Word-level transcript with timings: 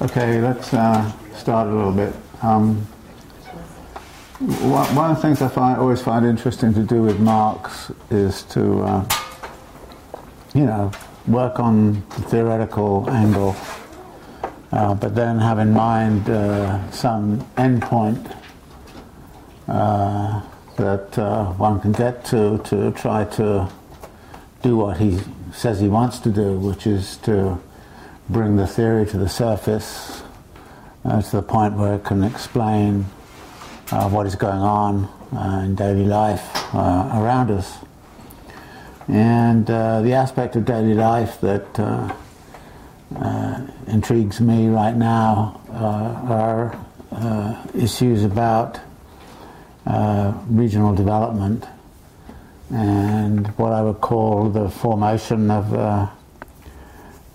Okay, 0.00 0.40
let's 0.40 0.72
uh, 0.72 1.10
start 1.34 1.66
a 1.66 1.72
little 1.72 1.90
bit. 1.90 2.14
Um, 2.40 2.76
one, 4.38 5.10
of 5.10 5.16
the 5.16 5.22
things 5.22 5.42
I 5.42 5.48
find 5.48 5.76
always 5.76 6.00
find 6.00 6.24
interesting 6.24 6.72
to 6.74 6.84
do 6.84 7.02
with 7.02 7.18
Marx 7.18 7.90
is 8.08 8.44
to, 8.44 8.82
uh, 8.82 9.08
you 10.54 10.66
know, 10.66 10.92
work 11.26 11.58
on 11.58 11.94
the 12.10 12.22
theoretical 12.30 13.10
angle, 13.10 13.56
uh, 14.70 14.94
but 14.94 15.16
then 15.16 15.40
have 15.40 15.58
in 15.58 15.72
mind 15.72 16.30
uh, 16.30 16.88
some 16.92 17.40
endpoint 17.56 18.36
uh, 19.66 20.40
that 20.76 21.18
uh, 21.18 21.46
one 21.54 21.80
can 21.80 21.90
get 21.90 22.24
to 22.26 22.58
to 22.58 22.92
try 22.92 23.24
to 23.24 23.68
do 24.62 24.76
what 24.76 24.98
he 24.98 25.18
says 25.52 25.80
he 25.80 25.88
wants 25.88 26.20
to 26.20 26.30
do, 26.30 26.56
which 26.56 26.86
is 26.86 27.16
to 27.16 27.60
bring 28.28 28.56
the 28.56 28.66
theory 28.66 29.06
to 29.06 29.16
the 29.16 29.28
surface 29.28 30.22
uh, 31.04 31.22
to 31.22 31.36
the 31.36 31.42
point 31.42 31.74
where 31.74 31.94
it 31.94 32.04
can 32.04 32.22
explain 32.22 33.06
uh, 33.90 34.08
what 34.10 34.26
is 34.26 34.34
going 34.34 34.60
on 34.60 35.04
uh, 35.34 35.62
in 35.64 35.74
daily 35.74 36.04
life 36.04 36.74
uh, 36.74 37.10
around 37.14 37.50
us. 37.50 37.78
And 39.08 39.70
uh, 39.70 40.02
the 40.02 40.12
aspect 40.12 40.56
of 40.56 40.66
daily 40.66 40.92
life 40.92 41.40
that 41.40 42.14
intrigues 43.86 44.40
me 44.40 44.68
right 44.68 44.94
now 44.94 45.58
are 45.72 46.78
issues 47.74 48.24
about 48.24 48.78
regional 50.50 50.94
development 50.94 51.64
and 52.70 53.46
what 53.56 53.72
I 53.72 53.80
would 53.80 54.02
call 54.02 54.50
the 54.50 54.68
formation 54.68 55.50
of 55.50 56.10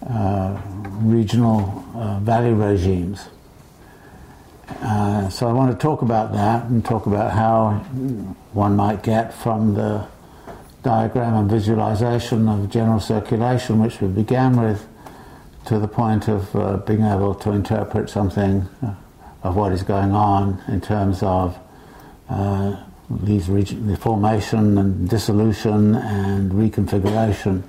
uh, 0.06 0.10
uh, 0.10 0.60
regional 1.02 1.86
uh, 1.96 2.20
value 2.20 2.56
regimes. 2.56 3.28
Uh, 4.82 5.30
so 5.30 5.48
I 5.48 5.54
want 5.54 5.72
to 5.72 5.78
talk 5.78 6.02
about 6.02 6.34
that 6.34 6.66
and 6.66 6.84
talk 6.84 7.06
about 7.06 7.32
how 7.32 7.74
one 8.54 8.76
might 8.76 9.04
get 9.04 9.34
from 9.34 9.76
the 9.76 10.08
diagram 10.82 11.36
and 11.36 11.50
visualization 11.50 12.48
of 12.48 12.70
general 12.70 13.00
circulation, 13.00 13.80
which 13.80 14.02
we 14.02 14.08
began 14.08 14.60
with, 14.60 14.88
to 15.66 15.80
the 15.80 15.88
point 15.88 16.28
of 16.28 16.54
uh, 16.56 16.78
being 16.78 17.04
able 17.04 17.36
to 17.36 17.52
interpret 17.52 18.10
something 18.10 18.68
uh, 18.82 18.96
of 19.44 19.56
what 19.56 19.72
is 19.72 19.84
going 19.84 20.12
on 20.12 20.62
in 20.68 20.82
terms 20.82 21.24
of 21.24 21.58
these 23.10 23.50
region, 23.50 23.88
the 23.88 23.98
formation 23.98 24.78
and 24.78 25.10
dissolution 25.10 25.96
and 25.96 26.52
reconfiguration 26.52 27.64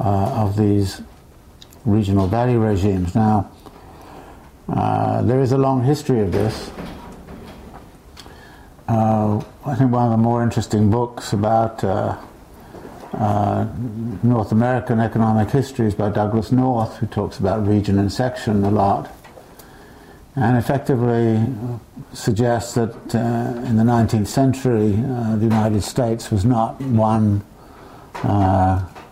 uh, 0.00 0.42
of 0.42 0.56
these 0.56 1.00
regional 1.86 2.26
value 2.26 2.58
regimes. 2.58 3.14
Now, 3.14 3.50
uh, 4.68 5.22
there 5.22 5.40
is 5.40 5.52
a 5.52 5.58
long 5.58 5.84
history 5.84 6.20
of 6.20 6.32
this. 6.32 6.70
Uh, 8.88 9.42
I 9.64 9.74
think 9.76 9.92
one 9.92 10.04
of 10.04 10.10
the 10.10 10.16
more 10.16 10.42
interesting 10.42 10.90
books 10.90 11.32
about 11.32 11.82
uh, 11.82 12.16
uh, 13.12 13.66
North 14.22 14.52
American 14.52 15.00
economic 15.00 15.50
history 15.50 15.86
is 15.86 15.94
by 15.94 16.10
Douglass 16.10 16.52
North, 16.52 16.96
who 16.98 17.06
talks 17.06 17.38
about 17.38 17.66
region 17.66 17.98
and 17.98 18.12
section 18.12 18.64
a 18.64 18.70
lot 18.70 19.12
and 20.36 20.58
effectively 20.58 21.42
suggests 22.12 22.74
that 22.74 23.14
uh, 23.14 23.66
in 23.66 23.76
the 23.76 23.82
19th 23.82 24.26
century 24.26 24.92
uh, 24.92 25.34
the 25.36 25.44
United 25.44 25.82
States 25.82 26.30
was 26.30 26.44
not 26.44 26.78
one 26.82 27.42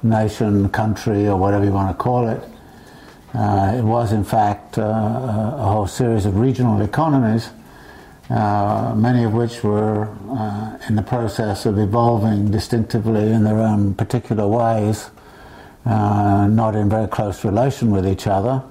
nation, 0.03 0.69
country, 0.69 1.27
or 1.27 1.37
whatever 1.37 1.65
you 1.65 1.73
want 1.73 1.89
to 1.89 1.95
call 1.95 2.29
it. 2.29 2.43
Uh, 3.35 3.75
it 3.77 3.83
was, 3.83 4.13
in 4.13 4.25
fact, 4.25 4.79
uh, 4.79 4.83
a 4.83 5.67
whole 5.67 5.87
series 5.87 6.25
of 6.25 6.39
regional 6.39 6.81
economies, 6.81 7.51
uh, 8.31 8.95
many 8.97 9.25
of 9.25 9.33
which 9.33 9.63
were 9.65 10.09
in 10.89 10.97
the 10.97 11.03
process 11.03 11.67
of 11.67 11.79
evolving 11.79 12.51
distinctively 12.51 13.33
in 13.33 13.45
their 13.45 13.59
own 13.59 13.95
particular 13.95 14.47
ways, 14.47 15.11
not 15.85 16.77
in 16.77 16.89
very 16.89 17.09
close 17.09 17.45
relation 17.45 17.91
with 17.91 18.07
each 18.07 18.27
other 18.27 18.63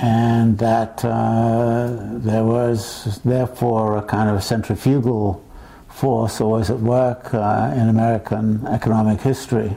and 0.00 0.58
that 0.58 1.04
uh, 1.04 1.88
there 2.18 2.44
was 2.44 3.20
therefore 3.24 3.98
a 3.98 4.02
kind 4.02 4.30
of 4.30 4.44
centrifugal 4.44 5.44
force 5.88 6.40
always 6.40 6.70
at 6.70 6.78
work 6.78 7.34
uh, 7.34 7.72
in 7.74 7.88
American 7.88 8.64
economic 8.68 9.20
history, 9.20 9.76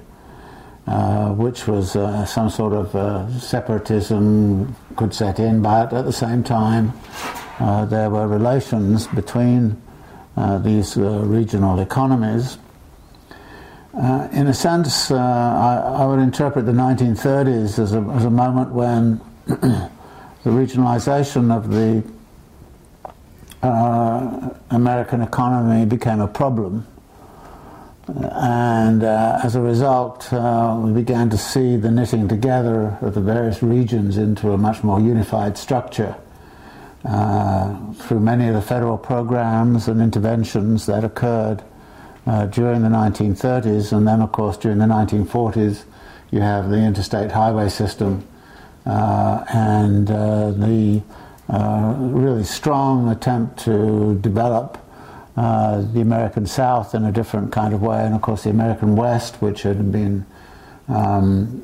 uh, 0.87 1.29
which 1.33 1.67
was 1.67 1.95
uh, 1.95 2.25
some 2.25 2.49
sort 2.49 2.73
of 2.73 2.95
uh, 2.95 3.39
separatism 3.39 4.75
could 4.95 5.13
set 5.13 5.39
in, 5.39 5.61
but 5.61 5.93
at 5.93 6.05
the 6.05 6.13
same 6.13 6.43
time 6.43 6.91
uh, 7.59 7.85
there 7.85 8.09
were 8.09 8.27
relations 8.27 9.07
between 9.07 9.81
these 10.63 10.97
regional 10.97 11.79
economies. 11.79 12.57
in 13.93 14.47
a 14.47 14.53
sense, 14.53 15.11
I, 15.11 16.01
I, 16.01 16.05
would 16.05 16.19
interpret 16.19 16.65
the 16.65 16.71
1930s 16.71 17.77
as 17.77 17.93
a, 17.93 17.99
as 18.15 18.25
a 18.25 18.29
moment 18.29 18.71
when 18.71 19.21
the 19.45 19.89
regionalization 20.45 21.55
of 21.55 21.69
the 21.69 22.03
uh, 23.63 24.49
American 24.71 25.21
economy 25.21 25.85
became 25.85 26.19
a 26.19 26.27
problem. 26.27 26.87
And 28.15 29.03
uh, 29.03 29.39
as 29.43 29.55
a 29.55 29.61
result, 29.61 30.31
uh, 30.33 30.77
we 30.83 30.91
began 30.91 31.29
to 31.29 31.37
see 31.37 31.77
the 31.77 31.89
knitting 31.89 32.27
together 32.27 32.97
of 33.01 33.13
the 33.13 33.21
various 33.21 33.63
regions 33.63 34.17
into 34.17 34.51
a 34.51 34.57
much 34.57 34.83
more 34.83 34.99
unified 34.99 35.57
structure 35.57 36.15
uh, 37.05 37.93
through 37.93 38.19
many 38.19 38.47
of 38.47 38.53
the 38.53 38.61
federal 38.61 38.97
programs 38.97 39.87
and 39.87 40.01
interventions 40.01 40.87
that 40.87 41.03
occurred 41.05 41.63
uh, 42.27 42.47
during 42.47 42.81
the 42.81 42.89
1930s. 42.89 43.95
And 43.95 44.05
then, 44.05 44.21
of 44.21 44.31
course, 44.33 44.57
during 44.57 44.79
the 44.79 44.85
1940s, 44.85 45.83
you 46.31 46.41
have 46.41 46.69
the 46.69 46.77
interstate 46.77 47.31
highway 47.31 47.69
system 47.69 48.27
uh, 48.85 49.45
and 49.53 50.11
uh, 50.11 50.51
the 50.51 51.01
really 51.47 52.43
strong 52.43 53.09
attempt 53.09 53.59
to 53.59 54.17
develop 54.19 54.80
uh, 55.37 55.81
the 55.93 56.01
American 56.01 56.45
South 56.45 56.93
in 56.93 57.05
a 57.05 57.11
different 57.11 57.51
kind 57.51 57.73
of 57.73 57.81
way, 57.81 58.05
and 58.05 58.13
of 58.13 58.21
course 58.21 58.43
the 58.43 58.49
American 58.49 58.95
West, 58.95 59.41
which 59.41 59.63
had 59.63 59.91
been 59.91 60.25
um, 60.87 61.63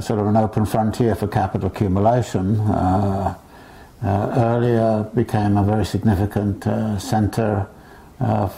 sort 0.00 0.20
of 0.20 0.26
an 0.26 0.36
open 0.36 0.66
frontier 0.66 1.14
for 1.14 1.26
capital 1.26 1.68
accumulation, 1.68 2.60
uh, 2.60 3.34
uh, 4.02 4.34
earlier 4.36 5.04
became 5.14 5.56
a 5.56 5.62
very 5.62 5.84
significant 5.84 6.64
center 7.00 7.66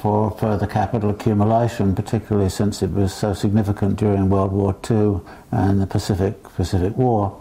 for 0.00 0.32
further 0.32 0.66
capital 0.66 1.10
accumulation, 1.10 1.94
particularly 1.94 2.48
since 2.48 2.82
it 2.82 2.90
was 2.90 3.14
so 3.14 3.32
significant 3.32 3.96
during 3.96 4.28
World 4.28 4.52
War 4.52 4.76
II 4.90 5.20
and 5.52 5.80
the 5.80 5.86
Pacific 5.86 6.42
Pacific 6.42 6.96
War. 6.96 7.40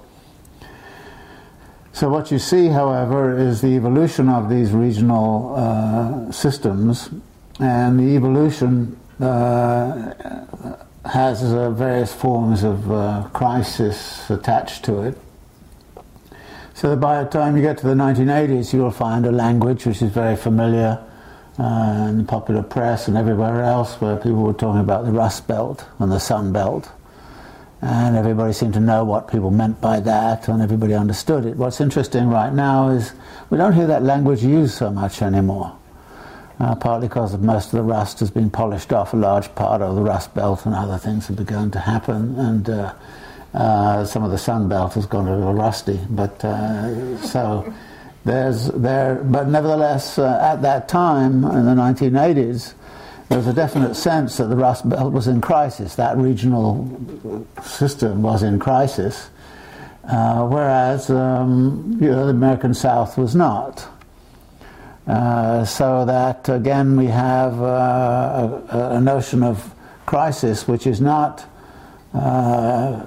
So 1.95 2.09
what 2.09 2.29
you 2.29 2.39
see, 2.39 2.67
however, 2.67 3.37
is 3.37 3.61
the 3.61 3.69
evolution 3.69 4.27
of 4.27 4.49
these 4.49 4.71
regional 4.71 5.55
uh, 5.55 6.29
systems, 6.29 7.09
and 7.57 7.97
the 7.97 8.17
evolution 8.17 8.99
uh, 9.21 10.11
has 11.05 11.41
uh, 11.41 11.69
various 11.69 12.13
forms 12.13 12.63
of 12.63 12.91
uh, 12.91 13.29
crisis 13.31 14.29
attached 14.29 14.83
to 14.83 15.03
it. 15.03 15.17
So 16.73 16.97
by 16.97 17.23
the 17.23 17.29
time 17.29 17.55
you 17.55 17.61
get 17.61 17.77
to 17.77 17.87
the 17.87 17.93
1980s, 17.93 18.73
you'll 18.73 18.91
find 18.91 19.25
a 19.25 19.31
language 19.31 19.85
which 19.85 20.01
is 20.01 20.11
very 20.11 20.35
familiar 20.35 21.01
uh, 21.57 22.07
in 22.09 22.17
the 22.17 22.25
popular 22.25 22.61
press 22.61 23.07
and 23.07 23.15
everywhere 23.15 23.63
else, 23.63 24.01
where 24.01 24.17
people 24.17 24.43
were 24.43 24.51
talking 24.51 24.81
about 24.81 25.05
the 25.05 25.13
Rust 25.13 25.47
Belt 25.47 25.85
and 25.99 26.11
the 26.11 26.19
Sun 26.19 26.51
Belt 26.51 26.91
and 27.85 28.15
everybody 28.15 28.51
seemed 28.51 28.73
to 28.73 28.79
know 28.79 29.03
what 29.03 29.27
people 29.27 29.51
meant 29.51 29.79
by 29.79 29.99
that, 29.99 30.47
and 30.47 30.59
everybody 30.59 30.95
understood 30.95 31.45
it. 31.45 31.55
What's 31.55 31.79
interesting 31.79 32.29
right 32.29 32.51
now 32.51 32.89
is 32.89 33.13
we 33.51 33.59
don't 33.59 33.73
hear 33.73 33.85
that 33.85 34.01
language 34.01 34.43
used 34.43 34.73
so 34.73 34.89
much 34.89 35.21
anymore, 35.21 35.77
uh, 36.59 36.73
partly 36.73 37.07
because 37.07 37.37
most 37.37 37.65
of 37.67 37.71
the 37.73 37.83
rust 37.83 38.21
has 38.21 38.31
been 38.31 38.49
polished 38.49 38.91
off, 38.91 39.13
a 39.13 39.17
large 39.17 39.53
part 39.53 39.83
of 39.83 39.95
the 39.95 40.01
rust 40.01 40.33
belt 40.33 40.65
and 40.65 40.73
other 40.73 40.97
things 40.97 41.27
have 41.27 41.37
begun 41.37 41.69
to 41.69 41.79
happen, 41.79 42.39
and 42.39 42.67
uh, 42.71 42.91
uh, 43.53 44.03
some 44.03 44.23
of 44.23 44.31
the 44.31 44.39
sun 44.39 44.67
belt 44.67 44.95
has 44.95 45.05
gone 45.05 45.27
a 45.27 45.37
little 45.37 45.53
rusty. 45.53 45.99
But 46.09 46.43
uh, 46.43 47.17
so 47.21 47.71
there's 48.23 48.65
there, 48.69 49.21
but 49.23 49.47
nevertheless, 49.47 50.17
uh, 50.17 50.39
at 50.41 50.63
that 50.63 50.89
time 50.89 51.43
in 51.43 51.65
the 51.65 51.75
1980s 51.75 52.73
there 53.29 53.37
was 53.39 53.47
a 53.47 53.53
definite 53.53 53.95
sense 53.95 54.37
that 54.37 54.45
the 54.45 54.55
Rust 54.55 54.87
Belt 54.87 55.11
was 55.11 55.27
in 55.27 55.41
crisis, 55.41 55.95
that 55.95 56.15
regional 56.17 57.45
system 57.63 58.21
was 58.21 58.43
in 58.43 58.59
crisis, 58.59 59.29
uh, 60.03 60.45
whereas 60.45 61.09
um, 61.09 61.97
you 61.99 62.09
know, 62.09 62.25
the 62.25 62.31
American 62.31 62.73
South 62.73 63.17
was 63.17 63.35
not. 63.35 63.87
Uh, 65.07 65.63
so 65.65 66.05
that 66.05 66.49
again 66.49 66.97
we 66.97 67.05
have 67.05 67.61
uh, 67.61 68.59
a, 68.69 68.95
a, 68.95 69.01
notion 69.01 69.43
of 69.43 69.71
crisis 70.07 70.67
which 70.67 70.87
is 70.87 70.99
not 70.99 71.45
uh, 72.15 73.05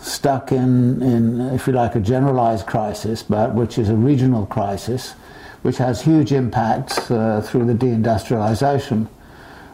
stuck 0.00 0.50
in, 0.50 1.00
in, 1.02 1.40
if 1.54 1.68
you 1.68 1.72
like, 1.72 1.94
a 1.94 2.00
generalized 2.00 2.66
crisis, 2.66 3.22
but 3.22 3.54
which 3.54 3.78
is 3.78 3.88
a 3.88 3.94
regional 3.94 4.46
crisis, 4.46 5.12
which 5.62 5.76
has 5.76 6.02
huge 6.02 6.32
impacts 6.32 7.10
uh, 7.10 7.40
through 7.44 7.64
the 7.66 7.74
deindustrialization 7.74 9.06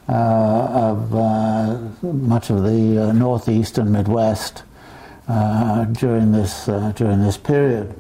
of 0.09 1.15
uh, 1.15 1.79
much 2.03 2.51
of 2.51 2.63
the 2.63 3.09
uh, 3.09 3.13
northeast 3.13 3.79
and 3.79 3.93
midwest 3.93 4.63
uh, 5.29 5.85
during 5.85 6.33
this 6.33 6.67
during 6.67 7.23
this 7.23 7.37
period. 7.37 7.95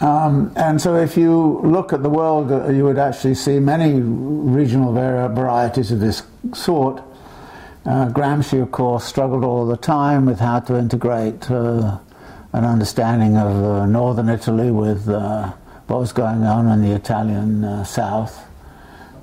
Um, 0.00 0.50
and 0.56 0.80
so, 0.80 0.96
if 0.96 1.18
you 1.18 1.60
look 1.62 1.92
at 1.92 2.02
the 2.02 2.08
world, 2.08 2.50
uh, 2.50 2.68
you 2.70 2.84
would 2.84 2.98
actually 2.98 3.34
see 3.34 3.60
many 3.60 4.00
regional 4.00 4.94
varieties 4.94 5.92
of 5.92 6.00
this 6.00 6.22
sort. 6.54 7.02
Uh, 7.84 8.08
Gramsci, 8.08 8.62
of 8.62 8.72
course, 8.72 9.04
struggled 9.04 9.44
all 9.44 9.66
the 9.66 9.76
time 9.76 10.24
with 10.24 10.40
how 10.40 10.60
to 10.60 10.76
integrate 10.78 11.50
uh, 11.50 11.98
an 12.54 12.64
understanding 12.64 13.36
of 13.36 13.52
uh, 13.62 13.86
northern 13.86 14.30
Italy 14.30 14.70
with 14.70 15.06
uh, 15.06 15.52
what 15.86 16.00
was 16.00 16.12
going 16.12 16.44
on 16.44 16.66
in 16.68 16.80
the 16.80 16.92
Italian 16.92 17.84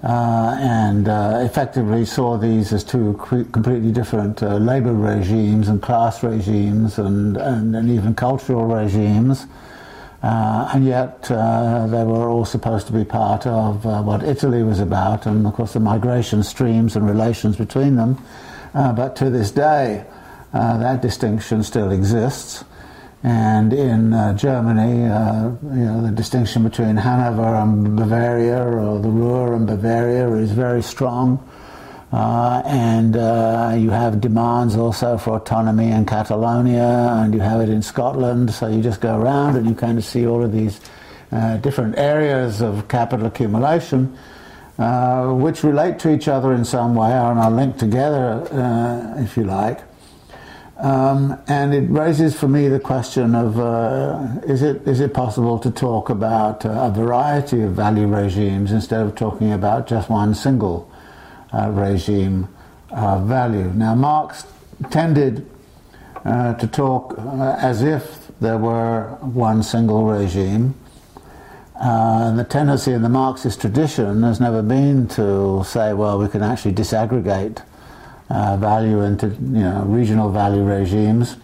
uh, 0.04 0.58
and 0.60 1.08
effectively 1.44 2.06
saw 2.06 2.38
these 2.38 2.72
as 2.72 2.84
two 2.84 3.14
completely 3.52 3.92
different 3.92 4.42
labor 4.42 4.94
regimes 4.94 5.68
and 5.68 5.82
class 5.82 6.24
regimes 6.24 7.00
and, 7.00 7.38
and, 7.38 7.76
and 7.76 7.90
even 7.90 8.14
cultural 8.14 8.66
regimes. 8.66 9.48
Uh, 10.24 10.70
and 10.74 10.86
yet 10.86 11.30
uh, 11.30 11.86
they 11.88 12.04
were 12.04 12.28
all 12.28 12.44
supposed 12.44 12.88
to 12.88 12.94
be 12.94 13.06
part 13.06 13.46
of 13.46 13.86
uh, 13.86 14.02
what 14.02 14.24
Italy 14.24 14.64
was 14.64 14.80
about, 14.80 15.28
and 15.28 15.46
of 15.46 15.54
course 15.54 15.74
the 15.74 15.80
migration 15.80 16.42
streams 16.42 16.96
and 16.96 17.08
relations 17.08 17.56
between 17.56 17.96
them. 17.96 18.18
Uh, 18.74 18.92
but 18.92 19.16
to 19.16 19.30
this 19.30 19.52
day, 19.52 20.04
uh, 20.54 20.78
that 20.78 21.02
distinction 21.02 21.62
still 21.64 21.92
exists. 21.92 22.66
And 23.24 23.74
in 23.74 24.14
uh, 24.14 24.34
Germany, 24.38 25.02
you 25.02 25.86
know, 25.86 26.02
the 26.02 26.12
distinction 26.12 26.64
between 26.64 26.98
Hanover 26.98 27.56
and 27.56 27.96
Bavaria, 27.96 28.64
or 28.64 29.00
the 29.00 29.10
Ruhr 29.10 29.56
and 29.56 29.66
Bavaria, 29.66 30.30
is 30.36 30.52
very 30.52 30.84
strong. 30.84 31.44
Uh, 32.14 32.62
and 32.66 33.18
uh, 33.18 33.74
you 33.78 33.90
have 33.90 34.22
demands 34.22 34.78
also 34.78 35.18
for 35.18 35.36
autonomy 35.36 35.92
in 35.92 36.06
Catalonia, 36.06 37.10
and 37.18 37.34
you 37.34 37.42
have 37.42 37.60
it 37.60 37.70
in 37.70 37.82
Scotland. 37.82 38.54
So 38.54 38.68
you 38.68 38.82
just 38.82 39.02
go 39.02 39.20
around 39.20 39.58
and 39.58 39.68
you 39.68 39.76
kind 39.76 39.98
of 39.98 40.06
see 40.06 40.26
all 40.26 40.44
of 40.44 40.54
these 40.54 40.80
uh, 41.32 41.58
different 41.58 41.98
areas 41.98 42.62
of 42.62 42.88
capital 42.88 43.26
accumulation, 43.26 44.18
uh, 44.80 45.28
which 45.34 45.64
relate 45.64 46.00
to 46.00 46.14
each 46.14 46.30
other 46.30 46.54
in 46.54 46.64
some 46.64 46.96
way, 46.96 47.12
and 47.12 47.40
are 47.40 47.52
linked 47.52 47.80
together, 47.80 48.48
uh, 48.54 49.22
if 49.22 49.36
you 49.36 49.44
like. 49.44 49.82
Um, 50.80 51.42
and 51.48 51.74
it 51.74 51.90
raises 51.90 52.38
for 52.40 52.48
me 52.48 52.68
the 52.68 52.80
question 52.80 53.34
of 53.34 53.60
uh, 53.60 54.28
is, 54.46 54.62
it, 54.62 54.88
is 54.88 55.00
it 55.00 55.12
possible 55.12 55.58
to 55.58 55.72
talk 55.72 56.10
about 56.10 56.66
a 56.66 56.92
variety 56.96 57.62
of 57.62 57.72
value 57.72 58.06
regimes 58.06 58.72
instead 58.72 59.02
of 59.02 59.16
talking 59.16 59.52
about 59.52 59.88
just 59.88 60.08
one 60.08 60.36
single 60.36 60.92
uh, 61.52 61.72
regime 61.72 62.48
uh, 62.92 63.20
value. 63.20 63.72
Now, 63.74 63.96
Marx 63.96 64.46
tended 64.92 65.50
uh, 66.24 66.54
to 66.54 66.68
talk 66.68 67.18
uh, 67.18 67.58
as 67.60 67.82
if 67.82 68.32
there 68.40 68.60
were 68.60 69.18
one 69.22 69.64
single 69.64 70.06
regime. 70.06 70.76
Uh, 71.80 72.36
the 72.36 72.44
tendency 72.44 72.92
in 72.92 73.02
the 73.02 73.10
Marxist 73.10 73.62
tradition 73.62 74.22
has 74.22 74.40
never 74.40 74.62
been 74.62 75.08
to 75.08 75.64
say, 75.64 75.94
well, 75.94 76.20
we 76.20 76.28
can 76.28 76.44
actually 76.44 76.74
disaggregate 76.74 77.64
uh, 78.30 78.58
value 78.58 79.02
into 79.02 79.28
you 79.28 79.64
know, 79.64 79.84
regional 79.86 80.30
value 80.30 80.64
regimes. 80.64 81.38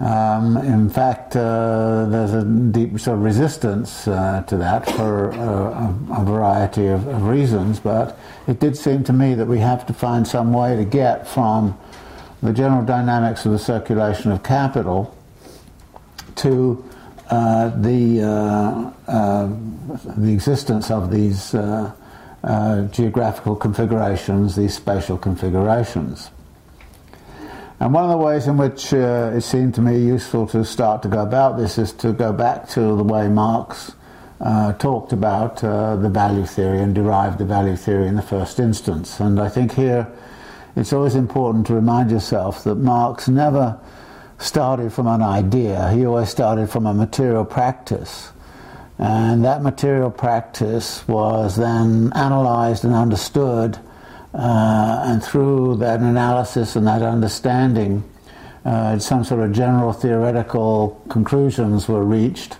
Um, 0.00 0.56
in 0.58 0.88
fact, 0.90 1.34
uh, 1.34 2.06
there's 2.06 2.32
a 2.32 2.44
deep 2.44 3.00
sort 3.00 3.18
of 3.18 3.24
resistance 3.24 4.06
uh, 4.06 4.44
to 4.46 4.56
that 4.58 4.88
for 4.90 5.32
uh, 5.32 6.16
a, 6.16 6.20
a, 6.20 6.24
variety 6.24 6.86
of, 6.86 7.08
of, 7.08 7.24
reasons, 7.24 7.80
but 7.80 8.16
it 8.46 8.60
did 8.60 8.76
seem 8.76 9.02
to 9.04 9.12
me 9.12 9.34
that 9.34 9.46
we 9.46 9.58
have 9.58 9.84
to 9.86 9.92
find 9.92 10.28
some 10.28 10.52
way 10.52 10.76
to 10.76 10.84
get 10.84 11.26
from 11.26 11.76
the 12.44 12.52
general 12.52 12.84
dynamics 12.84 13.44
of 13.44 13.50
the 13.50 13.58
circulation 13.58 14.30
of 14.30 14.44
capital 14.44 15.16
to 16.36 16.84
uh, 17.30 17.70
the, 17.70 18.22
uh, 19.08 19.46
the 20.16 20.32
existence 20.32 20.92
of 20.92 21.10
these 21.10 21.56
geographical 22.42 23.56
configurations, 23.56 24.56
these 24.56 24.74
spatial 24.74 25.18
configurations. 25.18 26.30
And 27.80 27.94
one 27.94 28.04
of 28.04 28.10
the 28.10 28.16
ways 28.16 28.48
in 28.48 28.56
which 28.56 28.92
uh, 28.92 29.32
it 29.34 29.42
seemed 29.42 29.74
to 29.76 29.80
me 29.80 29.98
useful 29.98 30.48
to 30.48 30.64
start 30.64 31.02
to 31.02 31.08
go 31.08 31.22
about 31.22 31.56
this 31.56 31.78
is 31.78 31.92
to 31.94 32.12
go 32.12 32.32
back 32.32 32.68
to 32.70 32.80
the 32.80 33.04
way 33.04 33.28
Marx 33.28 33.92
uh, 34.40 34.72
talked 34.74 35.12
about 35.12 35.62
uh, 35.62 35.94
the 35.96 36.08
value 36.08 36.44
theory 36.44 36.80
and 36.80 36.94
derived 36.94 37.38
the 37.38 37.44
value 37.44 37.76
theory 37.76 38.08
in 38.08 38.16
the 38.16 38.22
first 38.22 38.58
instance. 38.58 39.20
And 39.20 39.38
I 39.38 39.48
think 39.48 39.72
here 39.72 40.08
it's 40.74 40.92
always 40.92 41.14
important 41.14 41.68
to 41.68 41.74
remind 41.74 42.10
yourself 42.10 42.64
that 42.64 42.76
Marx 42.76 43.28
never 43.28 43.78
started 44.38 44.92
from 44.92 45.06
an 45.06 45.22
idea, 45.22 45.90
he 45.90 46.04
always 46.06 46.28
started 46.28 46.70
from 46.70 46.86
a 46.86 46.94
material 46.94 47.44
practice. 47.44 48.32
And 48.98 49.44
that 49.44 49.62
material 49.62 50.10
practice 50.10 51.06
was 51.06 51.56
then 51.56 52.12
analyzed 52.14 52.84
and 52.84 52.94
understood 52.94 53.78
uh, 54.34 55.02
and 55.06 55.22
through 55.22 55.76
that 55.76 56.00
analysis 56.00 56.76
and 56.76 56.86
that 56.86 57.02
understanding, 57.02 58.04
uh, 58.64 58.98
some 58.98 59.24
sort 59.24 59.40
of 59.40 59.52
general 59.52 59.92
theoretical 59.92 61.02
conclusions 61.08 61.88
were 61.88 62.04
reached, 62.04 62.58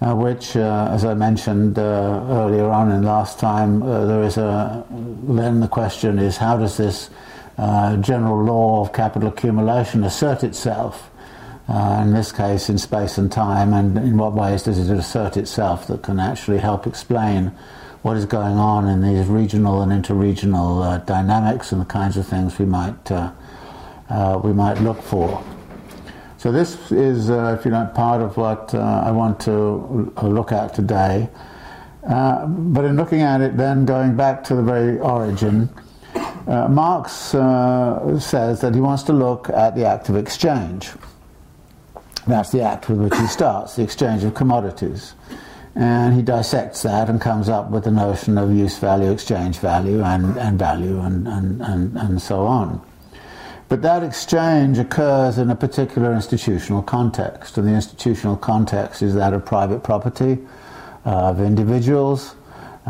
uh, 0.00 0.14
which, 0.14 0.56
uh, 0.56 0.88
as 0.90 1.04
I 1.04 1.14
mentioned 1.14 1.78
uh, 1.78 1.82
earlier 2.30 2.70
on 2.70 2.90
in 2.90 3.02
last 3.02 3.38
time, 3.38 3.82
uh, 3.82 4.06
there 4.06 4.22
is 4.22 4.38
a, 4.38 4.84
then 4.90 5.60
the 5.60 5.68
question 5.68 6.18
is 6.18 6.36
how 6.36 6.56
does 6.56 6.76
this 6.76 7.10
general 8.00 8.42
law 8.42 8.80
of 8.80 8.94
capital 8.94 9.28
accumulation 9.28 10.02
assert 10.04 10.42
itself? 10.42 11.09
In 11.70 12.12
this 12.12 12.32
case, 12.32 12.68
in 12.68 12.78
space 12.78 13.16
and 13.18 13.30
time, 13.30 13.72
and 13.72 13.96
in 13.96 14.16
what 14.16 14.32
ways 14.32 14.64
does 14.64 14.78
it 14.78 14.96
assert 14.96 15.36
itself 15.36 15.86
that 15.86 16.02
can 16.02 16.18
actually 16.18 16.58
help 16.58 16.86
explain 16.86 17.52
what 18.02 18.16
is 18.16 18.24
going 18.24 18.56
on 18.56 18.88
in 18.88 19.02
these 19.02 19.26
regional 19.26 19.82
and 19.82 19.92
interregional 19.92 20.82
uh, 20.82 20.98
dynamics 21.04 21.70
and 21.70 21.80
the 21.80 21.86
kinds 21.86 22.16
of 22.16 22.26
things 22.26 22.58
we 22.58 22.64
might 22.64 23.10
uh, 23.10 23.30
uh, 24.08 24.40
we 24.42 24.52
might 24.52 24.78
look 24.80 25.00
for. 25.02 25.44
So 26.38 26.50
this 26.50 26.90
is, 26.90 27.30
uh, 27.30 27.56
if 27.58 27.64
you 27.64 27.70
like, 27.70 27.94
part 27.94 28.22
of 28.22 28.36
what 28.36 28.74
uh, 28.74 29.02
I 29.04 29.10
want 29.10 29.38
to 29.40 30.12
uh, 30.16 30.26
look 30.26 30.50
at 30.50 30.74
today. 30.74 31.28
but 32.02 32.84
in 32.84 32.96
looking 32.96 33.20
at 33.20 33.40
it, 33.40 33.56
then 33.56 33.84
going 33.84 34.16
back 34.16 34.42
to 34.44 34.56
the 34.56 34.62
very 34.62 34.98
origin, 34.98 35.68
Marx 36.46 37.12
says 37.12 38.60
that 38.62 38.74
he 38.74 38.80
wants 38.80 39.04
to 39.04 39.12
look 39.12 39.50
at 39.50 39.76
the 39.76 39.84
act 39.84 40.08
of 40.08 40.16
exchange. 40.16 40.90
That's 42.30 42.50
the 42.50 42.62
act 42.62 42.88
with 42.88 42.98
which 42.98 43.16
he 43.16 43.26
starts, 43.26 43.76
the 43.76 43.82
exchange 43.82 44.24
of 44.24 44.34
commodities 44.34 45.14
and 45.74 46.14
he 46.14 46.22
dissects 46.22 46.82
that 46.82 47.08
and 47.08 47.20
comes 47.20 47.48
up 47.48 47.70
with 47.70 47.84
the 47.84 47.90
notion 47.90 48.36
of 48.38 48.52
use 48.52 48.78
value, 48.78 49.10
exchange 49.10 49.58
value, 49.58 50.02
and, 50.02 50.36
and 50.36 50.58
value, 50.58 51.00
and, 51.00 51.28
and, 51.28 51.62
and, 51.62 51.96
and 51.96 52.20
so 52.20 52.46
on. 52.46 52.80
But 53.68 53.82
that 53.82 54.02
exchange 54.02 54.78
occurs 54.78 55.38
in 55.38 55.48
a 55.48 55.54
particular 55.54 56.12
institutional 56.12 56.82
context, 56.82 57.56
and 57.56 57.68
the 57.68 57.72
institutional 57.72 58.36
context 58.36 59.00
is 59.00 59.14
that 59.14 59.32
of 59.32 59.44
private 59.44 59.84
property, 59.84 60.38
uh, 61.06 61.30
of 61.30 61.40
individuals, 61.40 62.34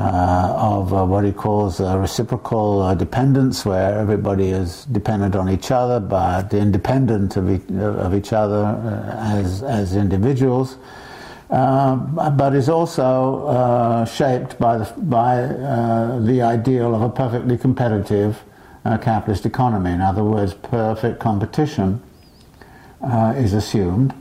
of 0.00 0.92
uh, 0.92 1.04
what 1.04 1.25
he 1.25 1.33
calls 1.33 1.80
reciprocal 1.80 2.83
uh, 2.83 2.95
dependence, 2.95 3.64
where 3.64 3.99
everybody 3.99 4.49
is 4.49 4.85
dependent 4.87 5.35
on 5.37 5.49
each 5.49 5.71
other, 5.71 6.00
but 6.00 6.54
independent 6.54 7.37
of, 7.37 7.50
e- 7.50 7.78
of 7.78 8.14
each 8.14 8.33
other 8.33 8.64
uh, 8.64 9.37
as, 9.37 9.62
as 9.62 9.97
individuals. 9.97 10.76
Uh, 11.50 11.97
but 11.97 12.54
is 12.54 12.69
also 12.69 13.47
uh, 13.49 14.04
shaped 14.04 14.57
by 14.61 14.78
the, 14.78 14.92
by 14.99 15.42
uh, 15.42 16.21
the 16.21 16.40
ideal 16.40 16.95
of 16.95 17.02
a 17.02 17.09
perfectly 17.11 17.59
competitive 17.59 18.40
uh, 18.85 18.97
capitalist 18.97 19.45
economy. 19.45 19.90
In 19.90 20.00
other 20.00 20.23
words, 20.23 20.54
perfect 20.54 21.19
competition 21.19 22.00
uh, 23.02 23.35
is 23.37 23.52
assumed. 23.52 24.14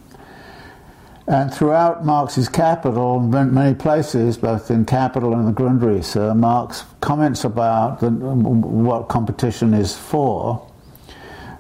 And 1.30 1.54
throughout 1.54 2.04
Marx's 2.04 2.50
Capital, 2.50 3.18
in 3.18 3.54
many 3.54 3.76
places, 3.76 4.36
both 4.36 4.72
in 4.72 4.84
Capital 4.84 5.34
and 5.34 5.48
the 5.48 5.54
Grundrisse, 5.54 6.36
Marx 6.36 6.84
comments 7.02 7.44
about 7.44 8.00
the, 8.00 8.10
what 8.10 9.08
competition 9.08 9.74
is 9.74 9.96
for. 9.96 10.68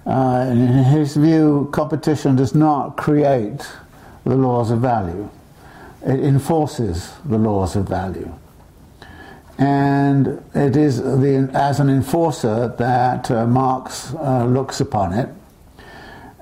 in 0.06 0.68
his 0.68 1.16
view, 1.16 1.70
competition 1.72 2.36
does 2.36 2.54
not 2.54 2.98
create 2.98 3.66
the 4.26 4.36
laws 4.36 4.72
of 4.72 4.80
value 4.80 5.30
it 6.06 6.20
enforces 6.22 7.12
the 7.26 7.38
laws 7.38 7.76
of 7.76 7.88
value. 7.88 8.34
And 9.58 10.42
it 10.56 10.78
is 10.78 11.02
the, 11.02 11.50
as 11.54 11.80
an 11.82 11.90
enforcer 11.90 12.74
that 12.78 13.30
uh, 13.30 13.46
Marx 13.46 14.14
uh, 14.14 14.46
looks 14.46 14.80
upon 14.80 15.14
it. 15.14 15.30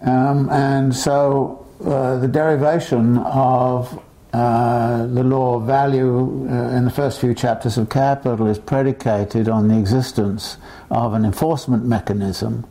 Um, 0.01 0.49
and 0.51 0.95
so 0.95 1.66
uh, 1.83 2.17
the 2.17 2.27
derivation 2.27 3.17
of 3.19 4.03
uh, 4.33 5.05
the 5.07 5.23
law 5.23 5.55
of 5.55 5.63
value 5.65 6.47
uh, 6.49 6.75
in 6.75 6.85
the 6.85 6.91
first 6.91 7.19
few 7.19 7.33
chapters 7.33 7.77
of 7.77 7.89
Capital 7.89 8.47
is 8.47 8.59
predicated 8.59 9.47
on 9.47 9.67
the 9.67 9.77
existence 9.77 10.57
of 10.91 11.13
an 11.13 11.23
enforcement 11.23 11.85
mechanism, 11.85 12.65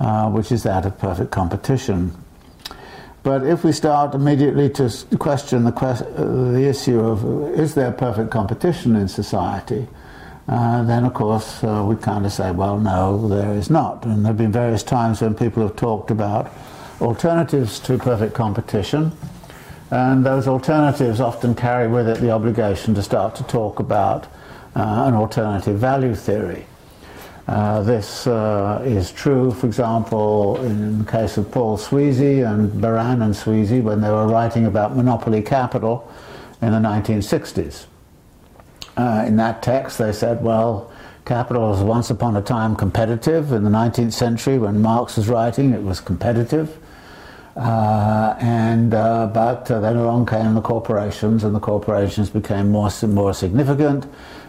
uh, 0.00 0.30
which 0.30 0.50
is 0.50 0.62
that 0.62 0.86
of 0.86 0.98
perfect 0.98 1.30
competition. 1.30 2.12
But 3.22 3.46
if 3.46 3.62
we 3.62 3.72
start 3.72 4.14
immediately 4.14 4.68
to 4.70 4.90
question 5.18 5.64
the, 5.64 5.72
quest- 5.72 6.02
uh, 6.02 6.24
the 6.24 6.66
issue 6.68 6.98
of 7.00 7.24
is 7.58 7.74
there 7.74 7.92
perfect 7.92 8.30
competition 8.30 8.96
in 8.96 9.06
society, 9.06 9.86
uh, 10.48 10.82
then 10.84 11.04
of 11.04 11.14
course 11.14 11.62
uh, 11.62 11.84
we 11.86 11.94
kind 11.96 12.26
of 12.26 12.32
say, 12.32 12.50
well, 12.50 12.78
no, 12.78 13.28
there 13.28 13.52
is 13.54 13.70
not. 13.70 14.04
And 14.04 14.24
there 14.24 14.30
have 14.30 14.38
been 14.38 14.50
various 14.50 14.82
times 14.82 15.20
when 15.20 15.34
people 15.34 15.62
have 15.62 15.76
talked 15.76 16.10
about 16.10 16.50
alternatives 17.02 17.80
to 17.80 17.98
perfect 17.98 18.34
competition, 18.34 19.12
and 19.90 20.24
those 20.24 20.48
alternatives 20.48 21.20
often 21.20 21.54
carry 21.54 21.88
with 21.88 22.08
it 22.08 22.18
the 22.20 22.30
obligation 22.30 22.94
to 22.94 23.02
start 23.02 23.34
to 23.34 23.42
talk 23.44 23.80
about 23.80 24.24
uh, 24.74 25.04
an 25.06 25.14
alternative 25.14 25.78
value 25.78 26.14
theory. 26.14 26.64
Uh, 27.48 27.82
this 27.82 28.26
uh, 28.26 28.80
is 28.86 29.10
true, 29.10 29.50
for 29.50 29.66
example, 29.66 30.56
in 30.64 31.04
the 31.04 31.10
case 31.10 31.36
of 31.36 31.50
Paul 31.50 31.76
Sweezy 31.76 32.48
and 32.48 32.80
Baran 32.80 33.20
and 33.20 33.34
Sweezy 33.34 33.82
when 33.82 34.00
they 34.00 34.08
were 34.08 34.28
writing 34.28 34.64
about 34.64 34.96
monopoly 34.96 35.42
capital 35.42 36.08
in 36.62 36.70
the 36.70 36.78
1960s. 36.78 37.86
Uh, 38.96 39.24
in 39.26 39.36
that 39.36 39.62
text, 39.62 39.98
they 39.98 40.12
said, 40.12 40.42
well, 40.42 40.92
capital 41.24 41.70
was 41.70 41.82
once 41.82 42.10
upon 42.10 42.36
a 42.36 42.42
time 42.42 42.76
competitive. 42.76 43.52
In 43.52 43.64
the 43.64 43.70
19th 43.70 44.12
century, 44.12 44.58
when 44.58 44.80
Marx 44.80 45.16
was 45.16 45.28
writing, 45.28 45.72
it 45.72 45.82
was 45.82 46.00
competitive. 46.00 46.78
Uh, 47.54 48.34
and 48.40 48.94
uh, 48.94 49.26
but 49.26 49.70
uh, 49.70 49.78
then 49.80 49.96
along 49.96 50.24
came 50.24 50.54
the 50.54 50.60
corporations, 50.60 51.44
and 51.44 51.54
the 51.54 51.60
corporations 51.60 52.30
became 52.30 52.70
more 52.70 52.90
more 53.06 53.34
significant, 53.34 54.06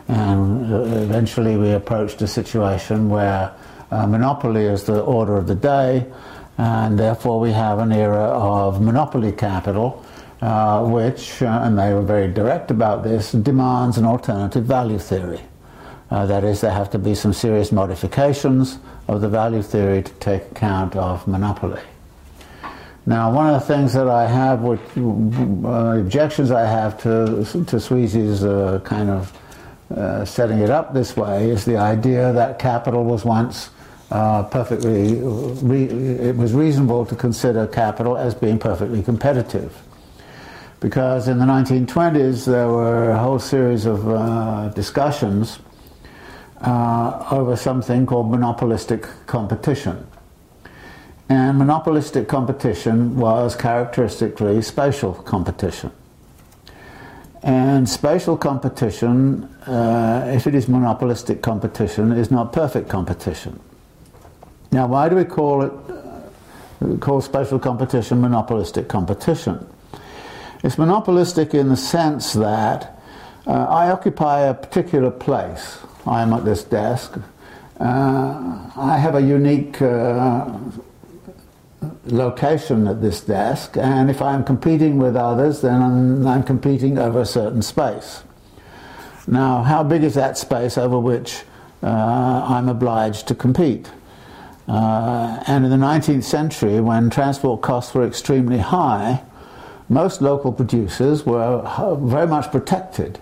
and 0.07 0.73
uh, 0.73 0.83
eventually 1.01 1.57
we 1.57 1.71
approached 1.71 2.21
a 2.21 2.27
situation 2.27 3.09
where 3.09 3.51
uh, 3.91 4.07
monopoly 4.07 4.63
is 4.63 4.85
the 4.85 5.01
order 5.01 5.35
of 5.35 5.47
the 5.47 5.55
day, 5.55 6.05
and 6.57 6.97
therefore 6.97 7.41
we 7.41 7.51
have 7.51 7.79
an 7.79 7.91
era 7.91 8.23
of 8.23 8.81
monopoly 8.81 9.33
capital, 9.33 10.05
uh, 10.41 10.85
which, 10.85 11.41
and 11.41 11.77
they 11.77 11.93
were 11.93 12.01
very 12.01 12.31
direct 12.31 12.71
about 12.71 13.03
this, 13.03 13.33
demands 13.33 13.97
an 13.97 14.05
alternative 14.05 14.63
value 14.63 14.97
theory. 14.97 15.41
that 16.09 16.45
is, 16.45 16.61
there 16.61 16.71
have 16.71 16.89
to 16.89 16.99
be 16.99 17.13
some 17.13 17.33
serious 17.33 17.69
modifications 17.73 18.79
of 19.09 19.19
the 19.19 19.27
value 19.27 19.61
theory 19.61 20.01
to 20.01 20.13
take 20.13 20.43
account 20.51 20.95
of 20.95 21.27
monopoly. 21.27 21.81
Now, 23.05 23.33
one 23.33 23.53
of 23.53 23.59
the 23.59 23.67
things 23.67 23.93
that 23.93 24.07
I 24.07 24.27
have, 24.27 24.63
uh, 24.65 24.71
objections 25.99 26.51
I 26.51 26.65
have 26.65 26.97
to, 27.01 27.43
to 27.43 27.79
Sweezy's 27.79 28.45
uh, 28.45 28.79
kind 28.85 29.09
of 29.09 29.39
uh, 29.93 30.23
setting 30.23 30.59
it 30.59 30.69
up 30.69 30.93
this 30.93 31.17
way, 31.17 31.49
is 31.49 31.65
the 31.65 31.77
idea 31.77 32.31
that 32.31 32.59
capital 32.59 33.03
was 33.03 33.25
once 33.25 33.69
uh, 34.13 34.43
perfectly, 34.43 35.13
it 35.17 36.35
was 36.35 36.53
reasonable 36.53 37.05
to 37.05 37.15
consider 37.15 37.65
capital 37.65 38.15
as 38.15 38.35
being 38.35 38.59
perfectly 38.59 39.01
competitive. 39.01 39.75
Because 40.79 41.27
in 41.27 41.39
the 41.39 41.45
1920s 41.45 42.45
there 42.45 42.67
were 42.67 43.09
a 43.09 43.17
whole 43.17 43.39
series 43.39 43.85
of 43.85 44.07
uh, 44.07 44.69
discussions 44.69 45.59
uh, 46.61 47.25
over 47.31 47.55
something 47.55 48.05
called 48.05 48.29
monopolistic 48.29 49.07
competition. 49.25 50.05
And 51.29 51.57
monopolistic 51.57 52.27
competition 52.27 53.17
was 53.17 53.55
characteristically 53.55 54.61
spatial 54.61 55.13
competition. 55.13 55.91
And 57.41 57.89
spatial 57.89 58.37
competition, 58.37 59.43
uh, 59.67 60.31
if 60.33 60.47
it 60.47 60.55
is 60.55 60.67
monopolistic 60.67 61.41
competition, 61.41 62.11
is 62.13 62.31
not 62.31 62.53
perfect 62.53 62.87
competition. 62.89 63.59
Now, 64.71 64.87
why 64.87 65.09
do 65.09 65.15
we 65.15 65.25
call 65.25 65.63
it, 65.63 65.73
uh, 65.89 66.97
call 66.97 67.21
spatial 67.21 67.59
competition 67.59 68.21
monopolistic 68.21 68.87
competition? 68.87 69.65
It's 70.63 70.77
monopolistic 70.77 71.53
in 71.53 71.67
the 71.67 71.75
sense 71.75 72.31
that 72.33 72.97
uh, 73.45 73.51
I 73.51 73.91
occupy 73.91 74.41
a 74.41 74.53
particular 74.53 75.11
place. 75.11 75.79
I'm 76.07 76.31
at 76.31 76.45
this 76.45 76.63
desk. 76.63 77.17
Uh, 77.79 78.69
I 78.77 78.97
have 78.97 79.15
a 79.15 79.21
unique 79.21 79.81
uh, 79.81 80.49
location 82.05 82.87
at 82.87 83.01
this 83.01 83.21
desk, 83.21 83.77
and 83.77 84.09
if 84.09 84.21
I'm 84.21 84.43
competing 84.43 84.97
with 84.97 85.15
others, 85.15 85.61
then 85.61 85.81
I'm, 85.81 86.27
I'm, 86.27 86.43
competing 86.43 86.97
over 86.97 87.21
a 87.21 87.25
certain 87.25 87.61
space. 87.61 88.23
Now, 89.27 89.63
how 89.63 89.83
big 89.83 90.03
is 90.03 90.15
that 90.15 90.37
space 90.37 90.77
over 90.77 90.99
which 90.99 91.43
uh, 91.81 91.87
I'm 91.87 92.67
obliged 92.67 93.27
to 93.29 93.35
compete? 93.35 93.89
Uh, 94.67 95.43
and 95.47 95.65
in 95.65 95.71
the 95.71 95.77
19th 95.77 96.23
century, 96.23 96.79
when 96.81 97.09
transport 97.09 97.61
costs 97.61 97.93
were 97.93 98.05
extremely 98.05 98.59
high, 98.59 99.23
most 99.89 100.21
local 100.21 100.51
producers 100.51 101.25
were 101.25 101.61
very 102.01 102.27
much 102.27 102.51
protected 102.51 103.19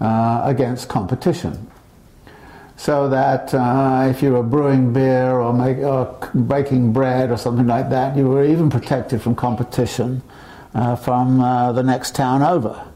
uh, 0.00 0.42
against 0.44 0.88
competition 0.88 1.70
so 2.78 3.08
that 3.08 3.52
uh, 3.52 4.06
if 4.08 4.22
you 4.22 4.32
were 4.32 4.42
brewing 4.42 4.92
beer 4.92 5.32
or, 5.32 5.52
make, 5.52 5.78
or, 5.78 6.06
baking 6.46 6.92
bread 6.92 7.28
or 7.32 7.36
something 7.36 7.66
like 7.66 7.90
that, 7.90 8.16
you 8.16 8.24
were 8.28 8.44
even 8.44 8.70
protected 8.70 9.20
from 9.20 9.34
competition 9.34 10.22
uh, 10.74 10.94
from 10.94 11.40
uh, 11.40 11.72
the 11.72 11.82
next 11.82 12.14
town 12.14 12.40
over. 12.40 12.86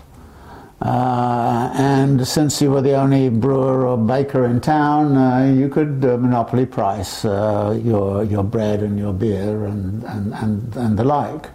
Uh, 0.80 1.72
and 1.74 2.26
since 2.26 2.62
you 2.62 2.70
were 2.70 2.80
the 2.80 2.94
only 2.94 3.28
brewer 3.28 3.84
or 3.84 3.98
baker 3.98 4.44
in 4.46 4.60
town, 4.60 5.16
uh, 5.16 5.52
you 5.52 5.68
could 5.68 6.04
uh, 6.04 6.16
monopoly 6.16 6.64
price 6.64 7.24
your, 7.24 8.22
your 8.22 8.44
bread 8.44 8.84
and 8.84 8.96
your 8.96 9.12
beer 9.12 9.64
and, 9.64 10.04
and, 10.04 10.32
and, 10.34 10.76
and 10.76 10.96
the 10.96 11.04
like. 11.04 11.46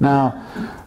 Now, 0.00 0.44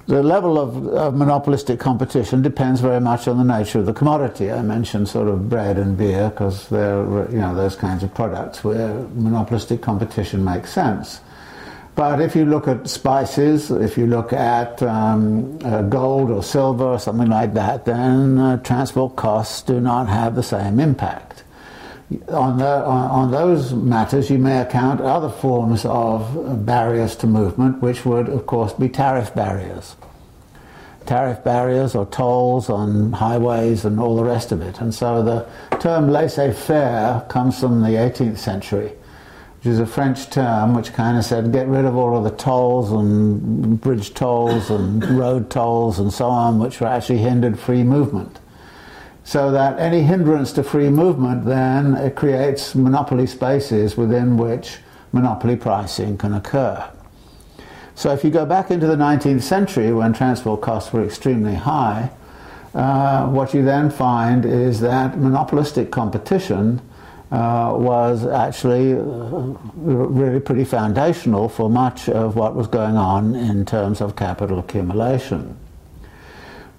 the 0.08 0.22
level 0.22 0.60
of, 0.60 0.88
of, 0.88 1.16
monopolistic 1.16 1.80
competition 1.80 2.42
depends 2.42 2.82
very 2.82 3.00
much 3.00 3.28
on 3.28 3.38
the 3.38 3.44
nature 3.44 3.80
of 3.80 3.86
the 3.86 3.94
commodity. 3.94 4.52
I 4.52 4.62
mentioned 4.62 5.08
sort 5.08 5.28
of 5.28 5.50
bread 5.50 5.78
and 5.78 5.98
beer 5.98 6.30
because 6.30 6.68
they're 6.70 7.04
you 7.32 7.40
know 7.40 7.56
those 7.56 7.76
kinds 7.76 8.04
of 8.04 8.14
products 8.14 8.64
where 8.64 8.94
monopolistic 9.16 9.82
competition 9.82 10.44
makes 10.44 10.72
sense. 10.72 11.22
But 11.96 12.22
if 12.22 12.36
you 12.36 12.46
look 12.46 12.68
at 12.68 12.88
spices, 12.88 13.72
if 13.72 13.98
you 13.98 14.06
look 14.06 14.32
at 14.32 14.84
um, 14.84 15.58
uh, 15.64 15.82
gold 15.82 16.30
or 16.30 16.44
silver 16.44 16.86
or 16.86 17.00
something 17.00 17.30
like 17.30 17.56
that, 17.56 17.86
then 17.86 18.38
uh, 18.38 18.58
transport 18.58 19.16
costs 19.16 19.64
do 19.64 19.82
not 19.82 20.08
have 20.08 20.36
the 20.36 20.44
same 20.44 20.80
impact 20.80 21.44
on, 22.30 22.58
the, 22.58 22.86
on, 22.86 23.32
those 23.32 23.74
matters, 23.74 24.30
you 24.30 24.38
may 24.38 24.62
account 24.62 25.02
other 25.02 25.30
forms 25.30 25.84
of 25.86 26.66
barriers 26.66 27.18
to 27.18 27.28
movement, 27.28 27.82
which 27.82 28.06
would, 28.06 28.30
of 28.30 28.46
course, 28.46 28.72
be 28.74 28.88
tariff 28.88 29.36
barriers. 29.36 29.98
Tariff 31.06 31.44
barriers 31.44 31.96
or 31.96 32.06
tolls 32.06 32.70
on 32.70 33.12
highways 33.12 33.84
and 33.84 34.00
all 34.00 34.16
the 34.16 34.24
rest 34.24 34.52
of 34.52 34.62
it. 34.62 34.80
And 34.80 34.94
so 34.94 35.22
the 35.22 35.78
term 35.80 36.10
laissez 36.10 36.54
faire 36.54 37.26
comes 37.30 37.60
from 37.60 37.82
the 37.82 37.90
18th 37.90 38.38
century, 38.38 38.94
which 39.58 39.66
is 39.66 39.80
a 39.80 39.86
French 39.86 40.30
term 40.30 40.76
which 40.76 40.94
kind 40.94 41.18
of 41.18 41.26
said 41.26 41.52
get 41.52 41.68
rid 41.68 41.84
of 41.84 41.96
all 41.98 42.18
of 42.18 42.24
the 42.24 42.32
tolls 42.32 42.92
and 42.92 43.80
bridge 43.82 44.14
tolls 44.14 44.70
and 44.70 45.04
road 45.18 45.50
tolls 45.50 46.00
and 46.00 46.12
so 46.12 46.28
on, 46.28 46.60
which 46.60 46.80
were 46.80 46.88
actually 46.88 47.20
hindered 47.20 47.60
free 47.60 47.84
movement 47.84 48.40
so 49.28 49.52
that 49.52 49.78
any 49.78 50.04
hindrance 50.04 50.54
to 50.54 50.64
free 50.64 50.90
movement 50.90 51.44
then 51.44 51.96
it 51.98 52.16
creates 52.16 52.74
monopoly 52.74 53.28
spaces 53.28 53.98
within 53.98 54.38
which 54.38 54.78
monopoly 55.12 55.58
pricing 55.58 56.18
can 56.18 56.34
occur. 56.34 56.90
So 57.94 58.14
if 58.14 58.24
you 58.24 58.30
go 58.30 58.46
back 58.46 58.72
into 58.72 58.88
the 58.88 58.96
19th 58.96 59.42
century 59.42 59.92
when 59.92 60.14
transport 60.14 60.62
costs 60.62 60.94
were 60.94 61.04
extremely 61.04 61.56
high, 61.56 62.10
uh, 62.74 63.28
what 63.28 63.54
you 63.54 63.66
then 63.66 63.90
find 63.90 64.46
is 64.46 64.80
that 64.80 65.18
monopolistic 65.18 65.92
competition 65.92 66.80
uh, 67.30 67.76
was 67.78 68.26
actually 68.26 68.94
uh, 68.94 68.98
really 69.76 70.40
pretty 70.40 70.64
foundational 70.64 71.50
for 71.50 71.70
much 71.70 72.08
of 72.08 72.38
what 72.38 72.56
was 72.56 72.68
going 72.68 72.96
on 72.96 73.36
in 73.36 73.66
terms 73.66 74.00
of 74.00 74.16
capital 74.16 74.60
accumulation. 74.60 75.58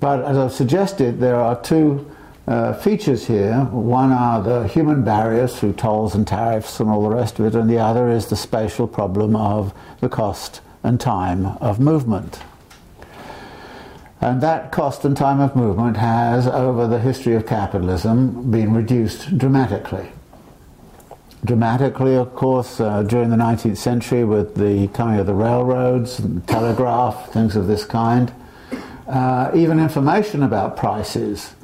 But 0.01 0.25
as 0.25 0.39
I've 0.39 0.53
suggested, 0.53 1.21
there 1.21 1.37
are 1.37 1.61
two 1.61 2.11
uh, 2.49 2.73
features 2.73 3.27
here. 3.27 3.65
One 3.65 4.11
are 4.11 4.43
the 4.43 4.67
human 4.67 5.05
barriers 5.05 5.59
through 5.59 5.75
tolls 5.75 6.15
and 6.15 6.27
tariffs 6.27 6.81
and 6.81 6.89
all 6.89 7.03
the 7.03 7.15
rest 7.15 7.39
of 7.39 7.45
it, 7.45 7.55
and 7.55 7.69
the 7.69 7.79
other 7.79 8.09
is 8.09 8.27
the 8.27 8.37
spatial 8.37 8.89
problem 8.89 9.37
of 9.37 9.75
the 10.01 10.09
cost 10.09 10.63
and 10.83 10.99
time 10.99 11.45
of 11.61 11.79
movement. 11.79 12.41
And 14.21 14.41
that 14.41 14.73
cost 14.73 15.05
and 15.05 15.17
time 15.17 15.41
of 15.41 15.55
movement 15.55 15.99
has, 15.99 16.47
over 16.47 16.87
the 16.87 16.99
history 16.99 17.35
of 17.35 17.47
capitalism, 17.47 18.51
been 18.51 18.73
reduced 18.73 19.37
dramatically. 19.37 20.09
dramatically, 21.45 22.17
of 22.17 22.35
course, 22.35 22.81
uh, 22.81 23.03
during 23.05 23.31
the 23.31 23.37
19th 23.37 23.77
century 23.77 24.25
with 24.25 24.57
the 24.57 24.89
coming 24.89 25.21
of 25.21 25.27
the 25.27 25.35
railroads, 25.35 26.19
and 26.19 26.45
telegraph, 26.49 27.31
things 27.33 27.55
of 27.55 27.69
this 27.69 27.85
kind. 27.85 28.33
Uh, 29.07 29.51
even 29.55 29.79
information 29.79 30.43
about 30.43 30.77
prices 30.77 31.55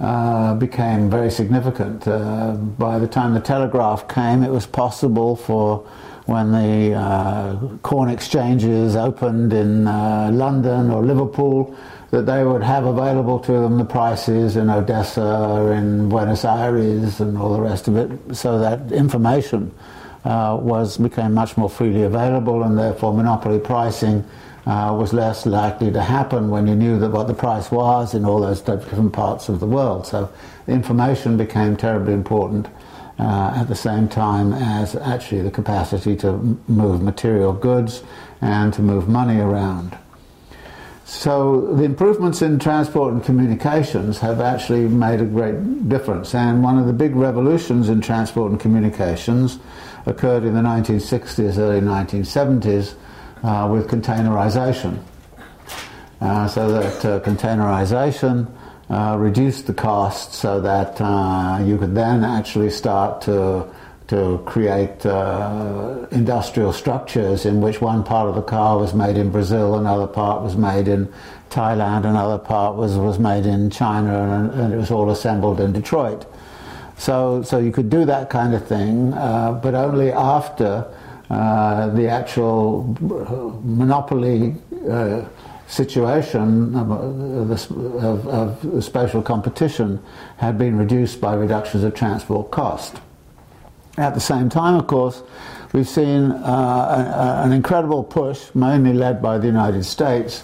uh, 0.00 0.54
became 0.54 1.10
very 1.10 1.30
significant. 1.30 2.08
Uh, 2.08 2.52
by 2.52 2.98
the 2.98 3.06
time 3.06 3.34
the 3.34 3.40
telegraph 3.40 4.08
came, 4.08 4.42
it 4.42 4.50
was 4.50 4.66
possible 4.66 5.36
for 5.36 5.86
when 6.26 6.52
the 6.52 6.94
uh, 6.94 7.56
corn 7.82 8.08
exchanges 8.08 8.96
opened 8.96 9.52
in 9.52 9.86
uh, 9.86 10.30
London 10.32 10.90
or 10.90 11.04
Liverpool 11.04 11.76
that 12.10 12.26
they 12.26 12.44
would 12.44 12.62
have 12.62 12.86
available 12.86 13.38
to 13.38 13.52
them 13.52 13.78
the 13.78 13.84
prices 13.84 14.56
in 14.56 14.70
Odessa, 14.70 15.72
in 15.76 16.08
Buenos 16.08 16.44
Aires, 16.44 17.20
and 17.20 17.36
all 17.36 17.52
the 17.52 17.60
rest 17.60 17.86
of 17.86 17.96
it, 17.96 18.34
so 18.34 18.58
that 18.58 18.90
information 18.90 19.72
uh, 20.24 20.58
was 20.60 20.96
became 20.96 21.34
much 21.34 21.56
more 21.56 21.70
freely 21.70 22.02
available, 22.02 22.62
and 22.62 22.78
therefore 22.78 23.12
monopoly 23.12 23.58
pricing 23.58 24.24
uh, 24.66 24.94
was 24.98 25.12
less 25.12 25.46
likely 25.46 25.90
to 25.90 26.02
happen 26.02 26.50
when 26.50 26.66
you 26.66 26.74
knew 26.74 26.98
that 26.98 27.10
what 27.10 27.26
the 27.26 27.34
price 27.34 27.70
was 27.70 28.14
in 28.14 28.24
all 28.24 28.40
those 28.40 28.60
different 28.60 29.12
parts 29.12 29.48
of 29.48 29.60
the 29.60 29.66
world. 29.66 30.06
So 30.06 30.30
information 30.66 31.36
became 31.36 31.76
terribly 31.76 32.12
important. 32.12 32.68
Uh, 33.18 33.52
at 33.54 33.68
the 33.68 33.74
same 33.74 34.08
time 34.08 34.54
as 34.54 34.96
actually 34.96 35.42
the 35.42 35.50
capacity 35.50 36.16
to 36.16 36.32
move 36.68 37.02
material 37.02 37.52
goods 37.52 38.02
and 38.40 38.72
to 38.72 38.80
move 38.80 39.10
money 39.10 39.38
around. 39.38 39.94
So 41.04 41.74
the 41.74 41.82
improvements 41.82 42.40
in 42.40 42.58
transport 42.58 43.12
and 43.12 43.22
communications 43.22 44.20
have 44.20 44.40
actually 44.40 44.88
made 44.88 45.20
a 45.20 45.26
great 45.26 45.86
difference. 45.86 46.34
And 46.34 46.62
one 46.62 46.78
of 46.78 46.86
the 46.86 46.94
big 46.94 47.14
revolutions 47.14 47.90
in 47.90 48.00
transport 48.00 48.52
and 48.52 48.58
communications 48.58 49.58
occurred 50.06 50.44
in 50.44 50.54
the 50.54 50.62
1960s, 50.62 51.58
early 51.58 51.80
1970s 51.80 52.94
uh, 53.42 53.68
with 53.70 53.88
containerization. 53.88 55.02
Uh, 56.20 56.46
so 56.46 56.70
that 56.70 57.04
uh, 57.04 57.20
containerization 57.20 58.46
uh, 58.90 59.16
reduced 59.18 59.66
the 59.66 59.72
cost 59.72 60.34
so 60.34 60.60
that 60.60 61.00
uh, 61.00 61.58
you 61.64 61.78
could 61.78 61.94
then 61.94 62.24
actually 62.24 62.70
start 62.70 63.22
to 63.22 63.66
to 64.06 64.42
create 64.44 65.06
uh, 65.06 66.04
industrial 66.10 66.72
structures 66.72 67.46
in 67.46 67.60
which 67.60 67.80
one 67.80 68.02
part 68.02 68.28
of 68.28 68.34
the 68.34 68.42
car 68.42 68.76
was 68.76 68.92
made 68.92 69.16
in 69.16 69.30
Brazil, 69.30 69.76
another 69.76 70.08
part 70.08 70.42
was 70.42 70.56
made 70.56 70.88
in 70.88 71.06
Thailand, 71.48 72.04
another 72.04 72.36
part 72.36 72.74
was, 72.74 72.96
was 72.96 73.20
made 73.20 73.46
in 73.46 73.70
China, 73.70 74.32
and, 74.32 74.60
and 74.60 74.74
it 74.74 74.76
was 74.76 74.90
all 74.90 75.10
assembled 75.10 75.60
in 75.60 75.72
Detroit. 75.72 76.26
So, 76.98 77.44
so 77.44 77.58
you 77.58 77.70
could 77.70 77.88
do 77.88 78.04
that 78.06 78.30
kind 78.30 78.52
of 78.52 78.66
thing, 78.66 79.12
but 79.12 79.76
only 79.76 80.10
after 80.10 80.92
uh, 81.30 81.88
the 81.90 82.08
actual 82.08 82.96
monopoly 83.62 84.56
uh, 84.90 85.24
situation 85.68 86.74
of, 86.74 86.90
of, 86.90 88.26
of 88.26 88.84
spatial 88.84 89.22
competition 89.22 90.02
had 90.38 90.58
been 90.58 90.76
reduced 90.76 91.20
by 91.20 91.34
reductions 91.34 91.84
of 91.84 91.94
transport 91.94 92.50
cost. 92.50 92.96
At 93.96 94.14
the 94.14 94.20
same 94.20 94.48
time, 94.48 94.74
of 94.74 94.88
course, 94.88 95.22
we've 95.72 95.88
seen 95.88 96.32
uh, 96.32 97.42
a, 97.42 97.44
an 97.44 97.52
incredible 97.52 98.02
push, 98.02 98.52
mainly 98.54 98.92
led 98.92 99.22
by 99.22 99.38
the 99.38 99.46
United 99.46 99.84
States, 99.84 100.42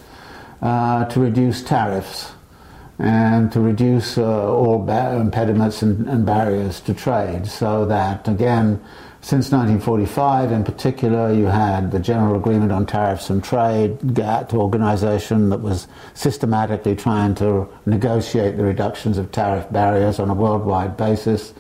uh, 0.62 1.04
to 1.06 1.20
reduce 1.20 1.62
tariffs 1.62 2.32
and 2.98 3.52
to 3.52 3.60
reduce 3.60 4.16
uh, 4.16 4.54
all 4.54 4.88
impediments 4.88 5.82
and, 5.82 6.08
and, 6.08 6.24
barriers 6.24 6.80
to 6.80 6.94
trade 6.94 7.46
so 7.46 7.84
that, 7.84 8.26
again, 8.26 8.80
since 9.26 9.50
1945 9.50 10.52
in 10.52 10.62
particular, 10.62 11.32
you 11.32 11.46
had 11.46 11.90
the 11.90 11.98
General 11.98 12.36
Agreement 12.36 12.70
on 12.70 12.86
Tariffs 12.86 13.28
and 13.28 13.42
Trade, 13.42 14.14
GATT 14.14 14.54
organization 14.54 15.48
that 15.48 15.58
was 15.58 15.88
systematically 16.14 16.94
trying 16.94 17.34
to 17.34 17.68
negotiate 17.86 18.56
the 18.56 18.62
reductions 18.62 19.18
of 19.18 19.32
tariff 19.32 19.68
barriers 19.72 20.20
on 20.20 20.30
a 20.30 20.34
worldwide 20.34 20.96
basis. 20.96 21.54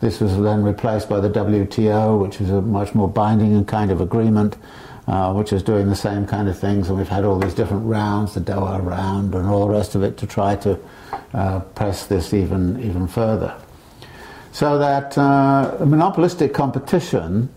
This 0.00 0.18
was 0.18 0.36
then 0.36 0.64
replaced 0.64 1.08
by 1.08 1.20
the 1.20 1.30
WTO, 1.30 2.20
which 2.20 2.40
is 2.40 2.50
a 2.50 2.60
much 2.60 2.92
more 2.92 3.08
binding 3.08 3.64
kind 3.66 3.92
of 3.92 4.00
agreement, 4.00 4.56
uh, 5.06 5.32
which 5.32 5.52
is 5.52 5.62
doing 5.62 5.88
the 5.88 5.94
same 5.94 6.26
kind 6.26 6.48
of 6.48 6.58
things. 6.58 6.88
And 6.88 6.98
we've 6.98 7.06
had 7.06 7.24
all 7.24 7.38
these 7.38 7.54
different 7.54 7.86
rounds, 7.86 8.34
the 8.34 8.40
Doha 8.40 8.84
round, 8.84 9.36
and 9.36 9.46
all 9.46 9.68
the 9.68 9.72
rest 9.72 9.94
of 9.94 10.02
it 10.02 10.16
to 10.16 10.26
try 10.26 10.56
to 10.56 10.76
uh, 11.34 11.60
press 11.60 12.04
this 12.04 12.34
even 12.34 12.82
even 12.82 13.06
further. 13.06 13.54
So 14.52 14.78
that 14.78 15.16
uh, 15.16 15.78
monopolistic 15.84 16.54
competition. 16.54 17.48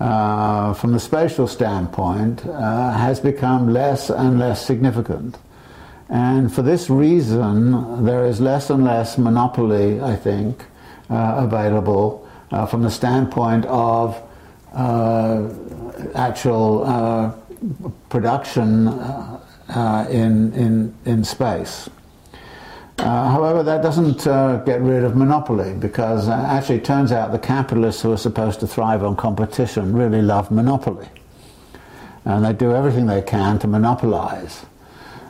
Uh, 0.00 0.72
from 0.74 0.92
the 0.92 1.00
spatial 1.00 1.48
standpoint, 1.48 2.46
uh, 2.46 2.92
has 2.92 3.18
become 3.18 3.72
less 3.72 4.10
and 4.10 4.38
less 4.38 4.64
significant. 4.64 5.36
And 6.08 6.54
for 6.54 6.62
this 6.62 6.88
reason, 6.88 8.04
there 8.04 8.24
is 8.24 8.40
less 8.40 8.70
and 8.70 8.84
less 8.84 9.18
monopoly, 9.18 10.00
I 10.00 10.14
think, 10.14 10.64
uh, 11.10 11.34
available 11.38 12.28
uh, 12.52 12.64
from 12.66 12.82
the 12.82 12.92
standpoint 12.92 13.64
of 13.66 14.22
uh, 14.72 15.48
actual 16.14 17.34
production 18.08 18.86
in, 20.10 20.52
in, 20.52 20.94
in 21.04 21.24
space. 21.24 21.90
Uh, 22.98 23.30
however, 23.30 23.62
that 23.62 23.80
doesn't 23.80 24.26
uh, 24.26 24.56
get 24.64 24.80
rid 24.80 25.04
of 25.04 25.14
monopoly 25.14 25.72
because 25.72 26.28
uh, 26.28 26.32
actually 26.32 26.76
it 26.76 26.84
turns 26.84 27.12
out 27.12 27.30
the 27.30 27.38
capitalists 27.38 28.02
who 28.02 28.12
are 28.12 28.18
supposed 28.18 28.58
to 28.58 28.66
thrive 28.66 29.04
on 29.04 29.14
competition 29.14 29.92
really 29.92 30.20
love 30.20 30.50
monopoly. 30.50 31.08
And 32.24 32.44
they 32.44 32.52
do 32.52 32.74
everything 32.74 33.06
they 33.06 33.22
can 33.22 33.60
to 33.60 33.68
monopolize. 33.68 34.66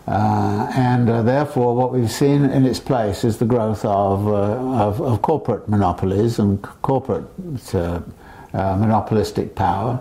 Uh, 0.06 0.70
and 0.74 1.10
uh, 1.10 1.20
therefore, 1.20 1.76
what 1.76 1.92
we've 1.92 2.10
seen 2.10 2.46
in 2.46 2.64
its 2.64 2.80
place 2.80 3.22
is 3.22 3.36
the 3.36 3.44
growth 3.44 3.84
of, 3.84 4.26
of, 4.26 5.02
of, 5.02 5.20
corporate 5.20 5.68
monopolies 5.68 6.38
and 6.38 6.62
corporate 6.80 7.26
monopolistic 8.54 9.54
power. 9.54 10.00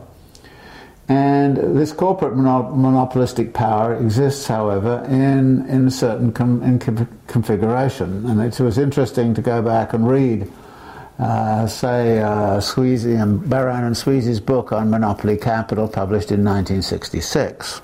And 1.09 1.55
this 1.77 1.93
corporate 1.93 2.35
monopolistic 2.35 3.53
power 3.53 3.95
exists, 3.95 4.45
however, 4.45 5.05
in, 5.09 5.65
in 5.69 5.87
a 5.87 5.91
certain 5.91 6.35
in 6.63 7.07
configuration. 7.27 8.25
And 8.25 8.41
it 8.41 8.59
was 8.59 8.77
interesting 8.77 9.33
to 9.35 9.41
go 9.41 9.61
back 9.61 9.93
and 9.93 10.05
read, 10.07 10.51
uh, 11.17 11.65
say, 11.67 12.19
uh, 12.19 12.59
Sweezy 12.59 13.21
and 13.21 13.49
Baran 13.49 13.85
and 13.85 13.95
Sweezy's 13.95 14.41
book 14.41 14.73
on 14.73 14.89
monopoly 14.89 15.37
capital, 15.37 15.87
published 15.87 16.31
in 16.31 16.43
1966 16.43 17.81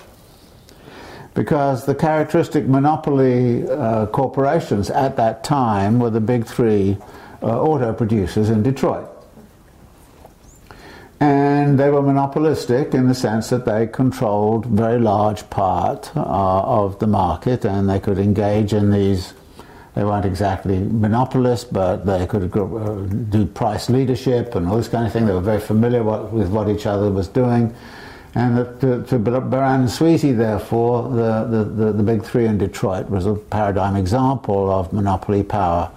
because 1.34 1.84
the 1.84 1.94
characteristic 1.94 2.66
monopoly 2.66 3.68
uh, 3.68 4.06
corporations 4.06 4.88
at 4.90 5.16
that 5.16 5.42
time 5.42 5.98
were 5.98 6.10
the 6.10 6.20
big 6.20 6.46
three 6.46 6.96
uh, 7.42 7.60
auto 7.60 7.92
producers 7.92 8.50
in 8.50 8.62
Detroit. 8.62 9.13
And 11.24 11.78
they 11.78 11.88
were 11.90 12.02
monopolistic 12.02 12.92
in 12.92 13.08
the 13.08 13.14
sense 13.14 13.48
that 13.48 13.64
they 13.64 13.86
controlled 13.86 14.66
a 14.66 14.68
very 14.68 15.00
large 15.00 15.48
part 15.48 16.14
uh, 16.14 16.20
of 16.20 16.98
the 16.98 17.06
market 17.06 17.64
and 17.64 17.88
they 17.88 17.98
could 17.98 18.18
engage 18.18 18.72
in 18.74 18.90
these, 18.90 19.32
they 19.94 20.04
weren't 20.04 20.26
exactly 20.26 20.78
monopolists, 20.78 21.64
but 21.64 22.04
they 22.04 22.26
could 22.26 22.54
uh, 22.54 22.94
do 23.30 23.46
price 23.46 23.88
leadership 23.88 24.54
and 24.54 24.68
all 24.68 24.76
this 24.76 24.88
kind 24.88 25.06
of 25.06 25.12
thing. 25.12 25.24
They 25.24 25.32
were 25.32 25.40
very 25.40 25.60
familiar 25.60 26.02
with 26.02 26.50
what 26.50 26.68
each 26.68 26.84
other 26.84 27.10
was 27.10 27.28
doing 27.28 27.74
and 28.34 28.80
to, 28.80 29.04
to 29.04 29.18
Baran 29.18 29.82
and 29.82 29.88
Sweezy, 29.88 30.36
therefore, 30.36 31.08
the, 31.08 31.44
the, 31.44 31.64
the, 31.64 31.92
the, 31.92 32.02
big 32.02 32.24
three 32.24 32.46
in 32.46 32.58
Detroit 32.58 33.08
was 33.08 33.26
a 33.26 33.34
paradigm 33.34 33.94
example 33.94 34.70
of 34.72 34.92
monopoly 34.92 35.44
power 35.44 35.88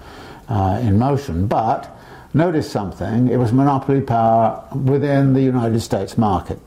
uh, 0.47 0.79
in 0.83 0.99
motion. 0.99 1.47
But 1.47 1.96
notice 2.37 2.69
something, 2.71 3.27
it 3.27 3.37
was 3.37 3.51
monopoly 3.51 4.01
power 4.01 4.63
within 4.73 5.33
the 5.33 5.41
United 5.41 5.81
States 5.81 6.17
market, 6.17 6.59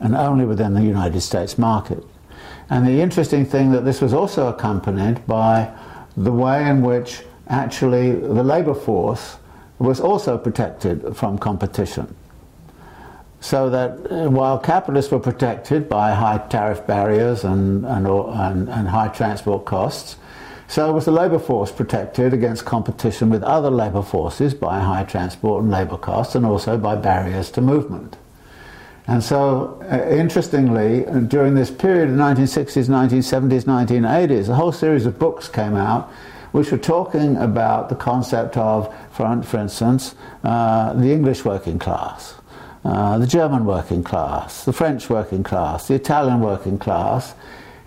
and 0.00 0.14
only 0.14 0.44
within 0.44 0.74
the 0.74 0.82
United 0.82 1.20
States 1.20 1.58
market. 1.58 2.02
And 2.70 2.86
the 2.86 3.00
interesting 3.00 3.44
thing 3.44 3.72
that 3.72 3.84
this 3.84 4.00
was 4.00 4.14
also 4.14 4.48
accompanied 4.48 5.26
by 5.26 5.70
the 6.16 6.32
way 6.32 6.68
in 6.68 6.82
which 6.82 7.22
actually 7.48 8.12
the 8.12 8.42
labor 8.42 8.74
force 8.74 9.36
was 9.78 10.00
also 10.00 10.38
protected 10.38 11.16
from 11.16 11.36
competition 11.36 12.14
so 13.44 13.68
that 13.68 13.90
uh, 14.10 14.30
while 14.30 14.58
capitalists 14.58 15.12
were 15.12 15.20
protected 15.20 15.86
by 15.86 16.14
high 16.14 16.38
tariff 16.48 16.86
barriers 16.86 17.44
and, 17.44 17.84
and, 17.84 18.06
and, 18.06 18.70
and, 18.70 18.88
high 18.88 19.08
transport 19.08 19.66
costs, 19.66 20.16
so 20.68 20.92
was 20.92 21.04
the 21.04 21.10
labour 21.10 21.38
force 21.38 21.70
protected 21.70 22.32
against 22.32 22.64
competition 22.64 23.30
with 23.30 23.42
other 23.42 23.70
labour 23.70 24.02
forces 24.02 24.54
by 24.54 24.80
high 24.80 25.04
transport 25.04 25.62
and 25.62 25.70
labour 25.70 25.98
costs 25.98 26.34
and 26.34 26.46
also 26.46 26.78
by 26.78 26.96
barriers 26.96 27.50
to 27.52 27.60
movement. 27.60 28.16
And 29.06 29.22
so, 29.22 29.82
uh, 29.90 30.08
interestingly, 30.08 31.04
during 31.26 31.54
this 31.54 31.70
period 31.70 32.08
of 32.08 32.16
1960s, 32.16 32.88
1970s, 32.88 33.64
1980s, 33.64 34.48
a 34.48 34.54
whole 34.54 34.72
series 34.72 35.04
of 35.04 35.18
books 35.18 35.46
came 35.48 35.76
out 35.76 36.10
which 36.54 36.70
were 36.70 36.78
talking 36.78 37.36
about 37.38 37.88
the 37.88 37.96
concept 37.96 38.56
of, 38.56 38.94
for, 39.10 39.42
for 39.42 39.58
instance, 39.58 40.14
uh, 40.44 40.92
the 40.92 41.10
English 41.10 41.44
working 41.44 41.80
class, 41.80 42.36
uh, 42.84 43.18
the 43.18 43.26
German 43.26 43.64
working 43.64 44.04
class, 44.04 44.64
the 44.64 44.72
French 44.72 45.10
working 45.10 45.42
class, 45.42 45.88
the 45.88 45.94
Italian 45.94 46.38
working 46.38 46.78
class. 46.78 47.34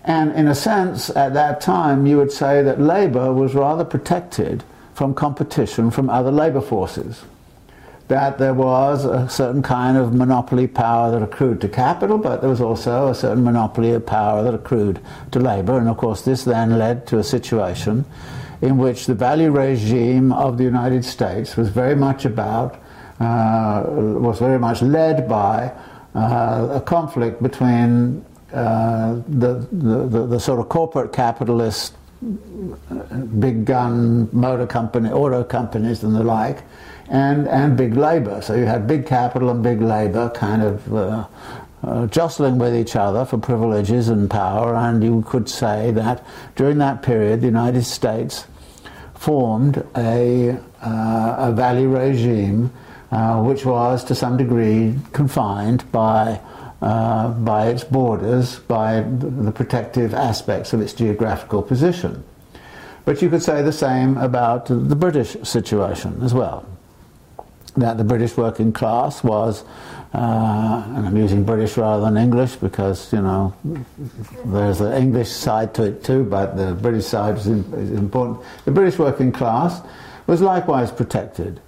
And 0.04 0.32
in 0.32 0.48
a 0.48 0.54
sense, 0.54 1.10
at 1.10 1.34
that 1.34 1.60
time, 1.60 2.06
you 2.06 2.16
would 2.16 2.32
say 2.32 2.62
that 2.62 2.80
labour 2.80 3.32
was 3.32 3.54
rather 3.54 3.84
protected 3.84 4.64
from 4.94 5.14
competition 5.14 5.90
from 5.90 6.08
other 6.10 6.30
labour 6.30 6.60
forces 6.60 7.24
that 8.08 8.38
there 8.38 8.54
was 8.54 9.04
a 9.04 9.28
certain 9.28 9.62
kind 9.62 9.96
of 9.96 10.14
monopoly 10.14 10.66
power 10.66 11.10
that 11.10 11.22
accrued 11.22 11.60
to 11.60 11.68
capital, 11.68 12.16
but 12.16 12.40
there 12.40 12.48
was 12.48 12.60
also 12.60 13.08
a 13.08 13.14
certain 13.14 13.44
monopoly 13.44 13.92
of 13.92 14.04
power 14.04 14.42
that 14.42 14.54
accrued 14.54 14.98
to 15.30 15.38
labour. 15.38 15.78
And 15.78 15.88
of 15.88 15.98
course, 15.98 16.22
this 16.22 16.44
then 16.44 16.78
led 16.78 17.06
to 17.08 17.18
a 17.18 17.22
situation 17.22 18.06
in 18.62 18.78
which 18.78 19.06
the 19.06 19.14
value 19.14 19.50
regime 19.50 20.32
of 20.32 20.56
the 20.56 20.64
United 20.64 21.04
States 21.04 21.56
was 21.56 21.68
very 21.68 21.94
much 21.94 22.24
about, 22.24 22.82
uh, 23.20 23.84
was 23.86 24.38
very 24.38 24.58
much 24.58 24.80
led 24.80 25.28
by 25.28 25.70
uh, 26.14 26.68
a 26.72 26.80
conflict 26.80 27.42
between 27.42 28.24
the, 28.50 29.66
the, 29.72 30.26
the, 30.26 30.40
sort 30.40 30.60
of 30.60 30.68
corporate 30.68 31.12
capitalist 31.12 31.94
big 33.38 33.64
gun 33.64 34.28
motor 34.32 34.66
company, 34.66 35.10
auto 35.10 35.44
companies 35.44 36.02
and 36.02 36.14
the 36.14 36.24
like, 36.24 36.64
and, 37.08 37.48
and 37.48 37.76
big 37.76 37.96
labour. 37.96 38.42
So 38.42 38.54
you 38.54 38.66
had 38.66 38.86
big 38.86 39.06
capital 39.06 39.50
and 39.50 39.62
big 39.62 39.80
labour 39.80 40.30
kind 40.30 40.62
of 40.62 40.94
uh, 40.94 41.26
uh, 41.82 42.06
jostling 42.06 42.58
with 42.58 42.74
each 42.74 42.96
other 42.96 43.24
for 43.24 43.38
privileges 43.38 44.08
and 44.08 44.28
power, 44.28 44.74
and 44.74 45.02
you 45.02 45.22
could 45.28 45.48
say 45.48 45.90
that 45.92 46.24
during 46.56 46.78
that 46.78 47.02
period 47.02 47.40
the 47.40 47.46
United 47.46 47.84
States 47.84 48.46
formed 49.14 49.84
a, 49.96 50.58
uh, 50.82 51.36
a 51.38 51.52
value 51.54 51.88
regime 51.88 52.72
uh, 53.10 53.40
which 53.40 53.64
was 53.64 54.04
to 54.04 54.14
some 54.14 54.36
degree 54.36 54.94
confined 55.12 55.90
by 55.92 56.40
uh, 56.80 57.28
by 57.28 57.68
its 57.68 57.84
borders, 57.84 58.58
by 58.60 59.00
the 59.00 59.52
protective 59.52 60.14
aspects 60.14 60.72
of 60.72 60.80
its 60.80 60.92
geographical 60.92 61.62
position. 61.62 62.24
But 63.04 63.22
you 63.22 63.30
could 63.30 63.42
say 63.42 63.62
the 63.62 63.72
same 63.72 64.16
about 64.18 64.66
the 64.66 64.96
British 64.96 65.36
situation 65.42 66.20
as 66.22 66.34
well 66.34 66.66
that 67.76 67.96
the 67.96 68.04
British 68.04 68.36
working 68.36 68.72
class 68.72 69.22
was, 69.22 69.64
uh, 70.14 70.84
and 70.96 71.06
I'm 71.06 71.16
using 71.16 71.44
British 71.44 71.76
rather 71.76 72.04
than 72.04 72.16
English 72.16 72.56
because, 72.56 73.12
you 73.12 73.20
know, 73.20 73.54
there's 74.44 74.80
an 74.80 74.92
English 75.00 75.30
side 75.30 75.74
to 75.74 75.84
it 75.84 76.04
too, 76.04 76.24
but 76.24 76.56
the 76.56 76.74
British 76.74 77.06
side 77.06 77.36
is, 77.36 77.46
is 77.46 77.92
important. 77.92 78.44
The 78.64 78.72
British 78.72 78.98
working 78.98 79.32
class 79.32 79.80
was 80.26 80.40
likewise 80.40 80.90
protected. 80.90 81.60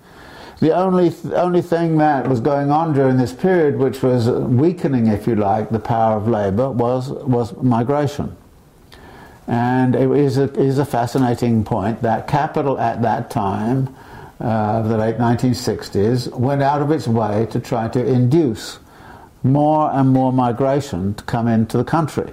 The 0.61 0.75
only, 0.75 1.11
th- 1.11 1.35
only 1.35 1.63
thing 1.63 1.97
that 1.99 2.29
was 2.29 2.41
going 2.41 2.71
on 2.71 2.93
during 2.93 3.17
this 3.17 3.33
period, 3.33 3.79
which 3.79 4.03
was 4.03 4.29
weakening, 4.29 5.07
if 5.07 5.27
you 5.27 5.35
like, 5.35 5.71
the 5.71 5.79
power 5.79 6.17
of 6.17 6.29
labour, 6.29 6.71
was, 6.71 7.11
was 7.11 7.57
migration. 7.57 8.37
And 9.47 9.97
it 9.97 10.11
is 10.11 10.37
a, 10.37 10.53
is 10.61 10.79
a 10.79 10.85
fascinating 10.85 11.65
point 11.65 12.03
that 12.03 12.29
capital 12.29 12.79
at 12.79 13.03
that 13.03 13.31
time 13.31 13.95
uh, 14.41 14.81
the 14.83 14.97
late 14.97 15.17
1960s 15.17 16.35
went 16.35 16.63
out 16.63 16.81
of 16.81 16.91
its 16.91 17.07
way 17.07 17.47
to 17.51 17.61
try 17.61 17.89
to 17.89 18.05
induce 18.07 18.79
more 19.43 19.91
and 19.93 20.11
more 20.11 20.33
migration 20.33 21.15
to 21.15 21.25
come 21.25 21.47
into 21.47 21.77
the 21.77 21.85
country. 21.85 22.31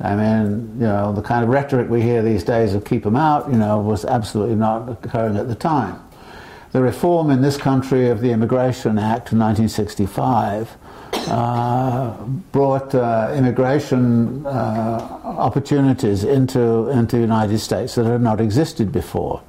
I 0.00 0.16
mean, 0.16 0.74
you 0.74 0.86
know, 0.86 1.12
the 1.12 1.22
kind 1.22 1.44
of 1.44 1.50
rhetoric 1.50 1.88
we 1.88 2.02
hear 2.02 2.22
these 2.22 2.42
days 2.42 2.74
of 2.74 2.84
keep 2.84 3.04
them 3.04 3.16
out, 3.16 3.50
you 3.50 3.56
know, 3.56 3.78
was 3.78 4.04
absolutely 4.04 4.56
not 4.56 4.88
occurring 4.88 5.36
at 5.36 5.48
the 5.48 5.54
time. 5.54 6.00
The 6.74 6.82
reform 6.82 7.30
in 7.30 7.40
this 7.40 7.56
country 7.56 8.08
of 8.08 8.20
the 8.20 8.32
Immigration 8.32 8.98
Act 8.98 9.30
of 9.30 9.38
1965 9.38 10.76
uh, 11.28 12.16
brought 12.50 12.92
uh, 12.92 13.32
immigration 13.32 14.44
uh, 14.44 15.20
opportunities 15.24 16.24
into, 16.24 16.88
into 16.88 17.14
the 17.14 17.22
United 17.22 17.60
States 17.60 17.94
that 17.94 18.06
had 18.06 18.22
not 18.22 18.40
existed 18.40 18.90
before. 18.90 19.40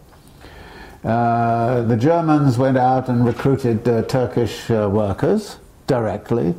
Uh, 1.03 1.81
the 1.81 1.97
Germans 1.97 2.59
went 2.59 2.77
out 2.77 3.09
and 3.09 3.25
recruited 3.25 3.89
uh, 3.89 4.03
Turkish 4.03 4.69
uh, 4.69 4.87
workers 4.87 5.57
directly. 5.87 6.53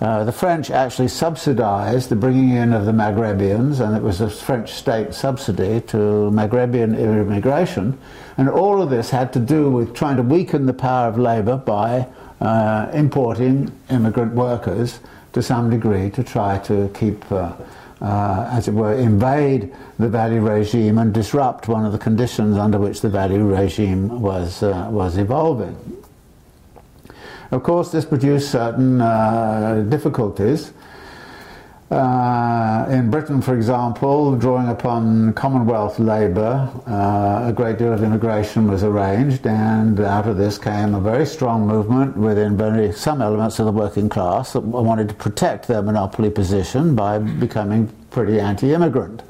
Uh, 0.00 0.24
the 0.24 0.32
French 0.32 0.70
actually 0.70 1.08
subsidized 1.08 2.08
the 2.08 2.16
bringing 2.16 2.50
in 2.50 2.72
of 2.72 2.86
the 2.86 2.92
Maghrebians, 2.92 3.80
and 3.80 3.94
it 3.94 4.02
was 4.02 4.22
a 4.22 4.30
French 4.30 4.72
state 4.72 5.12
subsidy 5.12 5.82
to 5.82 6.30
Maghrebian 6.30 6.98
immigration. 6.98 7.98
And 8.38 8.48
all 8.48 8.80
of 8.80 8.88
this 8.88 9.10
had 9.10 9.30
to 9.34 9.38
do 9.38 9.70
with 9.70 9.94
trying 9.94 10.16
to 10.16 10.22
weaken 10.22 10.64
the 10.64 10.72
power 10.72 11.08
of 11.08 11.18
labor 11.18 11.58
by 11.58 12.06
uh, 12.40 12.90
importing 12.94 13.70
immigrant 13.90 14.32
workers 14.32 15.00
to 15.34 15.42
some 15.42 15.68
degree 15.68 16.08
to 16.10 16.24
try 16.24 16.56
to 16.60 16.90
keep 16.94 17.30
uh, 17.30 17.52
as 18.50 18.66
it 18.66 18.72
were, 18.72 18.94
invade 18.94 19.74
the 19.98 20.08
value 20.08 20.40
regime 20.40 20.96
and 20.96 21.12
disrupt 21.12 21.68
one 21.68 21.84
of 21.84 21.92
the 21.92 21.98
conditions 21.98 22.56
under 22.56 22.78
which 22.78 23.02
the 23.02 23.08
value 23.10 23.44
regime 23.44 24.22
was, 24.22 24.62
uh, 24.62 24.88
was 24.90 25.18
evolving. 25.18 25.76
Of 27.50 27.64
course, 27.64 27.90
this 27.90 28.04
produced 28.04 28.50
certain 28.50 29.00
uh, 29.00 29.84
difficulties. 29.88 30.72
Uh, 31.90 32.86
in 32.88 33.10
Britain, 33.10 33.42
for 33.42 33.56
example, 33.56 34.36
drawing 34.36 34.68
upon 34.68 35.32
Commonwealth 35.32 35.98
labour, 35.98 36.70
uh, 36.86 37.48
a 37.48 37.52
great 37.52 37.78
deal 37.78 37.92
of 37.92 38.04
immigration 38.04 38.70
was 38.70 38.84
arranged, 38.84 39.44
and 39.44 39.98
out 39.98 40.28
of 40.28 40.36
this 40.36 40.56
came 40.56 40.94
a 40.94 41.00
very 41.00 41.26
strong 41.26 41.66
movement 41.66 42.16
within 42.16 42.56
very, 42.56 42.92
some 42.92 43.20
elements 43.20 43.58
of 43.58 43.66
the 43.66 43.72
working 43.72 44.08
class 44.08 44.52
that 44.52 44.60
wanted 44.60 45.08
to 45.08 45.14
protect 45.16 45.66
their 45.66 45.82
monopoly 45.82 46.30
position 46.30 46.94
by 46.94 47.18
becoming 47.18 47.88
pretty 48.10 48.38
anti-immigrant. 48.38 49.24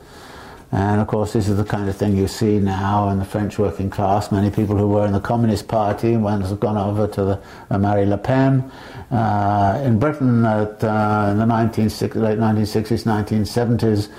And 0.73 1.01
of 1.01 1.09
course, 1.09 1.33
this 1.33 1.49
is 1.49 1.57
the 1.57 1.65
kind 1.65 1.89
of 1.89 1.97
thing 1.97 2.17
you 2.17 2.29
see 2.29 2.61
now 2.61 3.09
in 3.09 3.19
the 3.19 3.25
French 3.25 3.59
working 3.59 3.91
class. 3.91 4.31
Many 4.31 4.51
people 4.51 4.77
who 4.77 4.87
were 4.89 5.05
in 5.05 5.13
the 5.13 5.21
Communist 5.21 5.67
Party, 5.67 6.17
one 6.17 6.43
has 6.43 6.53
gone 6.55 6.77
over 6.77 7.09
to 7.09 7.25
the 7.25 7.43
uh, 7.71 7.79
Marine 7.79 8.11
Le 8.11 8.19
Pen, 8.19 8.71
uh, 9.11 9.83
in 9.85 9.99
Britain, 9.99 10.45
at, 10.45 10.83
uh, 10.85 11.29
in 11.33 11.39
the 11.39 11.45
1960s, 11.45 12.15
late 12.15 12.39
1960s, 12.39 13.05
1970s, 13.05 14.11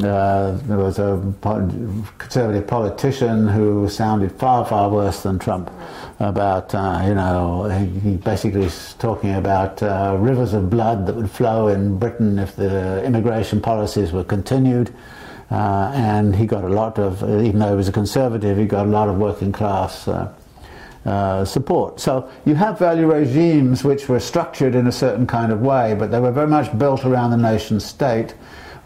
uh, 0.00 0.52
there 0.62 0.78
was 0.78 0.98
a 0.98 1.34
conservative 2.16 2.66
politician 2.66 3.46
who 3.46 3.86
sounded 3.90 4.32
far, 4.32 4.64
far 4.64 4.88
worse 4.88 5.22
than 5.22 5.38
Trump 5.38 5.70
about, 6.18 6.74
uh, 6.74 7.02
you 7.06 7.14
know, 7.14 7.64
he 8.02 8.16
basically 8.16 8.60
was 8.60 8.94
talking 8.94 9.34
about 9.34 9.82
uh, 9.82 10.16
rivers 10.18 10.54
of 10.54 10.70
blood 10.70 11.06
that 11.06 11.14
would 11.14 11.30
flow 11.30 11.68
in 11.68 11.98
Britain 11.98 12.38
if 12.38 12.56
the 12.56 13.04
immigration 13.04 13.60
policies 13.60 14.12
were 14.12 14.24
continued. 14.24 14.90
Uh, 15.52 15.92
and 15.94 16.34
he 16.34 16.46
got 16.46 16.64
a 16.64 16.68
lot 16.68 16.98
of, 16.98 17.22
even 17.22 17.58
though 17.58 17.68
he 17.68 17.76
was 17.76 17.86
a 17.86 17.92
conservative, 17.92 18.56
he 18.56 18.64
got 18.64 18.86
a 18.86 18.88
lot 18.88 19.06
of 19.06 19.18
working 19.18 19.52
class 19.52 20.08
uh, 20.08 20.32
uh, 21.04 21.44
support. 21.44 22.00
So 22.00 22.30
you 22.46 22.54
have 22.54 22.78
value 22.78 23.06
regimes 23.12 23.84
which 23.84 24.08
were 24.08 24.18
structured 24.18 24.74
in 24.74 24.86
a 24.86 24.92
certain 24.92 25.26
kind 25.26 25.52
of 25.52 25.60
way, 25.60 25.94
but 25.94 26.10
they 26.10 26.20
were 26.20 26.32
very 26.32 26.46
much 26.46 26.76
built 26.78 27.04
around 27.04 27.32
the 27.32 27.36
nation 27.36 27.80
state, 27.80 28.34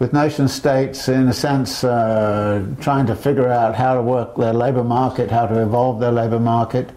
with 0.00 0.12
nation 0.12 0.48
states, 0.48 1.09
in 1.09 1.29
a 1.29 1.33
sense, 1.33 1.85
uh, 1.85 2.66
trying 2.81 3.07
to 3.07 3.14
figure 3.14 3.48
out 3.48 3.76
how 3.76 3.94
to 3.94 4.02
work 4.02 4.35
their 4.35 4.52
labour 4.52 4.83
market, 4.83 5.31
how 5.31 5.46
to 5.46 5.62
evolve 5.62 6.00
their 6.00 6.11
labour 6.11 6.40
market. 6.40 6.90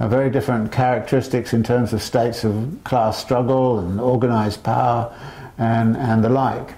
Uh, 0.00 0.08
very 0.08 0.28
different 0.28 0.70
characteristics 0.70 1.54
in 1.54 1.62
terms 1.62 1.94
of 1.94 2.02
states 2.02 2.44
of 2.44 2.76
class 2.84 3.16
struggle 3.16 3.78
and 3.78 3.98
organised 3.98 4.62
power 4.62 5.10
and, 5.56 5.96
and 5.96 6.22
the 6.22 6.28
like. 6.28 6.74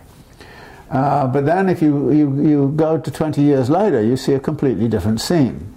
Uh, 0.90 1.26
but 1.26 1.44
then 1.46 1.68
if 1.68 1.82
you, 1.82 2.12
you, 2.12 2.48
you 2.48 2.72
go 2.76 2.98
to 2.98 3.10
20 3.10 3.42
years 3.42 3.68
later, 3.68 4.02
you 4.02 4.16
see 4.16 4.32
a 4.32 4.40
completely 4.40 4.88
different 4.88 5.20
scene. 5.20 5.74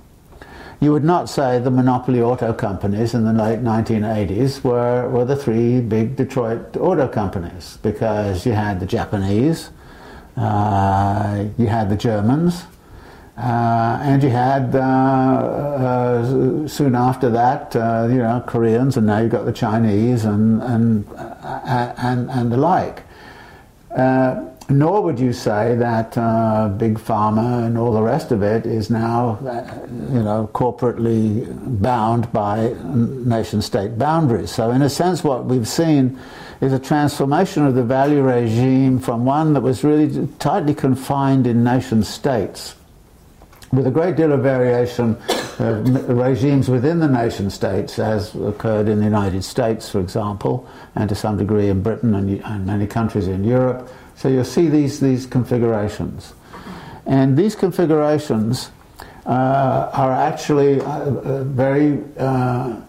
You 0.82 0.94
would 0.94 1.04
not 1.04 1.28
say 1.28 1.60
the 1.60 1.72
monopoly 1.72 2.22
auto 2.22 2.54
companies 2.54 3.14
in 3.14 3.26
the 3.26 3.34
late 3.34 3.60
1980s 3.60 4.64
were, 4.64 5.10
were 5.10 5.26
the 5.26 5.36
three 5.36 5.82
big 5.82 6.16
Detroit 6.16 6.78
auto 6.78 7.08
companies 7.08 7.78
because 7.82 8.46
you 8.46 8.54
had 8.54 8.80
the 8.80 8.86
Japanese, 8.86 9.72
uh, 10.38 11.46
you 11.58 11.68
had 11.68 11.90
the 11.90 11.98
Germans, 11.98 12.64
uh, 13.38 14.00
and 14.02 14.22
you 14.22 14.30
had 14.30 14.76
uh, 14.76 14.80
uh 14.80 16.68
soon 16.68 16.94
after 16.94 17.30
that, 17.30 17.76
uh, 17.76 18.08
you 18.10 18.18
know, 18.18 18.44
Koreans, 18.46 18.96
and 18.98 19.08
now 19.08 19.20
you've 19.20 19.32
got 19.32 19.46
the 19.46 19.54
Chinese 19.54 20.26
and 20.26 20.62
and 20.62 21.06
uh, 21.16 21.94
and, 21.98 22.30
and 22.32 22.52
the 22.52 22.58
like. 22.58 23.04
Nor 24.70 25.02
would 25.02 25.20
you 25.20 25.34
say 25.34 25.76
that 25.76 26.16
uh, 26.16 26.70
big 26.70 27.00
pharma 27.00 27.66
and 27.66 27.76
all 27.76 27.92
the 27.92 28.04
rest 28.04 28.32
of 28.32 28.44
it 28.44 28.68
is 28.68 28.92
now, 28.92 29.40
uh, 29.44 29.88
you 29.90 30.22
know, 30.22 30.48
corporately 30.54 31.48
bound 31.82 32.32
by 32.32 32.76
nation-state 32.84 33.98
boundaries. 33.98 34.52
So, 34.52 34.70
in 34.70 34.84
a 34.84 34.90
sense, 34.90 35.24
what 35.24 35.46
we've 35.46 35.68
seen 35.68 36.20
is 36.62 36.72
a 36.72 36.78
transformation 36.78 37.66
of 37.66 37.74
the 37.74 37.84
value 37.84 38.22
regime 38.22 39.00
from 39.00 39.26
one 39.26 39.54
that 39.54 39.62
was 39.62 39.84
really 39.84 40.28
tightly 40.38 40.76
confined 40.76 41.48
in 41.48 41.64
nation 41.64 42.04
states 42.04 42.76
with 43.72 43.86
a 43.86 43.92
great 43.92 44.16
deal 44.16 44.32
of 44.32 44.42
variation 44.42 45.16
of 45.60 46.10
regimes 46.10 46.70
within 46.70 47.00
the 47.00 47.08
nation 47.08 47.50
states, 47.50 48.00
as 48.00 48.34
occurred 48.36 48.88
in 48.88 48.98
the 48.98 49.06
United 49.06 49.44
States, 49.44 49.90
for 49.90 50.00
example, 50.00 50.68
and 50.96 51.08
to 51.10 51.16
some 51.16 51.38
degree 51.38 51.70
in 51.70 51.82
Britain 51.82 52.16
and, 52.16 52.42
and 52.44 52.66
many 52.66 52.88
countries 52.88 53.28
in 53.28 53.44
Europe. 53.44 53.90
So 54.20 54.28
you'll 54.28 54.44
see 54.44 54.68
these, 54.68 55.00
these 55.00 55.26
configurations. 55.26 56.34
And 57.06 57.38
these 57.38 57.56
configurations 57.56 58.70
uh, 59.26 59.90
are 59.94 60.12
actually 60.12 60.82
uh, 60.82 60.86
uh 60.88 61.44
very, 61.46 62.04
uh, 62.18 62.82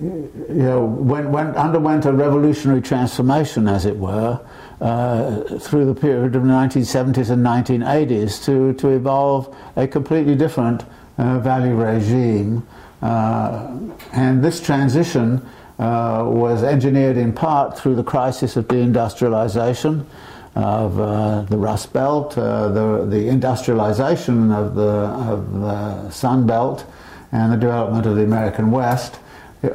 you 0.00 0.30
know, 0.48 0.84
went, 0.84 1.30
went, 1.30 1.56
underwent 1.56 2.04
a 2.04 2.12
revolutionary 2.12 2.80
transformation, 2.80 3.66
as 3.66 3.86
it 3.86 3.96
were, 3.96 4.38
uh, 4.80 5.58
through 5.58 5.84
the 5.84 6.00
period 6.00 6.36
of 6.36 6.44
the 6.44 6.48
1970s 6.48 7.30
and 7.30 7.44
1980s 7.44 8.44
to, 8.44 8.72
to 8.74 8.90
evolve 8.90 9.52
a 9.74 9.88
completely 9.88 10.36
different 10.36 10.84
uh, 11.18 11.40
value 11.40 11.74
regime. 11.74 12.64
And 13.00 14.44
this 14.44 14.60
transition 14.60 15.44
was 15.76 16.62
engineered 16.62 17.16
in 17.16 17.32
part 17.32 17.76
through 17.76 17.96
the 17.96 18.04
crisis 18.04 18.54
of 18.54 18.68
deindustrialization 18.68 20.06
of 20.54 21.00
uh, 21.00 21.42
the 21.42 21.56
Rust 21.56 21.92
Belt, 21.92 22.36
uh, 22.36 22.68
the, 22.68 23.06
the 23.06 23.28
industrialization 23.28 24.52
of 24.52 24.74
the, 24.74 24.82
of 24.82 25.60
the 25.60 26.10
Sun 26.10 26.46
Belt, 26.46 26.84
and 27.32 27.52
the 27.52 27.56
development 27.56 28.06
of 28.06 28.16
the 28.16 28.24
American 28.24 28.70
West. 28.70 29.18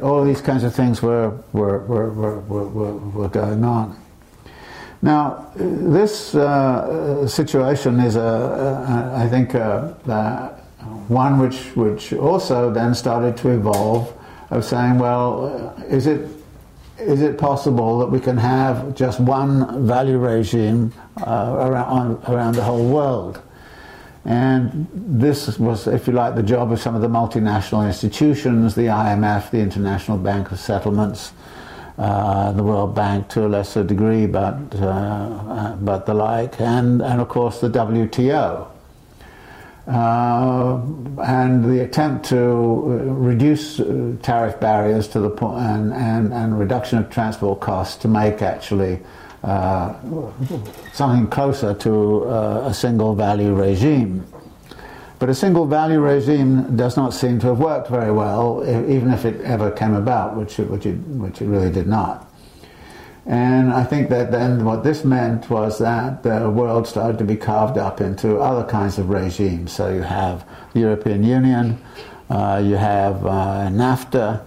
All 0.02 0.24
these 0.24 0.40
kinds 0.40 0.64
of 0.64 0.74
things 0.74 1.02
were, 1.02 1.30
were, 1.52 1.78
were, 1.80 2.10
were, 2.10 2.38
were, 2.40 2.96
were 2.96 3.28
going 3.28 3.64
on. 3.64 4.00
Now, 5.00 5.50
this 5.54 6.34
uh, 6.34 7.26
situation 7.26 8.00
is, 8.00 8.16
a, 8.16 8.20
a, 8.20 9.24
I 9.24 9.28
think, 9.28 9.54
a, 9.54 10.58
one 11.08 11.38
which, 11.38 11.74
which 11.74 12.12
also 12.12 12.70
then 12.70 12.94
started 12.94 13.36
to 13.38 13.50
evolve 13.50 14.12
of 14.50 14.64
saying, 14.64 14.98
well, 14.98 15.74
is 15.88 16.06
it, 16.06 16.28
is 16.98 17.22
it 17.22 17.38
possible 17.38 17.98
that 17.98 18.06
we 18.06 18.20
can 18.20 18.36
have 18.36 18.94
just 18.94 19.20
one 19.20 19.86
value 19.86 20.18
regime 20.18 20.92
uh, 21.20 21.56
around, 21.58 22.22
around 22.28 22.54
the 22.54 22.62
whole 22.62 22.88
world? 22.88 23.40
And 24.24 24.86
this 24.92 25.58
was, 25.58 25.86
if 25.86 26.06
you 26.06 26.12
like, 26.12 26.34
the 26.34 26.42
job 26.42 26.72
of 26.72 26.80
some 26.80 26.94
of 26.94 27.00
the 27.00 27.08
multinational 27.08 27.86
institutions, 27.86 28.74
the 28.74 28.82
IMF, 28.82 29.50
the 29.50 29.60
International 29.60 30.18
Bank 30.18 30.50
of 30.50 30.58
Settlements, 30.58 31.32
uh, 31.96 32.52
the 32.52 32.62
World 32.62 32.94
Bank 32.94 33.28
to 33.28 33.46
a 33.46 33.48
lesser 33.48 33.82
degree, 33.84 34.26
but, 34.26 34.58
uh, 34.74 34.86
uh 34.86 35.76
but 35.76 36.04
the 36.06 36.14
like, 36.14 36.60
and, 36.60 37.00
and 37.00 37.20
of 37.20 37.28
course 37.28 37.60
the 37.60 37.70
WTO. 37.70 38.68
Uh, 39.88 40.82
and 41.24 41.64
the 41.64 41.82
attempt 41.82 42.26
to 42.26 42.36
uh, 42.36 42.90
reduce 43.14 43.80
uh, 43.80 44.14
tariff 44.20 44.60
barriers 44.60 45.08
to 45.08 45.18
the 45.18 45.30
and, 45.46 45.94
and, 45.94 46.34
and 46.34 46.58
reduction 46.58 46.98
of 46.98 47.08
transport 47.08 47.58
costs 47.60 47.96
to 47.96 48.06
make 48.06 48.42
actually 48.42 49.00
uh, 49.44 49.94
something 50.92 51.26
closer 51.28 51.72
to 51.72 52.24
uh, 52.26 52.64
a 52.66 52.74
single 52.74 53.14
value 53.14 53.54
regime. 53.54 54.26
But 55.18 55.30
a 55.30 55.34
single 55.34 55.64
value 55.64 56.00
regime 56.00 56.76
does 56.76 56.98
not 56.98 57.14
seem 57.14 57.40
to 57.40 57.46
have 57.46 57.58
worked 57.58 57.88
very 57.88 58.12
well, 58.12 58.62
even 58.88 59.10
if 59.10 59.24
it 59.24 59.40
ever 59.40 59.70
came 59.70 59.94
about, 59.94 60.36
which 60.36 60.58
it, 60.58 60.68
which 60.68 60.84
it, 60.84 60.96
which 60.96 61.40
it 61.40 61.46
really 61.46 61.70
did 61.70 61.86
not. 61.86 62.27
And 63.28 63.74
I 63.74 63.84
think 63.84 64.08
that 64.08 64.30
then 64.30 64.64
what 64.64 64.84
this 64.84 65.04
meant 65.04 65.50
was 65.50 65.78
that 65.80 66.22
the 66.22 66.48
world 66.48 66.86
started 66.86 67.18
to 67.18 67.24
be 67.24 67.36
carved 67.36 67.76
up 67.76 68.00
into 68.00 68.38
other 68.38 68.66
kinds 68.66 68.96
of 68.96 69.10
regimes. 69.10 69.70
So 69.70 69.92
you 69.92 70.00
have 70.00 70.46
the 70.72 70.80
European 70.80 71.22
Union, 71.22 71.78
uh, 72.30 72.62
you 72.64 72.76
have 72.76 73.26
uh, 73.26 73.68
NAFTA, 73.68 74.42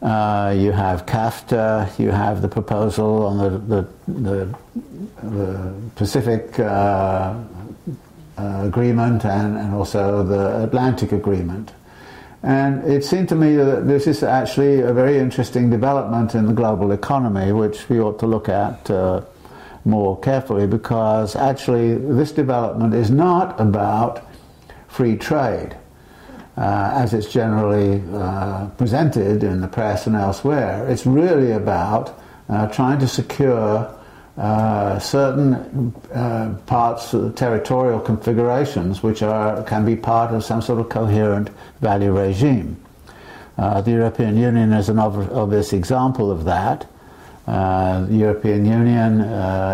uh, 0.00 0.54
you 0.56 0.70
have 0.70 1.06
CAFTA, 1.06 1.98
you 1.98 2.12
have 2.12 2.40
the 2.40 2.48
proposal 2.48 3.26
on 3.26 3.38
the, 3.38 3.50
the, 3.58 3.88
the, 4.06 4.58
the 5.24 5.74
Pacific 5.96 6.56
uh, 6.60 7.34
uh, 8.38 8.60
Agreement 8.62 9.24
and, 9.24 9.58
and 9.58 9.74
also 9.74 10.22
the 10.22 10.62
Atlantic 10.62 11.10
Agreement. 11.10 11.72
And 12.44 12.84
it 12.84 13.06
seemed 13.06 13.30
to 13.30 13.34
me 13.34 13.56
that 13.56 13.88
this 13.88 14.06
is 14.06 14.22
actually 14.22 14.80
a 14.80 14.92
very 14.92 15.18
interesting 15.18 15.70
development 15.70 16.34
in 16.34 16.44
the 16.44 16.52
global 16.52 16.92
economy, 16.92 17.52
which 17.52 17.88
we 17.88 17.98
ought 17.98 18.18
to 18.18 18.26
look 18.26 18.50
at 18.50 18.90
uh, 18.90 19.22
more 19.86 20.20
carefully 20.20 20.66
because 20.66 21.36
actually 21.36 21.94
this 21.94 22.32
development 22.32 22.92
is 22.92 23.10
not 23.10 23.58
about 23.58 24.26
free 24.88 25.16
trade. 25.16 25.74
Uh, 26.56 26.92
as 26.94 27.12
it's 27.12 27.32
generally 27.32 28.00
uh, 28.12 28.66
presented 28.78 29.42
in 29.42 29.60
the 29.60 29.66
press 29.66 30.06
and 30.06 30.14
elsewhere. 30.14 30.86
It's 30.88 31.04
really 31.04 31.50
about 31.50 32.16
uh, 32.48 32.68
trying 32.68 33.00
to 33.00 33.08
secure 33.08 33.92
uh, 34.36 34.98
certain 34.98 35.94
uh, 36.12 36.58
parts, 36.66 37.14
uh, 37.14 37.30
territorial 37.36 38.00
configurations, 38.00 39.00
which 39.00 39.22
are, 39.22 39.62
can 39.62 39.84
be 39.84 39.94
part 39.94 40.34
of 40.34 40.42
some 40.42 40.60
sort 40.60 40.80
of 40.80 40.88
coherent 40.88 41.50
value 41.80 42.10
regime. 42.10 42.76
Uh, 43.56 43.80
the 43.80 43.92
European 43.92 44.36
Union 44.36 44.72
is 44.72 44.88
an 44.88 44.98
ob- 44.98 45.30
obvious 45.32 45.72
example 45.72 46.32
of 46.32 46.44
that. 46.44 46.84
Uh, 47.46 48.04
the 48.06 48.16
European 48.16 48.64
Union 48.64 49.20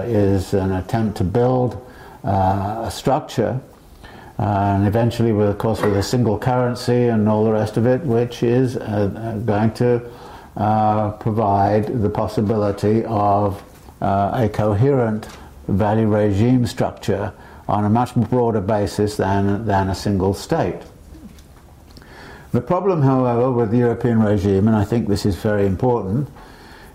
is 0.05 0.53
an 0.53 0.73
attempt 0.73 1.17
to 1.17 1.25
build 1.25 1.81
a 2.25 2.91
structure, 2.93 3.59
and 4.37 4.87
eventually, 4.87 5.33
with, 5.33 5.49
of 5.49 5.57
course, 5.57 5.81
with 5.81 5.97
a 5.97 6.03
single 6.03 6.39
currency 6.39 7.07
and 7.09 7.27
all 7.29 7.45
the 7.45 7.53
rest 7.53 7.79
of 7.79 7.87
it, 7.87 8.03
which 8.03 8.43
is 8.43 8.77
going 8.77 9.73
to 9.73 10.03
provide 11.21 12.03
the 12.03 12.11
possibility 12.11 13.05
of 13.07 13.63
a 14.01 14.51
coherent 14.53 15.29
value 15.69 16.07
regime 16.07 16.67
structure 16.67 17.33
on 17.69 17.85
a 17.85 17.91
much 17.91 18.15
broader 18.15 18.61
basis 18.61 19.17
than, 19.17 19.65
than 19.67 19.89
a 19.89 19.95
single 19.95 20.35
state. 20.35 20.81
The 22.53 22.61
problem, 22.61 23.03
however, 23.03 23.53
with 23.53 23.71
the 23.71 23.79
European 23.79 24.21
regime, 24.21 24.67
and 24.67 24.77
I 24.77 24.85
think 24.85 25.07
this 25.07 25.25
is 25.25 25.37
very 25.37 25.67
important, 25.67 26.29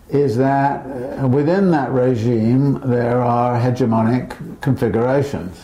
is 0.09 0.35
that 0.37 0.85
uh, 0.85 1.27
within 1.27 1.71
that 1.71 1.91
regime 1.91 2.81
there 2.85 3.21
are 3.21 3.59
hegemonic 3.59 4.61
configurations. 4.61 5.63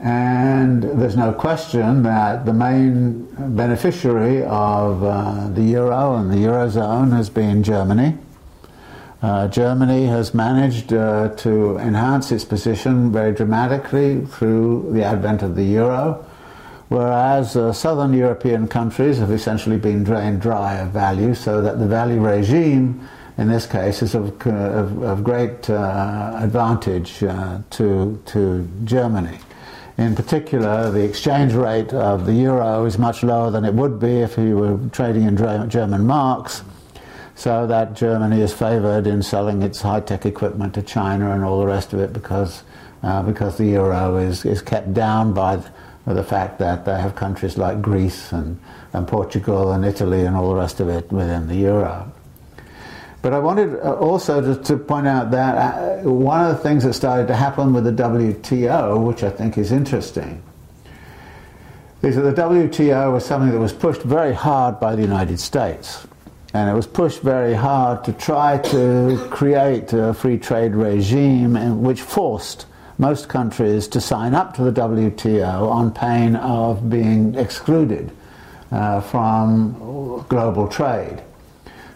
And 0.00 0.82
there's 0.82 1.16
no 1.16 1.32
question 1.32 2.02
that 2.04 2.46
the 2.46 2.52
main 2.52 3.26
beneficiary 3.56 4.44
of 4.44 5.02
uh, 5.02 5.48
the 5.48 5.62
euro 5.62 6.16
and 6.16 6.30
the 6.30 6.36
eurozone 6.36 7.10
has 7.12 7.28
been 7.28 7.62
Germany. 7.64 8.16
Uh, 9.20 9.48
Germany 9.48 10.06
has 10.06 10.32
managed 10.32 10.92
uh, 10.92 11.30
to 11.30 11.76
enhance 11.78 12.30
its 12.30 12.44
position 12.44 13.10
very 13.10 13.32
dramatically 13.32 14.24
through 14.24 14.90
the 14.92 15.02
advent 15.02 15.42
of 15.42 15.56
the 15.56 15.64
euro, 15.64 16.24
whereas 16.88 17.56
uh, 17.56 17.72
southern 17.72 18.12
European 18.12 18.68
countries 18.68 19.18
have 19.18 19.32
essentially 19.32 19.76
been 19.76 20.04
drained 20.04 20.40
dry 20.40 20.74
of 20.74 20.90
value, 20.90 21.34
so 21.34 21.60
that 21.60 21.80
the 21.80 21.86
value 21.86 22.20
regime 22.20 23.08
in 23.38 23.48
this 23.48 23.66
case 23.66 24.02
is 24.02 24.14
of, 24.14 24.40
of, 24.46 25.02
of 25.02 25.24
great 25.24 25.68
uh, 25.68 26.38
advantage 26.40 27.24
uh, 27.24 27.58
to, 27.70 28.22
to 28.24 28.68
Germany. 28.84 29.38
In 29.96 30.14
particular, 30.14 30.92
the 30.92 31.02
exchange 31.02 31.54
rate 31.54 31.92
of 31.92 32.24
the 32.24 32.34
euro 32.34 32.84
is 32.84 32.98
much 32.98 33.24
lower 33.24 33.50
than 33.50 33.64
it 33.64 33.74
would 33.74 33.98
be 33.98 34.20
if 34.20 34.38
you 34.38 34.56
were 34.56 34.78
trading 34.92 35.24
in 35.24 35.36
German 35.68 36.06
marks 36.06 36.62
so 37.38 37.68
that 37.68 37.94
Germany 37.94 38.40
is 38.40 38.52
favoured 38.52 39.06
in 39.06 39.22
selling 39.22 39.62
its 39.62 39.80
high-tech 39.80 40.26
equipment 40.26 40.74
to 40.74 40.82
China 40.82 41.30
and 41.30 41.44
all 41.44 41.60
the 41.60 41.66
rest 41.66 41.92
of 41.92 42.00
it 42.00 42.12
because 42.12 42.64
uh, 43.04 43.22
because 43.22 43.56
the 43.58 43.66
euro 43.66 44.16
is, 44.16 44.44
is 44.44 44.60
kept 44.60 44.92
down 44.92 45.32
by 45.32 45.54
the, 45.54 46.14
the, 46.14 46.24
fact 46.24 46.58
that 46.58 46.84
they 46.84 47.00
have 47.00 47.14
countries 47.14 47.56
like 47.56 47.80
Greece 47.80 48.32
and, 48.32 48.58
and 48.92 49.06
Portugal 49.06 49.70
and 49.70 49.84
Italy 49.84 50.22
and 50.22 50.34
all 50.34 50.48
the 50.48 50.56
rest 50.56 50.80
of 50.80 50.88
it 50.88 51.12
within 51.12 51.46
the 51.46 51.54
euro. 51.54 52.12
But 53.22 53.34
I 53.34 53.38
wanted 53.38 53.76
uh, 53.76 53.94
also 53.94 54.40
to, 54.40 54.60
to 54.64 54.76
point 54.76 55.06
out 55.06 55.30
that 55.30 55.54
uh, 55.54 56.10
one 56.10 56.44
of 56.44 56.56
the 56.56 56.60
things 56.60 56.82
that 56.82 56.94
started 56.94 57.28
to 57.28 57.36
happen 57.36 57.72
with 57.72 57.84
the 57.84 57.92
WTO, 57.92 59.00
which 59.00 59.22
I 59.22 59.30
think 59.30 59.56
is 59.56 59.70
interesting, 59.70 60.42
is 62.02 62.16
that 62.16 62.22
the 62.22 62.42
WTO 62.42 63.12
was 63.12 63.24
something 63.24 63.52
that 63.52 63.60
was 63.60 63.72
pushed 63.72 64.02
very 64.02 64.34
hard 64.34 64.80
by 64.80 64.96
the 64.96 65.02
United 65.02 65.38
States 65.38 66.04
and 66.54 66.70
it 66.70 66.72
was 66.72 66.86
pushed 66.86 67.20
very 67.20 67.54
hard 67.54 68.04
to 68.04 68.12
try 68.12 68.58
to 68.58 69.28
create 69.30 69.92
a 69.92 70.14
free 70.14 70.38
trade 70.38 70.74
regime 70.74 71.82
which 71.82 72.00
forced 72.00 72.66
most 72.96 73.28
countries 73.28 73.86
to 73.88 74.00
sign 74.00 74.34
up 74.34 74.54
to 74.54 74.62
the 74.62 74.72
WTO 74.72 75.70
on 75.70 75.92
pain 75.92 76.36
of 76.36 76.90
being 76.90 77.34
excluded 77.34 78.10
uh, 78.72 79.00
from 79.00 80.24
global 80.28 80.66
trade. 80.68 81.22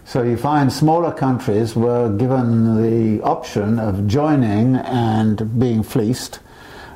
So 0.05 0.23
you 0.23 0.37
find 0.37 0.73
smaller 0.73 1.13
countries 1.13 1.75
were 1.75 2.15
given 2.17 2.83
the 2.83 3.23
option 3.23 3.79
of 3.79 4.07
joining 4.07 4.77
and 4.77 5.59
being 5.59 5.83
fleeced, 5.83 6.41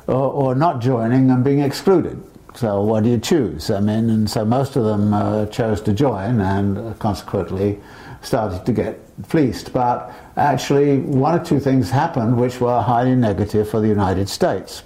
or, 0.07 0.31
or 0.31 0.55
not 0.55 0.81
joining 0.81 1.31
and 1.31 1.43
being 1.43 1.59
excluded. 1.59 2.21
So 2.57 2.81
what 2.81 3.03
do 3.03 3.11
you 3.11 3.19
choose? 3.19 3.69
I 3.69 3.79
mean, 3.79 4.09
and 4.09 4.27
so 4.27 4.43
most 4.43 4.75
of 4.75 4.83
them 4.83 5.13
uh, 5.13 5.45
chose 5.45 5.79
to 5.81 5.93
join 5.93 6.41
and 6.41 6.97
consequently 6.97 7.79
started 8.23 8.65
to 8.65 8.73
get 8.73 8.99
fleeced. 9.27 9.71
But 9.71 10.11
actually, 10.37 10.97
one 10.97 11.39
or 11.39 11.45
two 11.45 11.59
things 11.59 11.91
happened 11.91 12.35
which 12.35 12.59
were 12.59 12.81
highly 12.81 13.15
negative 13.15 13.69
for 13.69 13.79
the 13.79 13.87
United 13.87 14.27
States. 14.27 14.81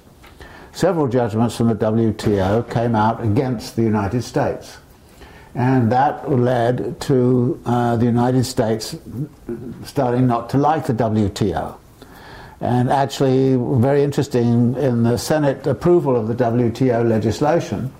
Several 0.73 1.07
judgments 1.07 1.55
from 1.55 1.69
the 1.69 1.75
WTO 1.75 2.69
came 2.69 2.93
out 2.93 3.23
against 3.23 3.77
the 3.77 3.83
United 3.83 4.23
States. 4.23 4.77
And 5.55 5.89
that 5.93 6.29
led 6.29 6.99
to 7.01 7.61
uh, 7.65 7.95
the 7.95 8.05
United 8.05 8.43
States 8.43 8.97
starting 9.85 10.27
not 10.27 10.49
to 10.49 10.57
like 10.57 10.87
the 10.87 10.93
WTO. 10.93 11.77
And 12.61 12.91
actually, 12.91 13.57
very 13.81 14.03
interesting, 14.03 14.75
in 14.75 15.01
the 15.01 15.17
Senate 15.17 15.65
approval 15.65 16.15
of 16.15 16.27
the 16.27 16.35
WTO 16.35 17.07
legislation, 17.09 17.91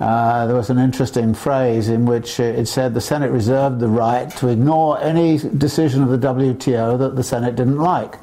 uh, 0.00 0.46
there 0.46 0.56
was 0.56 0.70
an 0.70 0.78
interesting 0.78 1.34
phrase 1.34 1.90
in 1.90 2.06
which 2.06 2.40
it 2.40 2.66
said 2.66 2.94
the 2.94 3.00
Senate 3.00 3.30
reserved 3.30 3.78
the 3.78 3.88
right 3.88 4.30
to 4.36 4.48
ignore 4.48 4.98
any 5.00 5.36
decision 5.36 6.02
of 6.02 6.08
the 6.08 6.18
WTO 6.18 6.98
that 6.98 7.14
the 7.14 7.22
Senate 7.22 7.54
didn't 7.54 7.76
like, 7.76 8.16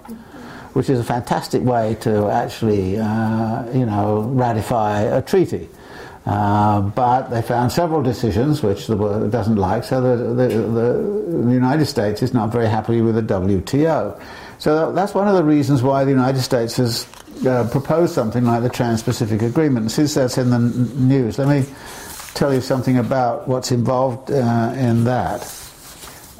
which 0.74 0.90
is 0.90 1.00
a 1.00 1.04
fantastic 1.04 1.64
way 1.64 1.96
to 2.02 2.28
actually, 2.28 2.98
uh, 2.98 3.72
you 3.72 3.86
know, 3.86 4.22
ratify 4.34 5.02
a 5.02 5.22
treaty. 5.22 5.70
Uh, 6.26 6.82
but 6.82 7.30
they 7.30 7.42
found 7.42 7.72
several 7.72 8.02
decisions 8.02 8.62
which 8.62 8.88
the 8.88 8.98
world 8.98 9.32
doesn't 9.32 9.56
like, 9.56 9.84
so 9.84 10.02
the, 10.02 10.34
the, 10.34 10.48
the, 10.48 11.44
the 11.46 11.54
United 11.54 11.86
States 11.86 12.22
is 12.22 12.34
not 12.34 12.52
very 12.52 12.68
happy 12.68 13.02
with 13.02 13.16
the 13.16 13.22
WTO. 13.22 14.20
So 14.60 14.92
that's 14.92 15.14
one 15.14 15.28
of 15.30 15.36
the 15.36 15.44
reasons 15.44 15.82
why 15.82 16.04
the 16.04 16.12
United 16.12 16.42
States 16.42 16.76
has 16.78 17.08
uh, 17.48 17.68
proposed 17.72 18.14
something 18.14 18.44
like 18.44 18.62
the 18.62 18.70
Trans-Pacific 18.70 19.42
Agreement. 19.42 19.84
And 19.84 19.92
since 19.92 20.14
that's 20.16 20.38
in 20.38 20.50
the 20.50 20.58
n- 20.58 21.08
news, 21.08 21.40
let 21.40 21.48
me 21.48 21.66
tell 22.34 22.54
you 22.54 22.60
something 22.60 22.98
about 22.98 23.48
what's 23.48 23.72
involved 23.72 24.30
uh, 24.30 24.74
in 24.76 25.06
that. 25.06 25.42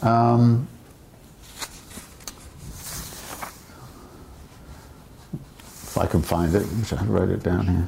Um, 0.02 0.68
if 5.84 5.98
I 5.98 6.06
can 6.06 6.22
find 6.22 6.54
it, 6.54 6.68
I 6.92 7.06
wrote 7.06 7.30
it 7.30 7.42
down 7.42 7.68
here. 7.68 7.88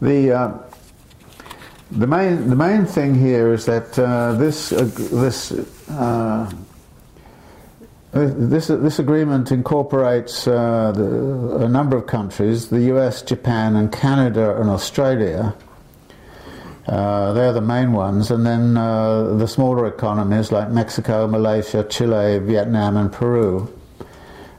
The 0.00 0.32
uh, 0.32 0.67
the 1.90 2.06
main 2.06 2.50
the 2.50 2.56
main 2.56 2.84
thing 2.84 3.14
here 3.14 3.52
is 3.52 3.66
that 3.66 3.98
uh, 3.98 4.32
this 4.34 4.72
uh, 4.72 4.90
this 5.12 5.52
uh, 5.88 6.50
this 8.12 8.66
this 8.66 8.98
agreement 8.98 9.50
incorporates 9.52 10.46
uh, 10.46 10.92
the, 10.92 11.64
a 11.64 11.68
number 11.68 11.96
of 11.96 12.06
countries: 12.06 12.68
the 12.68 12.80
U.S., 12.92 13.22
Japan, 13.22 13.76
and 13.76 13.90
Canada, 13.92 14.60
and 14.60 14.68
Australia. 14.68 15.54
Uh, 16.86 17.34
they're 17.34 17.52
the 17.52 17.60
main 17.60 17.92
ones, 17.92 18.30
and 18.30 18.46
then 18.46 18.76
uh, 18.76 19.34
the 19.34 19.46
smaller 19.46 19.86
economies 19.86 20.50
like 20.50 20.70
Mexico, 20.70 21.26
Malaysia, 21.26 21.84
Chile, 21.84 22.38
Vietnam, 22.38 22.96
and 22.96 23.12
Peru. 23.12 23.68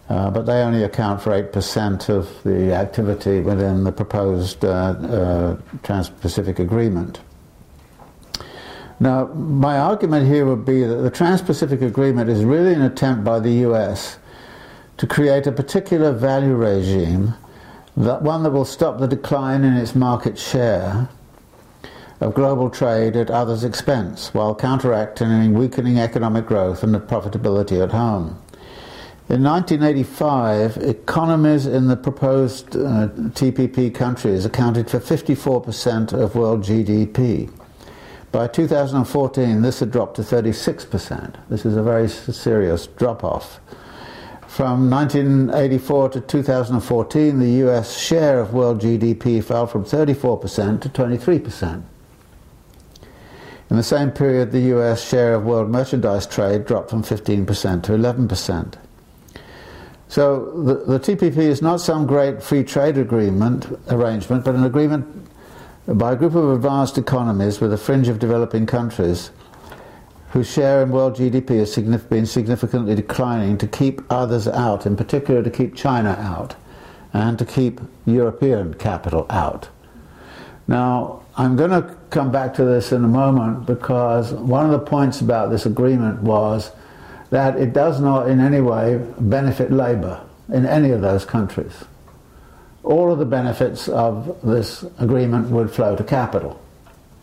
Uh, 0.09 0.31
but 0.31 0.47
they 0.47 0.63
only 0.63 0.83
account 0.83 1.21
for 1.21 1.29
8% 1.29 2.09
of 2.09 2.41
the 2.43 2.73
activity 2.73 3.41
within 3.41 3.83
the 3.83 3.91
proposed 3.91 4.65
uh, 4.65 4.69
uh, 4.69 5.57
Trans-Pacific 5.83 6.57
Agreement. 6.57 7.19
Now, 8.99 9.27
my 9.27 9.77
argument 9.77 10.27
here 10.27 10.47
would 10.47 10.65
be 10.65 10.83
that 10.83 10.95
the 10.95 11.11
Trans-Pacific 11.11 11.83
Agreement 11.83 12.27
is 12.27 12.43
really 12.43 12.73
an 12.73 12.81
attempt 12.81 13.23
by 13.23 13.39
the 13.39 13.51
US 13.67 14.17
to 14.97 15.05
create 15.05 15.45
a 15.45 15.51
particular 15.51 16.11
value 16.11 16.55
regime, 16.55 17.35
that 17.95 18.23
one 18.23 18.41
that 18.43 18.51
will 18.51 18.65
stop 18.65 18.99
the 18.99 19.07
decline 19.07 19.63
in 19.63 19.73
its 19.75 19.93
market 19.93 20.39
share 20.39 21.07
of 22.19 22.33
global 22.33 22.69
trade 22.69 23.15
at 23.15 23.29
others' 23.29 23.63
expense, 23.63 24.33
while 24.33 24.55
counteracting 24.55 25.53
weakening 25.53 25.99
economic 25.99 26.47
growth 26.47 26.83
and 26.83 26.95
profitability 26.95 27.81
at 27.81 27.91
home. 27.91 28.37
In 29.29 29.43
1985, 29.43 30.77
economies 30.77 31.67
in 31.67 31.85
the 31.85 31.95
proposed 31.95 32.75
uh, 32.75 33.09
TPP 33.37 33.93
countries 33.93 34.43
accounted 34.43 34.89
for 34.89 34.99
54% 34.99 36.13
of 36.13 36.33
world 36.33 36.63
GDP. 36.63 37.53
By 38.31 38.47
2014, 38.47 39.61
this 39.61 39.81
had 39.81 39.91
dropped 39.91 40.15
to 40.15 40.23
36%. 40.23 41.35
This 41.47 41.63
is 41.63 41.77
a 41.77 41.83
very 41.83 42.09
serious 42.09 42.87
drop 42.87 43.23
off. 43.23 43.59
From 44.47 44.89
1984 44.89 46.09
to 46.09 46.21
2014, 46.21 47.37
the 47.37 47.51
US 47.67 47.99
share 47.99 48.39
of 48.39 48.51
world 48.51 48.81
GDP 48.81 49.43
fell 49.43 49.67
from 49.67 49.85
34% 49.85 50.81
to 50.81 50.89
23%. 50.89 51.83
In 53.69 53.77
the 53.77 53.83
same 53.83 54.09
period, 54.09 54.51
the 54.51 54.75
US 54.75 55.07
share 55.07 55.35
of 55.35 55.45
world 55.45 55.69
merchandise 55.69 56.25
trade 56.25 56.65
dropped 56.65 56.89
from 56.89 57.03
15% 57.03 57.83
to 57.83 57.91
11%. 57.91 58.88
So 60.09 60.51
the, 60.63 60.97
the 60.97 60.99
TPP 60.99 61.37
is 61.37 61.61
not 61.61 61.79
some 61.79 62.07
great 62.07 62.41
free 62.41 62.63
trade 62.63 62.97
agreement 62.97 63.67
arrangement, 63.89 64.43
but 64.43 64.55
an 64.55 64.63
agreement 64.63 65.07
by 65.87 66.13
a 66.13 66.15
group 66.15 66.33
of 66.33 66.51
advanced 66.51 66.97
economies 66.97 67.61
with 67.61 67.71
a 67.71 67.77
fringe 67.77 68.07
of 68.07 68.17
developing 68.17 68.65
countries 68.65 69.29
whose 70.31 70.51
share 70.51 70.81
in 70.81 70.89
world 70.89 71.15
GDP 71.15 71.59
has 71.59 72.03
been 72.03 72.25
significantly 72.25 72.95
declining 72.95 73.57
to 73.59 73.67
keep 73.67 74.01
others 74.11 74.47
out, 74.47 74.87
in 74.87 74.95
particular 74.95 75.43
to 75.43 75.49
keep 75.49 75.75
China 75.75 76.11
out 76.19 76.55
and 77.13 77.37
to 77.37 77.45
keep 77.45 77.79
European 78.05 78.73
capital 78.73 79.27
out. 79.29 79.69
Now, 80.67 81.23
I'm 81.37 81.55
going 81.55 81.71
to 81.71 81.95
come 82.09 82.31
back 82.31 82.55
to 82.55 82.65
this 82.65 82.91
in 82.91 83.03
a 83.03 83.07
moment 83.07 83.65
because 83.67 84.31
one 84.33 84.65
of 84.65 84.71
the 84.71 84.79
points 84.79 85.21
about 85.21 85.49
this 85.51 85.65
agreement 85.65 86.21
was 86.21 86.71
that 87.29 87.57
it 87.57 87.73
does 87.73 88.01
not 88.01 88.27
in 88.27 88.39
any 88.39 88.61
way 88.61 88.97
benefit 89.19 89.71
labour 89.71 90.21
in 90.51 90.65
any 90.65 90.91
of 90.91 91.01
those 91.01 91.25
countries. 91.25 91.73
All 92.83 93.11
of 93.11 93.19
the 93.19 93.25
benefits 93.25 93.87
of 93.87 94.39
this 94.41 94.83
agreement 94.99 95.49
would 95.49 95.69
flow 95.69 95.95
to 95.95 96.03
capital, 96.03 96.59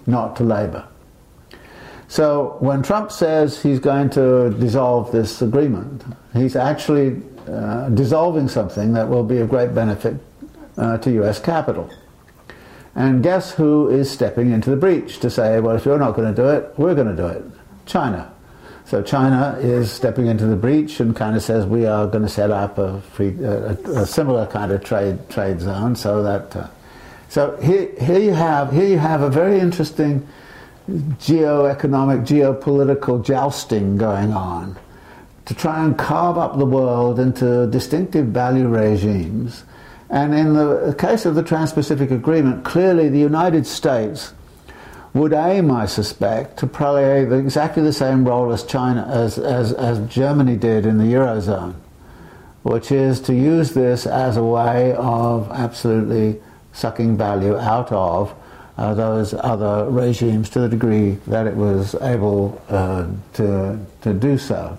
not 0.06 0.36
to 0.36 0.44
labour. 0.44 0.86
So 2.08 2.56
when 2.60 2.82
Trump 2.82 3.10
says 3.10 3.60
he's 3.60 3.80
going 3.80 4.10
to 4.10 4.50
dissolve 4.50 5.10
this 5.10 5.42
agreement, 5.42 6.04
he's 6.34 6.54
actually 6.54 7.20
uh, 7.48 7.88
dissolving 7.90 8.48
something 8.48 8.92
that 8.92 9.08
will 9.08 9.24
be 9.24 9.38
of 9.38 9.48
great 9.48 9.74
benefit 9.74 10.16
uh, 10.76 10.98
to 10.98 11.10
US 11.22 11.40
capital. 11.40 11.90
And 12.94 13.22
guess 13.22 13.52
who 13.52 13.88
is 13.88 14.10
stepping 14.10 14.52
into 14.52 14.70
the 14.70 14.76
breach 14.76 15.18
to 15.20 15.30
say, 15.30 15.60
well, 15.60 15.76
if 15.76 15.84
you're 15.84 15.98
not 15.98 16.14
going 16.14 16.32
to 16.32 16.42
do 16.42 16.48
it, 16.48 16.72
we're 16.78 16.94
going 16.94 17.08
to 17.08 17.16
do 17.16 17.26
it? 17.26 17.44
China. 17.86 18.32
So 18.87 19.03
China 19.03 19.59
is 19.61 19.90
stepping 19.90 20.27
into 20.27 20.46
the 20.46 20.55
breach 20.55 21.01
and 21.01 21.14
kind 21.14 21.35
of 21.35 21.42
says 21.42 21.66
we 21.66 21.87
are 21.87 22.07
going 22.07 22.22
to 22.22 22.29
set 22.29 22.53
up 22.53 22.79
a, 22.79 23.01
free, 23.01 23.37
a, 23.42 23.72
a 23.72 24.07
similar 24.07 24.46
kind 24.46 24.70
of 24.70 24.85
trade 24.85 25.29
trade 25.29 25.61
zone. 25.61 25.96
So 25.96 26.22
that 26.22 26.55
uh, 26.55 26.68
so 27.29 27.57
here 27.57 27.90
here 27.99 28.20
you 28.20 28.33
have 28.33 28.72
here 28.72 28.87
you 28.87 28.99
have 28.99 29.22
a 29.22 29.31
very 29.31 29.59
interesting 29.59 30.27
geo-economic, 31.18 32.20
geopolitical 32.20 33.25
jousting 33.25 33.96
going 33.96 34.33
on 34.33 34.79
to 35.46 35.55
try 35.55 35.85
and 35.85 35.99
carve 35.99 36.38
up 36.38 36.57
the 36.57 36.64
world 36.64 37.18
into 37.18 37.66
distinctive 37.66 38.27
value 38.27 38.68
regimes. 38.68 39.64
And 40.11 40.33
in 40.33 40.55
the 40.55 40.94
case 40.96 41.27
of 41.27 41.35
the 41.35 41.42
Trans-Pacific 41.42 42.12
Agreement, 42.12 42.64
clearly 42.64 43.09
the 43.09 43.18
United 43.18 43.66
States 43.66 44.33
would 45.16 45.33
aim, 45.33 45.70
I 45.70 45.87
suspect, 45.87 46.59
to 46.59 46.66
play 46.66 47.22
exactly 47.22 47.83
the 47.83 47.92
same 47.92 48.26
role 48.26 48.52
as 48.52 48.64
China, 48.64 49.09
as, 49.11 49.38
as, 49.38 49.72
as 49.72 49.98
Germany 50.09 50.57
did 50.57 50.85
in 50.85 50.98
the 50.98 51.05
Eurozone, 51.05 51.74
which 52.62 52.92
is 52.92 53.20
to 53.22 53.35
use 53.35 53.72
this 53.72 54.07
as 54.07 54.37
a 54.37 54.44
way 54.44 54.94
of 54.94 55.50
absolutely 55.50 56.40
sucking 56.72 57.16
value 57.16 57.57
out 57.57 57.90
of 57.90 58.34
uh, 58.76 58.93
those 58.95 59.32
other 59.32 59.90
regimes 59.90 60.51
to 60.51 60.61
the 60.61 60.68
degree 60.68 61.12
that 61.26 61.47
it 61.47 61.57
was 61.57 61.95
able 62.03 62.61
uh, 62.68 63.07
to, 63.32 63.78
to 64.03 64.12
do 64.12 64.36
so. 64.36 64.76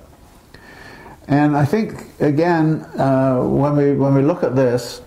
And 1.27 1.57
I 1.57 1.65
think, 1.65 2.05
again, 2.19 2.81
uh, 2.97 3.41
when, 3.41 3.75
we, 3.75 3.93
when 3.93 4.13
we 4.13 4.21
look 4.21 4.43
at 4.43 4.55
this, 4.55 5.01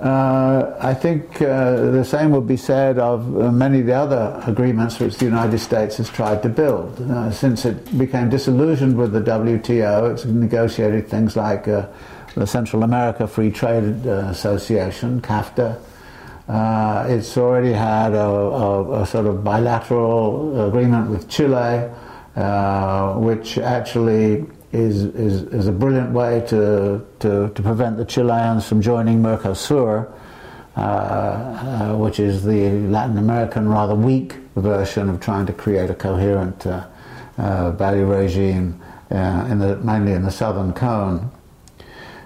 uh, 0.00 0.76
I 0.80 0.94
think 0.94 1.42
uh, 1.42 1.90
the 1.90 2.04
same 2.04 2.30
would 2.30 2.46
be 2.46 2.56
said 2.56 3.00
of 3.00 3.36
uh, 3.36 3.50
many 3.50 3.80
of 3.80 3.86
the 3.86 3.94
other 3.94 4.40
agreements 4.46 5.00
which 5.00 5.16
the 5.16 5.24
United 5.24 5.58
States 5.58 5.96
has 5.96 6.08
tried 6.08 6.40
to 6.44 6.48
build. 6.48 7.00
Uh, 7.00 7.32
since 7.32 7.64
it 7.64 7.98
became 7.98 8.28
disillusioned 8.30 8.96
with 8.96 9.12
the 9.12 9.20
WTO, 9.20 10.12
it's 10.12 10.24
negotiated 10.24 11.08
things 11.08 11.36
like 11.36 11.66
uh, 11.66 11.88
the 12.36 12.46
Central 12.46 12.84
America 12.84 13.26
Free 13.26 13.50
Trade 13.50 14.06
Association, 14.06 15.20
CAFTA. 15.20 15.80
it's 17.08 17.36
already 17.36 17.72
had 17.72 18.12
a, 18.12 18.28
a, 18.28 19.02
a, 19.02 19.06
sort 19.06 19.26
of 19.26 19.42
bilateral 19.42 20.68
agreement 20.68 21.10
with 21.10 21.28
Chile, 21.28 21.88
which 23.16 23.58
actually 23.58 24.46
is, 24.72 25.04
is, 25.04 25.42
is 25.44 25.66
a 25.66 25.72
brilliant 25.72 26.12
way 26.12 26.44
to, 26.48 27.04
to, 27.20 27.50
to 27.54 27.62
prevent 27.62 27.96
the 27.96 28.04
Chileans 28.04 28.68
from 28.68 28.82
joining 28.82 29.22
Mercosur, 29.22 30.12
uh, 30.76 30.80
uh, 30.80 31.96
which 31.96 32.20
is 32.20 32.44
the 32.44 32.70
Latin 32.88 33.18
American 33.18 33.68
rather 33.68 33.94
weak 33.94 34.34
version 34.56 35.08
of 35.08 35.20
trying 35.20 35.46
to 35.46 35.52
create 35.52 35.90
a 35.90 35.94
coherent 35.94 36.66
uh, 36.66 36.86
uh 37.38 37.70
value 37.70 38.04
regime 38.04 38.80
uh, 39.10 39.46
in 39.50 39.58
the, 39.58 39.76
mainly 39.76 40.12
in 40.12 40.22
the 40.22 40.30
southern 40.30 40.72
cone. 40.72 41.30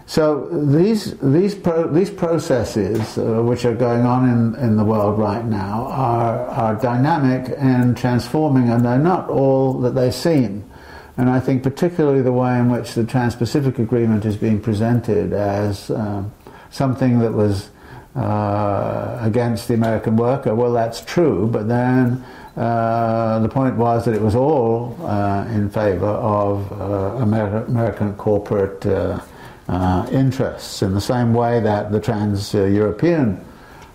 So 0.07 0.49
these, 0.51 1.17
these, 1.21 1.55
pro, 1.55 1.87
these 1.89 2.11
processes 2.11 3.17
uh, 3.17 3.43
which 3.43 3.65
are 3.65 3.75
going 3.75 4.05
on 4.05 4.29
in, 4.29 4.55
in 4.63 4.77
the 4.77 4.85
world 4.85 5.19
right 5.19 5.45
now 5.45 5.87
are, 5.87 6.47
are 6.49 6.75
dynamic 6.75 7.55
and 7.57 7.97
transforming 7.97 8.69
and 8.69 8.85
they're 8.85 8.99
not 8.99 9.31
all 9.31 9.81
that 9.81 9.95
they 9.95 10.11
seem. 10.11 10.65
And 11.17 11.29
I 11.29 11.41
think 11.41 11.63
particularly 11.63 12.23
the 12.23 12.33
way 12.33 12.59
in 12.59 12.71
which 12.71 12.95
the 12.95 13.05
Trans-Pacific 13.05 13.79
Agreement 13.79 14.25
is 14.25 14.37
being 14.37 14.61
presented 14.61 15.33
as 15.33 15.91
um, 15.91 16.33
something 16.71 17.19
that 17.19 17.33
was 17.33 17.69
uh, 18.17 19.19
against 19.21 19.69
the 19.69 19.75
American 19.75 20.17
worker, 20.17 20.55
well, 20.55 20.73
that's 20.73 21.03
true, 21.03 21.47
but 21.47 21.69
then 21.69 22.25
uh, 22.57 23.39
the 23.41 23.49
point 23.49 23.77
was 23.77 24.05
that 24.05 24.15
it 24.15 24.21
was 24.21 24.35
all 24.35 24.97
uh, 25.03 25.47
in 25.49 25.71
favor 25.71 26.07
of 26.07 26.71
uh, 26.73 27.23
Amer 27.23 27.65
American 27.65 28.15
corporate 28.15 28.85
uh, 28.87 29.21
uh, 29.69 30.07
interests, 30.11 30.83
in 30.83 30.93
the 30.93 31.01
same 31.01 31.33
way 31.33 31.61
that 31.61 31.93
the 31.93 32.01
trans-European 32.01 33.43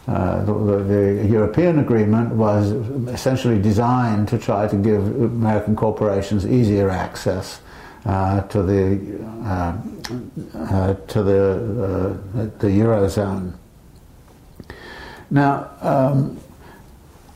uh, 0.08 0.43
the, 0.45 0.53
the, 0.84 1.28
European 1.28 1.80
agreement 1.80 2.34
was 2.34 2.72
essentially 3.10 3.62
designed 3.62 4.28
to 4.30 4.38
try 4.38 4.66
to 4.66 4.76
give 4.78 5.03
American 5.22 5.76
corporations 5.76 6.45
easier 6.47 6.89
access 6.89 7.60
uh, 8.05 8.41
to 8.43 8.64
the 8.64 9.20
uh, 9.43 9.78
uh 10.55 10.93
to 10.93 11.24
the 11.24 11.41
uh, 12.38 12.43
the 12.60 12.68
eurozone. 12.68 13.53
Now, 15.30 15.70
um, 15.82 16.39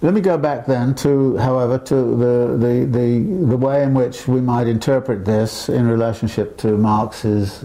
let 0.02 0.14
me 0.14 0.22
go 0.22 0.38
back 0.38 0.66
then 0.66 0.96
to, 0.96 1.38
however, 1.38 1.78
to 1.78 1.96
the, 1.96 2.58
the, 2.58 2.86
the, 2.86 3.46
the 3.50 3.58
way 3.58 3.84
in 3.84 3.94
which 3.94 4.28
we 4.28 4.42
might 4.42 4.66
interpret 4.66 5.26
this 5.26 5.70
in 5.70 5.88
relationship 5.88 6.58
to 6.60 6.78
Marx's 6.78 7.64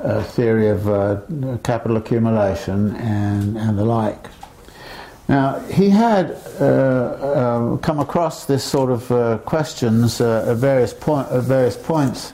uh, 0.00 0.06
uh, 0.06 0.22
theory 0.22 0.68
of 0.68 0.88
uh, 0.88 1.20
capital 1.62 1.96
accumulation 1.96 2.94
and, 2.96 3.56
and 3.56 3.78
the 3.78 3.84
like. 3.84 4.28
Now, 5.28 5.60
he 5.60 5.90
had 5.90 6.32
uh, 6.60 6.64
uh 6.64 7.76
come 7.76 8.00
across 8.00 8.46
this 8.46 8.64
sort 8.64 8.90
of 8.90 9.10
uh, 9.12 9.38
questions 9.38 10.20
uh, 10.20 10.46
at, 10.48 10.56
various 10.56 10.92
point, 10.92 11.28
at 11.30 11.44
various 11.44 11.76
points 11.76 12.32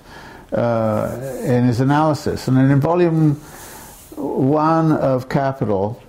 in 0.53 1.65
his 1.65 1.81
analysis. 1.81 2.49
And 2.49 2.57
in 2.59 2.81
volume 2.81 3.35
one 4.17 4.93
of 4.93 5.29
Capital, 5.29 6.01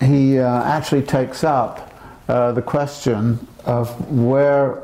he 0.00 0.38
actually 0.38 1.02
takes 1.02 1.44
up 1.44 1.92
the 2.26 2.62
question 2.66 3.46
of 3.64 4.10
where 4.10 4.82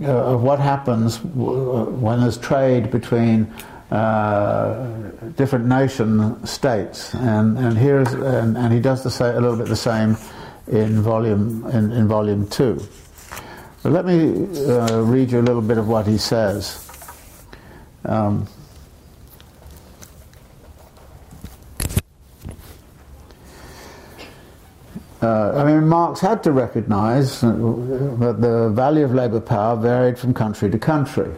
uh, 0.00 0.34
of 0.34 0.42
what 0.42 0.60
happens 0.60 1.20
when 1.22 2.20
there's 2.20 2.38
trade 2.38 2.90
between 2.90 3.52
uh, 3.90 4.86
different 5.36 5.66
nation 5.66 6.44
states, 6.46 7.14
and 7.14 7.58
and 7.58 7.76
here's 7.76 8.12
and, 8.12 8.56
and 8.56 8.72
he 8.72 8.80
does 8.80 9.02
the 9.02 9.10
same, 9.10 9.34
a 9.34 9.40
little 9.40 9.56
bit 9.56 9.68
the 9.68 9.76
same 9.76 10.16
in 10.68 11.00
volume 11.00 11.64
in, 11.70 11.92
in 11.92 12.06
volume 12.06 12.46
two. 12.48 12.80
But 13.82 13.92
let 13.92 14.04
me 14.04 14.46
uh, 14.66 15.00
read 15.00 15.30
you 15.30 15.40
a 15.40 15.46
little 15.46 15.62
bit 15.62 15.78
of 15.78 15.88
what 15.88 16.06
he 16.06 16.18
says. 16.18 16.84
Um, 18.04 18.46
Uh, 25.20 25.52
I 25.56 25.64
mean, 25.64 25.88
Marx 25.88 26.20
had 26.20 26.44
to 26.44 26.52
recognize 26.52 27.40
that 27.40 28.36
the 28.38 28.70
value 28.72 29.04
of 29.04 29.12
labour 29.12 29.40
power 29.40 29.74
varied 29.74 30.18
from 30.18 30.32
country 30.32 30.70
to 30.70 30.78
country. 30.78 31.34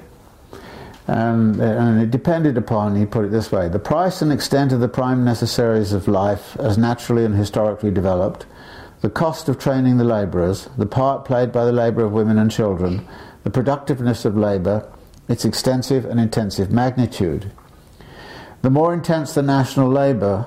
And, 1.06 1.60
and, 1.60 2.00
it 2.00 2.10
depended 2.10 2.56
upon, 2.56 2.94
he 2.94 3.04
put 3.04 3.24
it 3.24 3.30
this 3.32 3.50
way, 3.50 3.68
the 3.68 3.80
price 3.80 4.22
and 4.22 4.30
extent 4.30 4.70
of 4.72 4.80
the 4.80 4.88
prime 4.88 5.24
necessaries 5.24 5.92
of 5.92 6.06
life 6.06 6.56
as 6.60 6.78
naturally 6.78 7.24
and 7.24 7.34
historically 7.34 7.90
developed, 7.90 8.46
the 9.00 9.10
cost 9.10 9.48
of 9.48 9.58
training 9.58 9.96
the 9.96 10.04
labourers, 10.04 10.68
the 10.76 10.86
part 10.86 11.24
played 11.24 11.50
by 11.50 11.64
the 11.64 11.72
labour 11.72 12.04
of 12.04 12.12
women 12.12 12.38
and 12.38 12.50
children, 12.50 13.04
the 13.42 13.50
productiveness 13.50 14.24
of 14.24 14.36
labour, 14.36 14.86
its 15.26 15.44
extensive 15.44 16.04
and 16.04 16.20
intensive 16.20 16.70
magnitude. 16.70 17.50
The 18.62 18.70
more 18.70 18.92
intense 18.92 19.34
the 19.34 19.42
national 19.42 19.88
labour, 19.88 20.46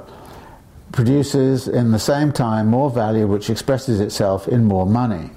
produces 0.93 1.67
in 1.67 1.91
the 1.91 1.99
same 1.99 2.31
time 2.31 2.67
more 2.67 2.89
value 2.89 3.27
which 3.27 3.49
expresses 3.49 3.99
itself 3.99 4.47
in 4.47 4.63
more 4.63 4.85
money. 4.85 5.31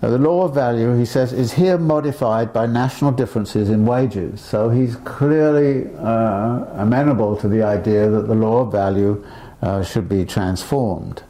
Now, 0.00 0.10
the 0.10 0.18
law 0.18 0.44
of 0.44 0.54
value, 0.54 0.96
he 0.96 1.04
says, 1.04 1.32
is 1.32 1.52
here 1.52 1.78
modified 1.78 2.52
by 2.52 2.66
national 2.66 3.12
differences 3.12 3.70
in 3.70 3.86
wages. 3.86 4.40
So 4.40 4.70
he's 4.70 4.96
clearly 4.96 5.90
uh, 5.98 6.66
amenable 6.74 7.36
to 7.38 7.48
the 7.48 7.62
idea 7.62 8.08
that 8.08 8.28
the 8.28 8.34
law 8.34 8.60
of 8.60 8.72
value 8.72 9.24
uh, 9.62 9.82
should 9.82 10.08
be 10.08 10.24
transformed. 10.24 11.22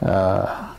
Uh, 0.00 0.71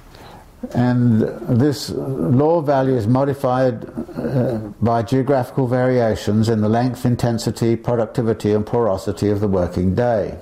and 0.72 1.22
this 1.60 1.90
law 1.90 2.62
value 2.62 2.96
is 2.96 3.06
modified 3.06 3.86
uh, 4.16 4.58
by 4.82 5.04
geographical 5.04 5.68
variations 5.68 6.48
in 6.48 6.62
the 6.62 6.70
length, 6.70 7.06
intensity, 7.06 7.76
productivity, 7.76 8.52
and 8.52 8.66
porosity 8.66 9.30
of 9.30 9.40
the 9.40 9.48
working 9.48 9.94
day. 9.94 10.38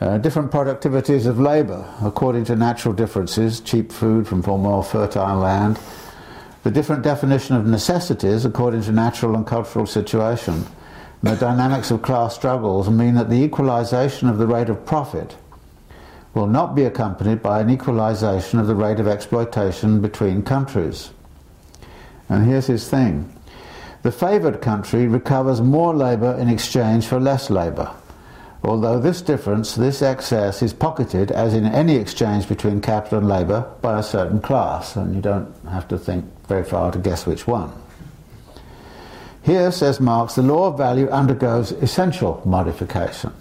Uh, 0.00 0.18
different 0.18 0.52
productivities 0.52 1.26
of 1.26 1.40
labour 1.40 1.90
according 2.02 2.44
to 2.44 2.54
natural 2.54 2.94
differences, 2.94 3.60
cheap 3.60 3.90
food 3.90 4.28
from 4.28 4.40
more 4.40 4.84
fertile 4.84 5.38
land, 5.38 5.78
the 6.62 6.70
different 6.70 7.02
definition 7.02 7.56
of 7.56 7.66
necessities 7.66 8.44
according 8.44 8.82
to 8.82 8.92
natural 8.92 9.34
and 9.34 9.46
cultural 9.46 9.86
situation, 9.86 10.66
and 11.22 11.30
the 11.30 11.36
dynamics 11.36 11.90
of 11.90 12.02
class 12.02 12.34
struggles 12.34 12.90
mean 12.90 13.14
that 13.14 13.30
the 13.30 13.42
equalisation 13.42 14.28
of 14.28 14.38
the 14.38 14.46
rate 14.46 14.68
of 14.68 14.84
profit 14.84 15.34
will 16.36 16.46
not 16.46 16.74
be 16.74 16.84
accompanied 16.84 17.40
by 17.42 17.60
an 17.60 17.70
equalization 17.70 18.58
of 18.58 18.66
the 18.66 18.74
rate 18.74 19.00
of 19.00 19.08
exploitation 19.08 20.02
between 20.02 20.42
countries. 20.42 21.08
And 22.28 22.46
here's 22.46 22.66
his 22.66 22.90
thing. 22.90 23.34
The 24.02 24.12
favoured 24.12 24.60
country 24.60 25.06
recovers 25.06 25.62
more 25.62 25.94
labour 25.94 26.36
in 26.38 26.50
exchange 26.50 27.06
for 27.06 27.18
less 27.18 27.48
labour, 27.48 27.90
although 28.62 29.00
this 29.00 29.22
difference, 29.22 29.74
this 29.74 30.02
excess, 30.02 30.62
is 30.62 30.74
pocketed, 30.74 31.30
as 31.30 31.54
in 31.54 31.64
any 31.64 31.96
exchange 31.96 32.46
between 32.46 32.82
capital 32.82 33.20
and 33.20 33.28
labour, 33.28 33.72
by 33.80 33.98
a 33.98 34.02
certain 34.02 34.42
class, 34.42 34.94
and 34.94 35.14
you 35.14 35.22
don't 35.22 35.54
have 35.70 35.88
to 35.88 35.96
think 35.96 36.26
very 36.48 36.64
far 36.64 36.92
to 36.92 36.98
guess 36.98 37.24
which 37.24 37.46
one. 37.46 37.72
Here, 39.42 39.72
says 39.72 40.00
Marx, 40.00 40.34
the 40.34 40.42
law 40.42 40.66
of 40.66 40.76
value 40.76 41.08
undergoes 41.10 41.72
essential 41.72 42.42
modification. 42.44 43.32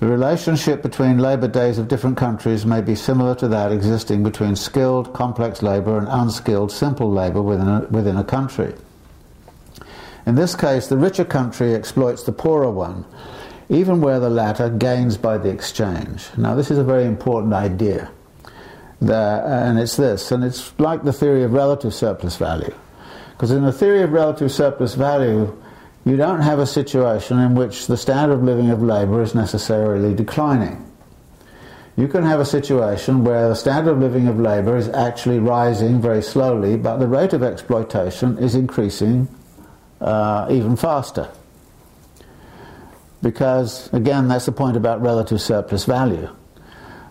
The 0.00 0.06
relationship 0.06 0.80
between 0.82 1.18
labour 1.18 1.48
days 1.48 1.76
of 1.76 1.88
different 1.88 2.16
countries 2.16 2.64
may 2.64 2.80
be 2.80 2.94
similar 2.94 3.34
to 3.36 3.48
that 3.48 3.72
existing 3.72 4.22
between 4.22 4.54
skilled, 4.54 5.12
complex 5.12 5.60
labour 5.60 5.98
and 5.98 6.06
unskilled, 6.08 6.70
simple 6.70 7.10
labour 7.10 7.42
within 7.42 7.68
a, 7.68 7.80
within 7.90 8.16
a 8.16 8.22
country. 8.22 8.74
In 10.24 10.36
this 10.36 10.54
case, 10.54 10.86
the 10.86 10.96
richer 10.96 11.24
country 11.24 11.74
exploits 11.74 12.22
the 12.22 12.32
poorer 12.32 12.70
one, 12.70 13.06
even 13.68 14.00
where 14.00 14.20
the 14.20 14.30
latter 14.30 14.70
gains 14.70 15.16
by 15.16 15.36
the 15.36 15.48
exchange. 15.48 16.28
Now, 16.36 16.54
this 16.54 16.70
is 16.70 16.78
a 16.78 16.84
very 16.84 17.04
important 17.04 17.52
idea, 17.52 18.08
uh, 19.02 19.12
and 19.12 19.80
it's 19.80 19.96
this, 19.96 20.30
and 20.30 20.44
it's 20.44 20.78
like 20.78 21.02
the 21.02 21.12
theory 21.12 21.42
of 21.42 21.52
relative 21.52 21.92
surplus 21.92 22.36
value. 22.36 22.74
Because 23.32 23.50
in 23.50 23.64
the 23.64 23.72
theory 23.72 24.02
of 24.02 24.12
relative 24.12 24.52
surplus 24.52 24.94
value, 24.94 25.56
you 26.08 26.16
don't 26.16 26.40
have 26.40 26.58
a 26.58 26.66
situation 26.66 27.38
in 27.38 27.54
which 27.54 27.86
the 27.86 27.96
standard 27.96 28.32
of 28.32 28.42
living 28.42 28.70
of 28.70 28.82
labour 28.82 29.20
is 29.20 29.34
necessarily 29.34 30.14
declining. 30.14 30.84
You 31.96 32.08
can 32.08 32.22
have 32.22 32.40
a 32.40 32.46
situation 32.46 33.24
where 33.24 33.50
the 33.50 33.54
standard 33.54 33.90
of 33.90 33.98
living 33.98 34.26
of 34.26 34.40
labour 34.40 34.78
is 34.78 34.88
actually 34.88 35.38
rising 35.38 36.00
very 36.00 36.22
slowly, 36.22 36.78
but 36.78 36.96
the 36.96 37.06
rate 37.06 37.34
of 37.34 37.42
exploitation 37.42 38.38
is 38.38 38.54
increasing 38.54 39.28
uh, 40.00 40.46
even 40.50 40.76
faster. 40.76 41.28
Because, 43.20 43.92
again, 43.92 44.28
that's 44.28 44.46
the 44.46 44.52
point 44.52 44.78
about 44.78 45.02
relative 45.02 45.42
surplus 45.42 45.84
value, 45.84 46.30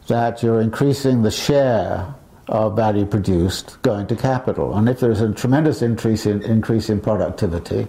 that 0.07 0.41
you're 0.41 0.61
increasing 0.61 1.21
the 1.21 1.31
share 1.31 2.15
of 2.47 2.75
value 2.75 3.05
produced 3.05 3.79
going 3.83 4.07
to 4.07 4.15
capital. 4.15 4.75
And 4.75 4.89
if 4.89 5.01
there's 5.01 5.21
a 5.21 5.33
tremendous 5.33 5.83
increase 5.83 6.25
in, 6.25 6.41
increase 6.41 6.89
in 6.89 6.99
productivity, 6.99 7.87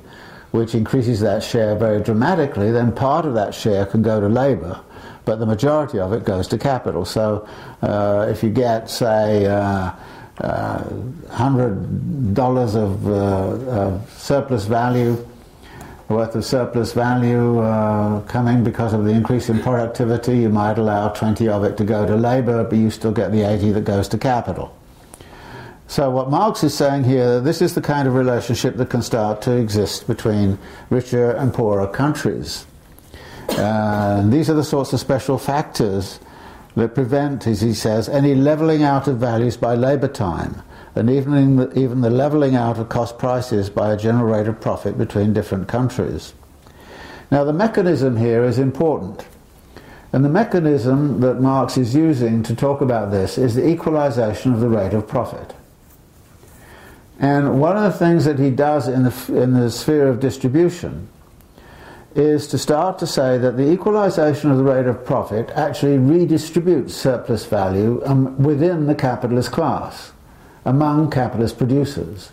which 0.51 0.75
increases 0.75 1.21
that 1.21 1.43
share 1.43 1.75
very 1.77 2.03
dramatically, 2.03 2.71
then 2.71 2.93
part 2.93 3.25
of 3.25 3.35
that 3.35 3.55
share 3.55 3.85
can 3.87 4.03
go 4.03 4.21
to 4.21 4.29
labour, 4.29 4.81
but 5.25 5.37
the 5.39 5.47
majority 5.47 5.99
of 5.99 6.13
it 6.13 6.25
goes 6.25 6.49
to 6.49 6.59
capital. 6.59 7.05
So 7.05 7.47
uh, 7.83 8.27
if 8.31 8.43
you 8.43 8.51
get, 8.51 8.89
say, 8.91 9.47
uh, 9.47 9.93
uh, 10.41 10.85
$100 10.85 12.75
of, 12.77 13.09
uh, 13.09 13.13
of 13.71 14.11
surplus 14.19 14.65
value 14.67 15.17
worth 16.09 16.35
of 16.35 16.45
surplus 16.45 16.93
value 16.93 17.59
uh, 17.59 18.21
coming 18.23 18.65
because 18.65 18.95
of 18.95 19.05
the 19.05 19.11
increase 19.11 19.49
in 19.49 19.61
productivity, 19.61 20.39
you 20.39 20.49
might 20.49 20.79
allow 20.79 21.09
20 21.09 21.49
of 21.49 21.65
it 21.65 21.77
to 21.77 21.85
go 21.85 22.07
to 22.07 22.17
labour, 22.17 22.65
but 22.65 22.77
you 22.77 22.91
still 22.91 23.13
get 23.13 23.31
the 23.31 23.43
80 23.43 23.73
that 23.73 23.85
goes 23.85 24.09
to 24.09 24.19
capital. 24.19 24.75
So 25.89 26.11
what 26.11 26.29
Marx 26.29 26.63
is 26.63 26.75
saying 26.75 27.05
here, 27.05 27.41
this 27.41 27.63
is 27.63 27.75
the 27.75 27.81
kind 27.81 28.07
of 28.07 28.15
relationship 28.15 28.77
that 28.77 28.91
can 28.91 29.01
start 29.01 29.41
to 29.43 29.57
exist 29.57 30.07
between 30.07 30.59
richer 30.91 31.31
and 31.31 31.53
poorer 31.53 31.89
countries. 31.89 32.67
Uh, 33.49 34.23
these 34.29 34.51
are 34.51 34.55
the 34.55 34.63
sorts 34.63 34.93
of 34.93 35.01
special 35.01 35.39
factors 35.39 36.21
that 36.77 36.95
prevent, 36.95 37.47
as 37.47 37.63
he 37.63 37.73
says, 37.73 38.07
any 38.07 38.35
levelling 38.35 38.83
out 38.83 39.09
of 39.09 39.17
values 39.17 39.57
by 39.57 39.75
labour 39.75 40.09
time 40.09 40.63
and 40.95 41.09
even 41.09 41.57
the, 41.57 41.79
even 41.79 42.03
the 42.03 42.11
levelling 42.11 42.55
out 42.55 42.79
of 42.79 42.91
cost 42.91 43.19
prices 43.19 43.71
by 43.71 43.91
a 43.91 43.97
general 43.97 44.27
rate 44.27 44.47
of 44.47 44.61
profit 44.61 44.99
between 44.99 45.33
different 45.33 45.69
countries. 45.69 46.35
Now, 47.31 47.45
the 47.45 47.55
mechanism 47.55 48.19
here 48.19 48.45
is 48.45 48.59
important. 48.59 49.27
And 50.13 50.23
the 50.23 50.29
mechanism 50.29 51.21
that 51.21 51.41
Marx 51.41 51.79
is 51.79 51.95
using 51.95 52.43
to 52.43 52.55
talk 52.55 52.83
about 52.83 53.11
this 53.11 53.39
is 53.39 53.55
the 53.55 53.67
equalization 53.67 54.53
of 54.53 54.61
the 54.61 54.69
rate 54.69 54.93
of 54.93 55.09
profit. 55.09 55.55
And 57.19 57.61
one 57.61 57.77
of 57.77 57.83
the 57.83 57.99
things 57.99 58.25
that 58.27 58.39
he 58.39 58.51
does 58.51 58.87
in 58.87 59.03
the, 59.03 59.43
in 59.43 59.55
the 59.55 59.71
sphere 59.71 60.09
of 60.09 60.21
distribution 60.21 61.09
is 62.15 62.47
to 62.49 62.59
start 62.59 62.99
to 62.99 63.07
say 63.07 63.39
that 63.39 63.57
the 63.57 63.71
equalization 63.71 64.51
of 64.51 64.57
the 64.59 64.65
rate 64.65 64.87
of 64.87 65.05
profit 65.05 65.51
actually 65.51 65.99
redistributes 65.99 66.91
surplus 66.91 67.45
value 67.47 68.03
um, 68.05 68.41
within 68.43 68.87
the 68.87 68.95
capitalist 68.95 69.53
class 69.53 70.13
among 70.65 71.11
capitalist 71.11 71.59
producers, 71.59 72.33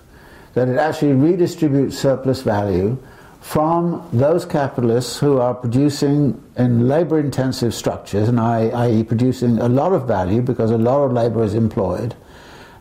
that 0.53 0.67
it 0.67 0.77
actually 0.77 1.13
redistributes 1.13 1.93
surplus 1.93 2.41
value 2.41 2.97
from 3.41 4.07
those 4.11 4.43
capitalists 4.43 5.19
who 5.19 5.37
are 5.37 5.53
producing 5.53 6.41
in 6.57 6.87
labor 6.87 7.19
intensive 7.19 7.73
structures, 7.75 8.27
and 8.27 8.39
i.e., 8.39 9.03
producing 9.03 9.59
a 9.59 9.69
lot 9.69 9.93
of 9.93 10.07
value 10.07 10.41
because 10.41 10.71
a 10.71 10.77
lot 10.77 11.03
of 11.03 11.11
labor 11.11 11.43
is 11.43 11.53
employed, 11.53 12.15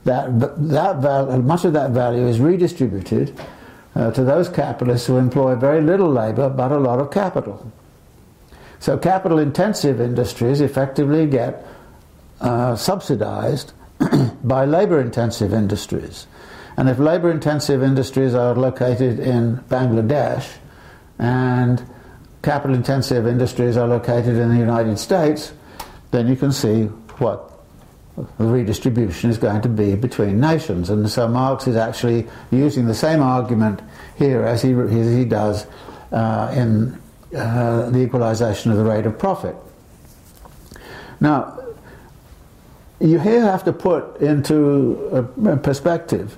that, 0.04 0.38
that 0.38 0.96
val- 0.96 1.42
much 1.42 1.64
of 1.64 1.72
that 1.72 1.90
value 1.90 2.26
is 2.26 2.40
redistributed 2.40 3.38
uh, 3.94 4.10
to 4.10 4.24
those 4.24 4.48
capitalists 4.48 5.06
who 5.06 5.16
employ 5.16 5.54
very 5.54 5.80
little 5.80 6.10
labor 6.10 6.48
but 6.48 6.72
a 6.72 6.78
lot 6.78 7.00
of 7.00 7.10
capital. 7.10 7.70
So, 8.80 8.98
capital 8.98 9.38
intensive 9.38 10.00
industries 10.00 10.60
effectively 10.60 11.26
get 11.26 11.66
uh, 12.40 12.76
subsidized 12.76 13.72
by 14.44 14.66
labor 14.66 15.00
intensive 15.00 15.54
industries. 15.54 16.26
And 16.76 16.88
if 16.88 16.98
labor 16.98 17.30
intensive 17.30 17.82
industries 17.82 18.34
are 18.34 18.54
located 18.54 19.20
in 19.20 19.58
Bangladesh 19.68 20.46
and 21.18 21.82
capital 22.42 22.76
intensive 22.76 23.26
industries 23.26 23.76
are 23.76 23.86
located 23.86 24.36
in 24.36 24.48
the 24.50 24.58
United 24.58 24.98
States, 24.98 25.52
then 26.10 26.26
you 26.26 26.36
can 26.36 26.52
see 26.52 26.84
what 27.18 27.53
the 28.16 28.44
redistribution 28.44 29.30
is 29.30 29.38
going 29.38 29.62
to 29.62 29.68
be 29.68 29.96
between 29.96 30.40
nations. 30.40 30.90
And 30.90 31.08
so 31.10 31.26
Marx 31.26 31.66
is 31.66 31.76
actually 31.76 32.28
using 32.50 32.86
the 32.86 32.94
same 32.94 33.20
argument 33.20 33.80
here 34.16 34.42
as 34.42 34.62
he, 34.62 34.72
as 34.72 35.12
he 35.12 35.24
does 35.24 35.66
uh, 36.12 36.52
in 36.56 37.00
uh, 37.36 37.90
the 37.90 37.98
equalization 37.98 38.70
of 38.70 38.76
the 38.76 38.84
rate 38.84 39.06
of 39.06 39.18
profit. 39.18 39.56
Now, 41.20 41.58
you 43.00 43.18
here 43.18 43.42
have 43.42 43.64
to 43.64 43.72
put 43.72 44.20
into 44.20 45.28
a 45.44 45.56
perspective 45.56 46.36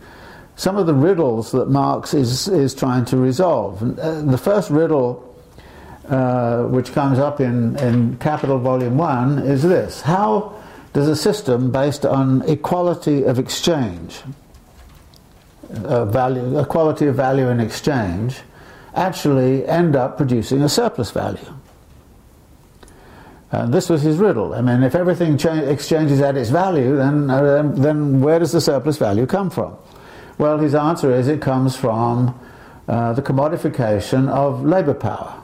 some 0.56 0.78
of 0.78 0.86
the 0.86 0.94
riddles 0.94 1.52
that 1.52 1.68
Marx 1.68 2.14
is, 2.14 2.48
is 2.48 2.74
trying 2.74 3.04
to 3.06 3.18
resolve. 3.18 3.82
Uh, 3.98 4.22
the 4.22 4.38
first 4.38 4.70
riddle, 4.70 5.22
uh, 6.08 6.62
which 6.64 6.92
comes 6.92 7.18
up 7.18 7.40
in, 7.40 7.76
in 7.76 8.16
Capital 8.16 8.58
Volume 8.58 8.96
1, 8.96 9.40
is 9.40 9.62
this 9.62 10.00
How 10.00 10.55
does 10.96 11.08
a 11.08 11.14
system 11.14 11.70
based 11.70 12.06
on 12.06 12.40
equality 12.48 13.22
of 13.24 13.38
exchange, 13.38 14.22
uh, 15.84 16.06
value, 16.06 16.58
equality 16.58 17.04
of 17.04 17.14
value 17.14 17.48
in 17.48 17.60
exchange, 17.60 18.40
actually 18.94 19.68
end 19.68 19.94
up 19.94 20.16
producing 20.16 20.62
a 20.62 20.70
surplus 20.70 21.10
value? 21.10 21.52
And 23.52 23.74
this 23.74 23.90
was 23.90 24.00
his 24.00 24.16
riddle. 24.16 24.54
I 24.54 24.62
mean, 24.62 24.82
if 24.82 24.94
everything 24.94 25.36
cha- 25.36 25.68
exchanges 25.68 26.22
at 26.22 26.34
its 26.34 26.48
value, 26.48 26.96
then, 26.96 27.28
uh, 27.28 27.70
then 27.74 28.22
where 28.22 28.38
does 28.38 28.52
the 28.52 28.62
surplus 28.62 28.96
value 28.96 29.26
come 29.26 29.50
from? 29.50 29.76
Well, 30.38 30.56
his 30.56 30.74
answer 30.74 31.12
is 31.12 31.28
it 31.28 31.42
comes 31.42 31.76
from 31.76 32.40
uh, 32.88 33.12
the 33.12 33.20
commodification 33.20 34.30
of 34.30 34.64
labour 34.64 34.94
power. 34.94 35.42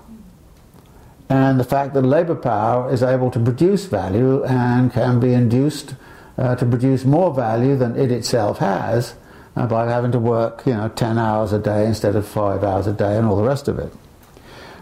And 1.28 1.58
the 1.58 1.64
fact 1.64 1.94
that 1.94 2.02
labour 2.02 2.34
power 2.34 2.92
is 2.92 3.02
able 3.02 3.30
to 3.30 3.40
produce 3.40 3.86
value 3.86 4.44
and 4.44 4.92
can 4.92 5.20
be 5.20 5.32
induced 5.32 5.94
uh, 6.36 6.56
to 6.56 6.66
produce 6.66 7.04
more 7.04 7.32
value 7.32 7.76
than 7.76 7.96
it 7.96 8.10
itself 8.10 8.58
has 8.58 9.14
uh, 9.56 9.66
by 9.66 9.88
having 9.88 10.12
to 10.12 10.18
work, 10.18 10.62
you 10.66 10.74
know, 10.74 10.88
10 10.88 11.18
hours 11.18 11.52
a 11.52 11.58
day 11.58 11.86
instead 11.86 12.16
of 12.16 12.26
5 12.26 12.62
hours 12.64 12.86
a 12.86 12.92
day 12.92 13.16
and 13.16 13.26
all 13.26 13.36
the 13.36 13.42
rest 13.42 13.68
of 13.68 13.78
it. 13.78 13.92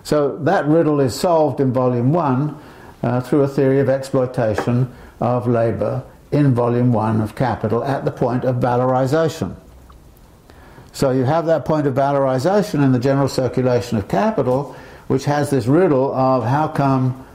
So 0.03 0.37
that 0.39 0.67
riddle 0.67 1.01
is 1.01 1.19
solved 1.19 1.61
in 1.61 1.73
volume 1.73 2.13
1 2.13 2.59
uh, 3.03 3.21
through 3.21 3.43
a 3.43 3.49
theory 3.49 3.81
of 3.81 3.89
exploitation 3.89 4.93
of 5.21 5.47
labour 5.47 6.05
in 6.33 6.55
volume 6.55 6.93
one 6.93 7.21
of 7.21 7.35
Capital 7.35 7.83
at 7.85 8.05
the 8.05 8.11
point 8.11 8.45
of 8.45 8.57
valorization. 8.57 9.57
So 10.93 11.11
you 11.11 11.25
have 11.25 11.47
that 11.47 11.65
point 11.65 11.87
of 11.87 11.95
valorization 11.95 12.85
in 12.85 12.93
the 12.93 12.99
general 12.99 13.29
circulation 13.29 13.99
of 13.99 14.09
capital, 14.09 14.75
which 15.11 15.25
has 15.25 15.51
this 15.51 15.67
riddle 15.67 16.15
of 16.15 16.45
how 16.45 16.69
come 16.69 17.27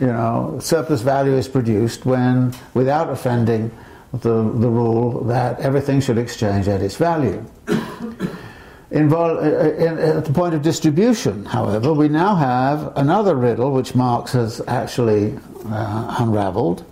you 0.00 0.08
know 0.08 0.58
surplus 0.60 1.00
value 1.00 1.36
is 1.36 1.46
produced 1.46 2.04
when 2.04 2.52
without 2.74 3.08
offending 3.08 3.70
the, 4.12 4.42
the 4.42 4.68
rule 4.68 5.22
that 5.22 5.60
everything 5.60 6.00
should 6.00 6.18
exchange 6.18 6.66
at 6.66 6.82
its 6.82 6.96
value. 6.96 7.44
In, 8.90 9.12
uh, 9.12 9.36
in, 9.78 9.98
at 9.98 10.24
the 10.24 10.32
point 10.32 10.54
of 10.54 10.62
distribution, 10.62 11.44
however, 11.44 11.92
we 11.92 12.08
now 12.08 12.34
have 12.34 12.96
another 12.96 13.36
riddle 13.36 13.70
which 13.70 13.94
Marx 13.94 14.32
has 14.32 14.62
actually 14.66 15.38
uh, 15.66 16.16
unraveled, 16.18 16.86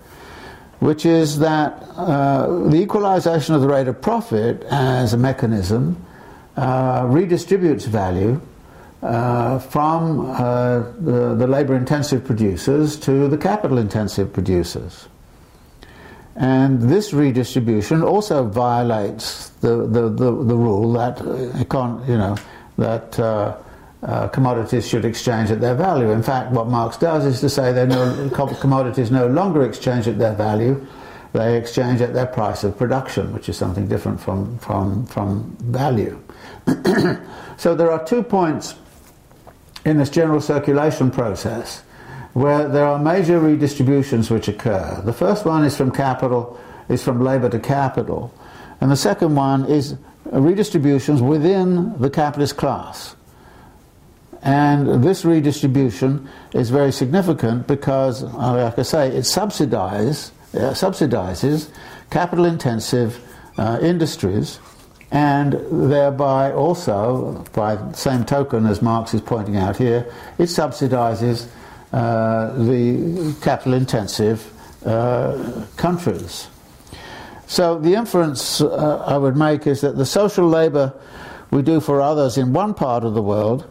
which 0.80 1.06
is 1.06 1.38
that 1.38 1.82
uh, 1.96 2.68
the 2.68 2.76
equalization 2.76 3.54
of 3.54 3.62
the 3.62 3.68
rate 3.68 3.88
of 3.88 4.02
profit 4.02 4.62
as 4.64 5.14
a 5.14 5.16
mechanism 5.16 5.96
uh, 6.58 7.00
redistributes 7.04 7.86
value 7.86 8.42
uh, 9.02 9.58
from 9.58 10.30
uh, 10.30 10.78
the, 11.00 11.34
the 11.34 11.46
labor 11.46 11.74
intensive 11.74 12.24
producers 12.24 12.96
to 12.96 13.28
the 13.28 13.36
capital 13.36 13.78
intensive 13.78 14.32
producers. 14.32 15.08
And 16.36 16.82
this 16.82 17.14
redistribution 17.14 18.02
also 18.02 18.44
violates 18.44 19.48
the, 19.60 19.86
the, 19.86 20.08
the, 20.10 20.30
the 20.30 20.56
rule 20.56 20.92
that, 20.92 21.20
uh, 21.20 22.02
you 22.06 22.18
know, 22.18 22.36
that 22.76 23.18
uh, 23.18 23.56
uh, 24.02 24.28
commodities 24.28 24.86
should 24.86 25.06
exchange 25.06 25.50
at 25.50 25.60
their 25.60 25.74
value. 25.74 26.10
In 26.10 26.22
fact, 26.22 26.52
what 26.52 26.68
Marx 26.68 26.98
does 26.98 27.24
is 27.24 27.40
to 27.40 27.48
say 27.48 27.72
that 27.72 27.88
no, 27.88 28.30
commodities 28.60 29.10
no 29.10 29.26
longer 29.26 29.64
exchange 29.64 30.06
at 30.08 30.18
their 30.18 30.34
value, 30.34 30.86
they 31.32 31.56
exchange 31.56 32.00
at 32.02 32.12
their 32.12 32.26
price 32.26 32.64
of 32.64 32.76
production, 32.76 33.32
which 33.32 33.48
is 33.48 33.56
something 33.56 33.88
different 33.88 34.20
from, 34.20 34.58
from, 34.58 35.06
from 35.06 35.56
value. 35.60 36.20
so 37.56 37.74
there 37.74 37.90
are 37.90 38.04
two 38.04 38.22
points 38.22 38.74
in 39.86 39.98
this 39.98 40.10
general 40.10 40.40
circulation 40.40 41.10
process 41.10 41.82
where 42.34 42.68
there 42.68 42.84
are 42.84 42.98
major 42.98 43.38
redistributions 43.40 44.30
which 44.30 44.48
occur. 44.48 45.00
The 45.04 45.12
first 45.12 45.46
one 45.46 45.64
is 45.64 45.74
from 45.74 45.90
capital, 45.90 46.60
is 46.90 47.02
from 47.02 47.22
labor 47.22 47.48
to 47.48 47.58
capital, 47.58 48.34
and 48.80 48.90
the 48.90 48.96
second 48.96 49.34
one 49.36 49.64
is 49.64 49.96
redistributions 50.26 51.22
within 51.22 51.98
the 51.98 52.10
capitalist 52.10 52.58
class. 52.58 53.16
And 54.42 55.02
this 55.02 55.24
redistribution 55.24 56.28
is 56.52 56.68
very 56.68 56.92
significant 56.92 57.66
because, 57.66 58.22
like 58.22 58.78
I 58.78 58.82
say, 58.82 59.08
it 59.08 59.24
subsidizes, 59.24 60.30
uh, 60.52 60.74
subsidizes 60.74 61.70
capital 62.10 62.44
intensive 62.44 63.18
uh, 63.56 63.78
industries 63.80 64.58
and 65.10 65.52
thereby 65.90 66.52
also, 66.52 67.44
by 67.52 67.76
the 67.76 67.92
same 67.92 68.24
token 68.24 68.66
as 68.66 68.82
Marx 68.82 69.14
is 69.14 69.20
pointing 69.20 69.56
out 69.56 69.76
here, 69.76 70.12
it 70.38 70.44
subsidizes 70.44 71.46
uh, 71.92 72.52
the 72.64 73.34
capital 73.40 73.74
intensive 73.74 74.52
uh, 74.84 75.64
countries. 75.76 76.48
So 77.46 77.78
the 77.78 77.94
inference 77.94 78.60
uh, 78.60 79.04
I 79.06 79.16
would 79.16 79.36
make 79.36 79.66
is 79.66 79.80
that 79.82 79.96
the 79.96 80.06
social 80.06 80.48
labour 80.48 80.92
we 81.50 81.62
do 81.62 81.80
for 81.80 82.00
others 82.00 82.36
in 82.36 82.52
one 82.52 82.74
part 82.74 83.04
of 83.04 83.14
the 83.14 83.22
world 83.22 83.64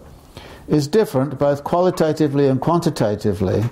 is 0.68 0.88
different 0.88 1.38
both 1.38 1.64
qualitatively 1.64 2.48
and 2.48 2.62
quantitatively 2.62 3.64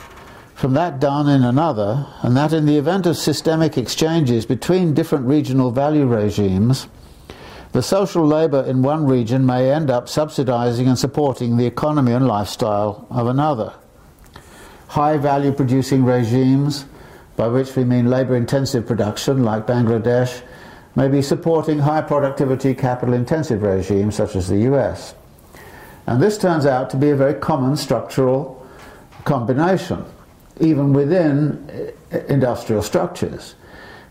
from 0.56 0.74
that 0.74 1.00
done 1.00 1.28
in 1.28 1.44
another, 1.44 2.06
and 2.22 2.38
that 2.38 2.54
in 2.54 2.66
the 2.66 2.78
event 2.78 3.06
of 3.06 3.18
systemic 3.18 3.78
exchanges 3.78 4.46
between 4.46 4.94
different 4.94 5.26
regional 5.26 5.72
value 5.72 6.06
regimes, 6.06 6.88
the 7.74 7.82
social 7.82 8.26
labour 8.26 8.62
in 8.62 8.84
one 8.84 9.06
region 9.06 9.46
may 9.46 9.72
end 9.72 9.90
up 9.90 10.06
subsidising 10.06 10.88
and 10.88 10.98
supporting 10.98 11.58
the 11.58 11.66
economy 11.66 12.12
and 12.14 12.28
lifestyle 12.28 13.08
of 13.10 13.28
another. 13.28 13.74
High 14.90 15.18
value 15.18 15.52
producing 15.52 16.06
regimes, 16.06 16.86
by 17.36 17.48
which 17.48 17.76
we 17.76 17.84
mean 17.84 18.12
labour 18.12 18.36
intensive 18.36 18.86
production 18.86 19.44
like 19.44 19.66
Bangladesh, 19.66 20.44
may 20.96 21.08
be 21.08 21.24
supporting 21.24 21.80
high 21.80 22.02
productivity 22.02 22.76
capital 22.76 23.16
intensive 23.16 23.64
regimes 23.64 24.16
such 24.16 24.36
as 24.36 24.48
the 24.48 24.60
US. 24.72 25.16
And 26.06 26.22
this 26.22 26.38
turns 26.38 26.68
out 26.68 26.92
to 26.92 26.98
be 26.98 27.10
a 27.10 27.16
very 27.16 27.34
common 27.34 27.76
structural 27.76 28.64
combination, 29.24 30.06
even 30.60 30.94
within 30.94 31.94
eh, 32.12 32.20
industrial 32.30 32.84
structures. 32.84 33.56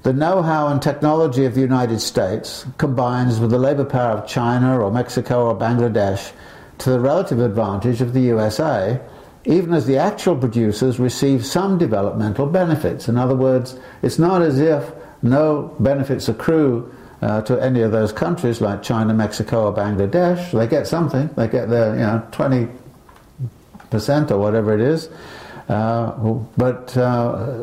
The 0.02 0.12
know 0.12 0.42
how 0.42 0.66
and 0.66 0.82
technology 0.82 1.44
of 1.44 1.54
the 1.54 1.60
United 1.60 2.00
States 2.00 2.66
combines 2.76 3.38
with 3.38 3.50
the 3.50 3.58
labor 3.58 3.84
power 3.84 4.18
of 4.18 4.26
China 4.26 4.80
or 4.80 4.90
Mexico 4.90 5.46
or 5.46 5.56
Bangladesh 5.56 6.32
to 6.78 6.90
the 6.90 6.98
relative 6.98 7.38
advantage 7.38 8.00
of 8.00 8.12
the 8.12 8.22
USA, 8.22 9.00
even 9.44 9.72
as 9.72 9.86
the 9.86 9.98
actual 9.98 10.36
producers 10.36 10.98
receive 10.98 11.46
some 11.46 11.78
developmental 11.78 12.46
benefits. 12.46 13.08
In 13.08 13.16
other 13.16 13.36
words, 13.36 13.78
it's 14.02 14.18
not 14.18 14.42
as 14.42 14.58
if 14.58 14.90
no 15.22 15.72
benefits 15.78 16.28
accrue 16.28 16.92
uh, 17.20 17.42
to 17.42 17.62
any 17.62 17.82
of 17.82 17.92
those 17.92 18.10
countries 18.10 18.60
like 18.60 18.82
China, 18.82 19.14
Mexico, 19.14 19.66
or 19.66 19.72
Bangladesh. 19.72 20.50
They 20.50 20.66
get 20.66 20.88
something, 20.88 21.30
they 21.36 21.46
get 21.46 21.70
their 21.70 21.94
you 21.94 22.00
know, 22.00 22.26
20% 22.32 22.68
or 24.32 24.38
whatever 24.38 24.74
it 24.74 24.80
is. 24.80 25.08
Uh, 25.68 26.10
but 26.56 26.96
uh, 26.96 27.54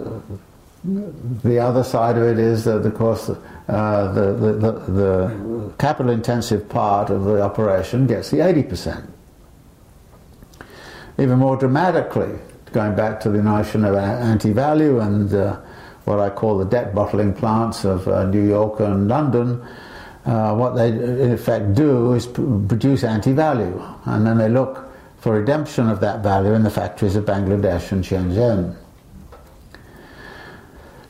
the 0.84 1.60
other 1.60 1.84
side 1.84 2.18
of 2.18 2.24
it 2.24 2.40
is 2.40 2.64
that, 2.66 2.86
of 2.86 2.96
course, 2.96 3.30
uh, 3.30 4.12
the, 4.14 4.34
the, 4.34 4.54
the, 4.54 4.72
the 4.92 5.74
capital 5.78 6.12
intensive 6.12 6.70
part 6.70 7.10
of 7.10 7.26
the 7.26 7.42
operation 7.42 8.08
gets 8.08 8.32
the 8.32 8.38
80%. 8.38 9.06
Even 11.18 11.40
more 11.40 11.58
dramatically, 11.58 12.40
going 12.72 12.96
back 12.96 13.20
to 13.20 13.30
the 13.30 13.44
notion 13.44 13.84
of 13.84 13.96
anti 13.96 14.54
value 14.54 15.00
and 15.00 15.34
uh, 15.34 15.60
what 16.06 16.20
I 16.20 16.30
call 16.30 16.58
the 16.58 16.66
debt 16.66 16.96
bottling 16.96 17.34
plants 17.34 17.84
of 17.84 18.08
uh, 18.08 18.26
New 18.26 18.48
York 18.48 18.80
and 18.80 19.08
London, 19.10 19.62
uh, 20.26 20.56
what 20.56 20.76
they 20.76 20.90
in 20.90 21.32
effect 21.32 21.74
do 21.74 22.14
is 22.14 22.26
produce 22.26 23.04
anti 23.04 23.34
value, 23.34 23.82
and 24.06 24.26
then 24.26 24.38
they 24.38 24.50
look 24.50 24.90
for 25.18 25.34
redemption 25.34 25.90
of 25.90 26.00
that 26.00 26.24
value 26.24 26.54
in 26.54 26.64
the 26.64 26.70
factories 26.70 27.16
of 27.16 27.26
Bangladesh 27.26 27.92
and 27.92 28.04
Shenzhen. 28.04 28.76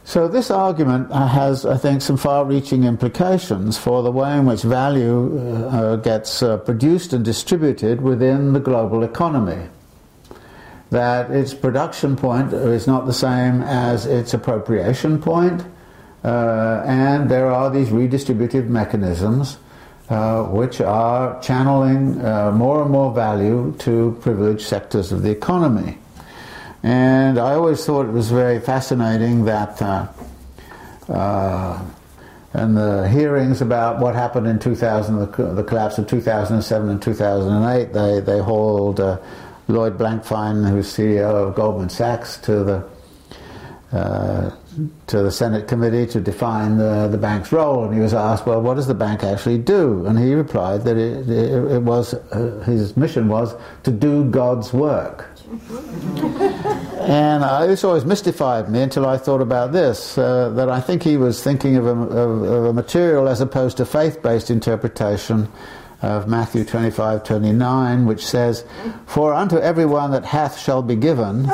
So 0.10 0.28
this 0.28 0.50
argument 0.50 1.12
uh, 1.12 1.28
has, 1.28 1.68
I 1.68 1.78
think, 1.78 2.02
some 2.02 2.18
far-reaching 2.18 2.84
implications 2.84 3.78
for 3.78 4.02
the 4.02 4.10
way 4.12 4.38
in 4.38 4.48
which 4.48 4.64
value 4.64 5.38
uh, 5.38 5.68
uh, 5.68 5.96
gets 5.98 6.42
uh, 6.42 6.58
produced 6.58 7.14
and 7.14 7.24
distributed 7.24 8.02
within 8.02 8.54
the 8.54 8.60
global 8.60 9.04
economy. 9.04 9.68
That 10.90 11.30
its 11.30 11.54
production 11.54 12.16
point 12.16 12.52
is 12.54 12.88
not 12.88 13.06
the 13.06 13.14
same 13.14 13.62
as 13.62 14.08
its 14.08 14.34
appropriation 14.34 15.22
point, 15.22 15.64
uh, 16.24 16.82
and 16.88 17.30
there 17.30 17.52
are 17.52 17.70
these 17.70 17.90
redistributive 17.90 18.68
mechanisms 18.68 19.60
uh, 20.10 20.42
which 20.46 20.82
are 20.82 21.40
channeling 21.40 22.18
more 22.58 22.82
and 22.82 22.90
more 22.90 23.14
value 23.14 23.76
to 23.78 24.18
privileged 24.22 24.66
sectors 24.66 25.12
of 25.12 25.22
the 25.22 25.30
economy. 25.30 26.00
And 26.84 27.38
I 27.38 27.54
always 27.54 27.86
thought 27.86 28.06
it 28.06 28.12
was 28.12 28.32
very 28.32 28.60
fascinating 28.60 29.46
that 29.46 29.82
uh, 29.82 30.08
uh, 31.10 31.86
in 32.54 32.76
the 32.76 33.08
hearings 33.10 33.62
about 33.62 34.00
what 34.00 34.16
happened 34.16 34.48
in 34.48 34.60
2000, 34.60 35.20
the, 35.20 35.26
the, 35.54 35.64
collapse 35.64 35.98
of 35.98 36.08
2007 36.08 36.90
and 36.90 37.02
2008, 37.02 37.94
they, 37.94 38.20
they 38.22 38.40
hauled 38.40 39.00
uh, 39.00 39.20
Lloyd 39.68 39.98
Blankfein, 39.98 40.70
who's 40.70 40.88
CEO 40.88 41.48
of 41.48 41.56
Goldman 41.56 41.90
Sachs, 41.90 42.38
to 42.38 42.64
the 42.64 42.90
uh, 43.92 44.56
to 45.08 45.24
the 45.24 45.32
Senate 45.32 45.68
committee 45.68 46.06
to 46.08 46.22
define 46.22 46.78
the, 46.78 47.08
the 47.08 47.18
bank's 47.18 47.52
role, 47.52 47.86
and 47.86 47.94
he 47.94 48.00
was 48.00 48.14
asked, 48.14 48.46
"Well, 48.46 48.62
what 48.62 48.76
does 48.76 48.88
the 48.88 48.94
bank 48.94 49.24
actually 49.24 49.58
do?" 49.58 50.06
And 50.06 50.18
he 50.18 50.34
replied 50.34 50.84
that 50.84 50.98
it, 50.98 51.30
it, 51.30 51.72
it 51.72 51.82
was 51.82 52.14
uh, 52.14 52.64
his 52.66 52.96
mission 52.96 53.28
was 53.28 53.56
to 53.84 53.92
do 53.92 54.26
God's 54.26 54.74
work 54.74 55.30
and 57.00 57.44
uh, 57.44 57.66
this 57.66 57.84
always 57.84 58.06
mystified 58.06 58.70
me 58.70 58.82
until 58.82 59.08
I 59.08 59.18
thought 59.18 59.42
about 59.42 59.72
this 59.72 60.16
uh, 60.16 60.50
that 60.50 60.70
I 60.70 60.80
think 60.80 61.02
he 61.02 61.18
was 61.18 61.44
thinking 61.44 61.76
of 61.76 61.88
a, 61.88 61.90
of, 61.90 62.42
of 62.44 62.66
a 62.66 62.74
material 62.74 63.28
as 63.28 63.42
opposed 63.42 63.78
to 63.78 63.86
faith 63.86 64.22
based 64.22 64.52
interpretation 64.52 65.48
of 66.04 66.28
Matthew 66.28 66.64
25 66.64 67.24
29, 67.24 68.06
which 68.06 68.26
says, 68.26 68.64
For 69.08 69.34
unto 69.34 69.58
everyone 69.58 70.12
that 70.12 70.26
hath 70.26 70.60
shall 70.60 70.84
be 70.84 70.96
given, 70.96 71.50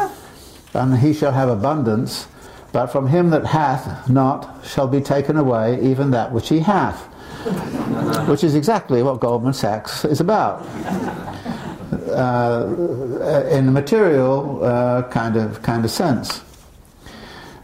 and 0.73 0.97
he 0.97 1.13
shall 1.13 1.31
have 1.31 1.47
abundance, 1.47 2.27
but 2.75 2.87
from 2.87 3.07
him 3.07 3.29
that 3.29 3.45
hath 3.45 4.09
not 4.09 4.65
shall 4.65 4.85
be 4.85 4.99
taken 4.99 5.37
away 5.37 5.79
even 5.81 6.11
that 6.11 6.33
which 6.33 6.49
he 6.49 6.59
hath. 6.59 7.05
which 8.27 8.43
is 8.43 8.53
exactly 8.53 9.01
what 9.01 9.21
Goldman 9.21 9.53
Sachs 9.53 10.03
is 10.03 10.19
about 10.19 10.61
uh, 12.11 12.67
in 13.49 13.69
a 13.69 13.71
material 13.71 14.61
uh, 14.61 15.03
kind 15.03 15.37
of 15.37 15.61
kind 15.61 15.85
of 15.85 15.91
sense. 15.91 16.43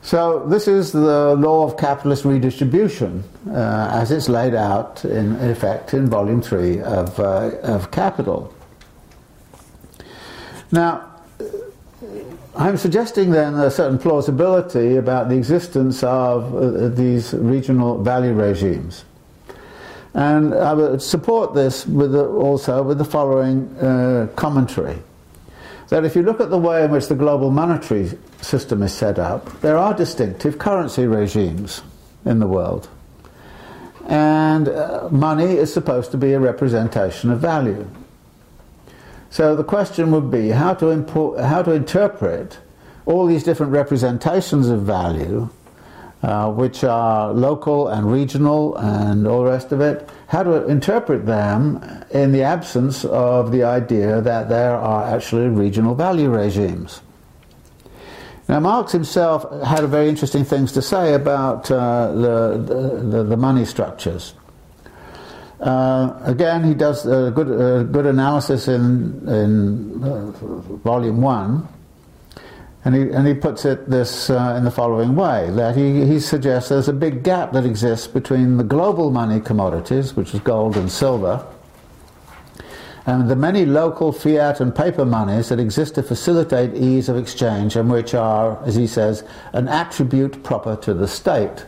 So 0.02 0.48
this 0.48 0.70
is 0.70 0.94
the 0.94 1.36
law 1.36 1.68
of 1.68 1.76
capitalist 1.76 2.24
redistribution 2.24 3.26
uh, 3.50 3.90
as 3.92 4.12
it's 4.12 4.30
laid 4.30 4.56
out 4.56 5.04
in, 5.04 5.36
in, 5.36 5.50
effect 5.50 5.94
in 5.94 6.10
volume 6.10 6.42
three 6.42 6.80
of, 6.80 7.20
uh, 7.20 7.52
of 7.64 7.92
Capital. 7.92 8.54
Now, 10.72 11.11
I'm 12.56 12.76
suggesting 12.76 13.32
then 13.32 13.54
a 13.56 13.72
certain 13.72 13.98
plausibility 13.98 14.98
about 14.98 15.30
the 15.30 15.38
existence 15.38 16.04
of 16.04 16.54
uh, 16.54 16.90
these 16.90 17.34
regional 17.34 18.04
value 18.04 18.34
regimes. 18.34 19.06
And 20.14 20.54
I 20.54 20.74
would 20.74 21.02
support 21.02 21.54
this 21.54 21.88
with 21.88 22.12
the, 22.12 22.26
also 22.26 22.84
with 22.84 22.98
the 22.98 23.06
following 23.06 23.74
uh, 23.78 24.28
commentary. 24.36 24.98
That 25.88 26.04
if 26.04 26.16
you 26.16 26.24
look 26.24 26.42
at 26.42 26.50
the 26.50 26.58
way 26.58 26.84
in 26.84 26.92
which 26.92 27.08
the 27.08 27.16
global 27.16 27.52
monetary 27.52 28.12
system 28.42 28.84
is 28.84 28.94
set 28.94 29.18
up, 29.18 29.62
there 29.62 29.78
are 29.78 29.94
distinctive 29.94 30.58
currency 30.58 31.06
regimes 31.06 31.82
in 32.26 32.40
the 32.40 32.48
world. 32.48 32.90
And 34.08 34.68
uh, 34.68 35.08
money 35.10 35.54
is 35.56 35.74
supposed 35.74 36.12
to 36.12 36.18
be 36.18 36.34
a 36.34 36.40
representation 36.40 37.32
of 37.32 37.40
value. 37.40 37.88
So 39.32 39.56
the 39.56 39.64
question 39.64 40.12
would 40.12 40.30
be 40.30 40.50
how 40.50 40.76
to, 40.76 41.36
how 41.40 41.64
to 41.64 41.72
interpret 41.72 42.60
all 43.06 43.26
these 43.26 43.44
different 43.44 43.72
representations 43.72 44.70
of 44.70 44.84
value 44.84 45.50
uh, 46.24 46.52
which 46.52 46.84
are 46.84 47.34
local 47.34 47.88
and 47.88 48.12
regional 48.12 48.78
and 48.78 49.26
all 49.26 49.44
the 49.44 49.50
rest 49.50 49.72
of 49.72 49.82
it, 49.82 50.08
how 50.28 50.44
to 50.44 50.68
interpret 50.68 51.26
them 51.26 51.84
in 52.12 52.32
the 52.32 52.44
absence 52.44 53.04
of 53.06 53.52
the 53.52 53.64
idea 53.64 54.22
that 54.22 54.48
there 54.48 54.76
are 54.76 55.16
actually 55.16 55.48
regional 55.48 55.96
value 55.96 56.30
regimes. 56.30 57.02
Now, 58.48 58.60
Marx 58.60 58.92
himself 58.92 59.50
had 59.64 59.84
very 59.86 60.10
interesting 60.10 60.44
things 60.44 60.74
to 60.74 60.82
say 60.82 61.14
about 61.14 61.72
uh, 61.72 62.12
the, 62.12 63.08
the, 63.10 63.24
the, 63.24 63.38
money 63.38 63.66
structures. 63.66 64.34
Uh, 65.62 66.20
again, 66.24 66.64
he 66.64 66.74
does 66.74 67.06
a 67.06 67.32
good, 67.32 67.92
good 67.94 68.08
analysis 68.08 68.68
in, 68.68 69.28
in 69.28 70.04
uh, 70.04 70.32
volume 70.84 71.22
one. 71.22 71.68
And 72.84 72.96
he, 72.96 73.02
and 73.12 73.28
he 73.28 73.36
puts 73.36 73.64
it 73.64 73.88
this 73.88 74.32
uh, 74.32 74.56
in 74.58 74.64
the 74.64 74.72
following 74.72 75.16
way 75.16 75.52
that 75.52 75.78
he, 75.78 76.04
he 76.04 76.20
suggests 76.20 76.70
there's 76.70 76.88
a 76.88 76.94
big 76.94 77.22
gap 77.24 77.52
that 77.52 77.64
exists 77.64 78.08
between 78.08 78.58
the 78.58 78.64
global 78.64 79.12
money 79.12 79.40
commodities, 79.40 80.16
which 80.16 80.34
is 80.34 80.40
gold 80.40 80.76
and 80.76 80.92
silver, 80.92 81.46
and 83.06 83.30
the 83.30 83.36
many 83.36 83.68
local 83.68 84.12
fiat 84.12 84.62
and 84.62 84.76
paper 84.76 85.06
monies 85.06 85.50
that 85.50 85.60
exist 85.60 85.94
to 85.96 86.04
facilitate 86.04 86.74
ease 86.74 87.08
of 87.08 87.18
exchange 87.18 87.76
and 87.76 87.92
which 87.92 88.16
are, 88.16 88.64
as 88.64 88.74
he 88.74 88.88
says, 88.88 89.24
an 89.54 89.68
attribute 89.68 90.44
proper 90.44 90.76
to 90.78 90.96
the 90.96 91.08
state. 91.08 91.66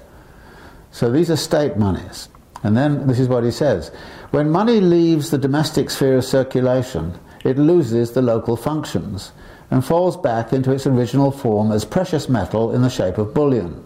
So 0.92 1.12
these 1.12 1.30
are 1.30 1.38
state 1.38 1.78
monies. 1.78 2.28
And 2.64 2.78
then 2.78 3.08
this 3.08 3.20
is 3.20 3.28
what 3.28 3.44
he 3.44 3.52
says 3.52 3.90
when 4.32 4.50
money 4.50 4.80
leaves 4.80 5.30
the 5.30 5.38
domestic 5.38 5.90
sphere 5.90 6.18
of 6.18 6.26
circulation, 6.26 7.14
it 7.44 7.58
loses 7.58 8.12
the 8.12 8.22
local 8.22 8.56
functions 8.56 9.32
and 9.70 9.84
falls 9.84 10.16
back 10.16 10.54
into 10.54 10.72
its 10.72 10.88
original 10.88 11.32
form 11.32 11.72
as 11.72 11.84
precious 11.84 12.30
metal 12.30 12.74
in 12.74 12.82
the 12.82 12.90
shape 12.90 13.18
of 13.18 13.34
bullion. 13.34 13.84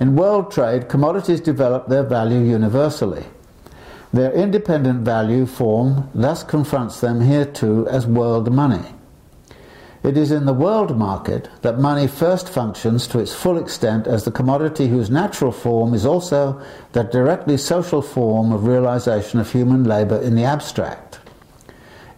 In 0.00 0.16
world 0.16 0.50
trade, 0.50 0.88
commodities 0.88 1.40
develop 1.40 1.86
their 1.86 2.02
value 2.02 2.40
universally. 2.40 3.24
Their 4.12 4.32
independent 4.32 5.04
value 5.04 5.46
form 5.46 6.10
thus 6.14 6.42
confronts 6.42 7.00
them 7.00 7.20
here 7.20 7.44
too 7.44 7.86
as 7.88 8.06
world 8.06 8.52
money. 8.52 8.95
It 10.02 10.16
is 10.16 10.30
in 10.30 10.46
the 10.46 10.52
world 10.52 10.96
market 10.96 11.48
that 11.62 11.78
money 11.78 12.06
first 12.06 12.48
functions 12.48 13.06
to 13.08 13.18
its 13.18 13.34
full 13.34 13.58
extent 13.58 14.06
as 14.06 14.24
the 14.24 14.30
commodity 14.30 14.88
whose 14.88 15.10
natural 15.10 15.52
form 15.52 15.94
is 15.94 16.06
also 16.06 16.62
the 16.92 17.02
directly 17.02 17.56
social 17.56 18.02
form 18.02 18.52
of 18.52 18.66
realization 18.66 19.40
of 19.40 19.50
human 19.50 19.84
labor 19.84 20.20
in 20.20 20.34
the 20.34 20.44
abstract. 20.44 21.18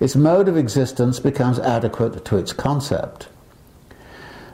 Its 0.00 0.14
mode 0.14 0.48
of 0.48 0.56
existence 0.56 1.18
becomes 1.18 1.58
adequate 1.58 2.24
to 2.24 2.36
its 2.36 2.52
concept. 2.52 3.28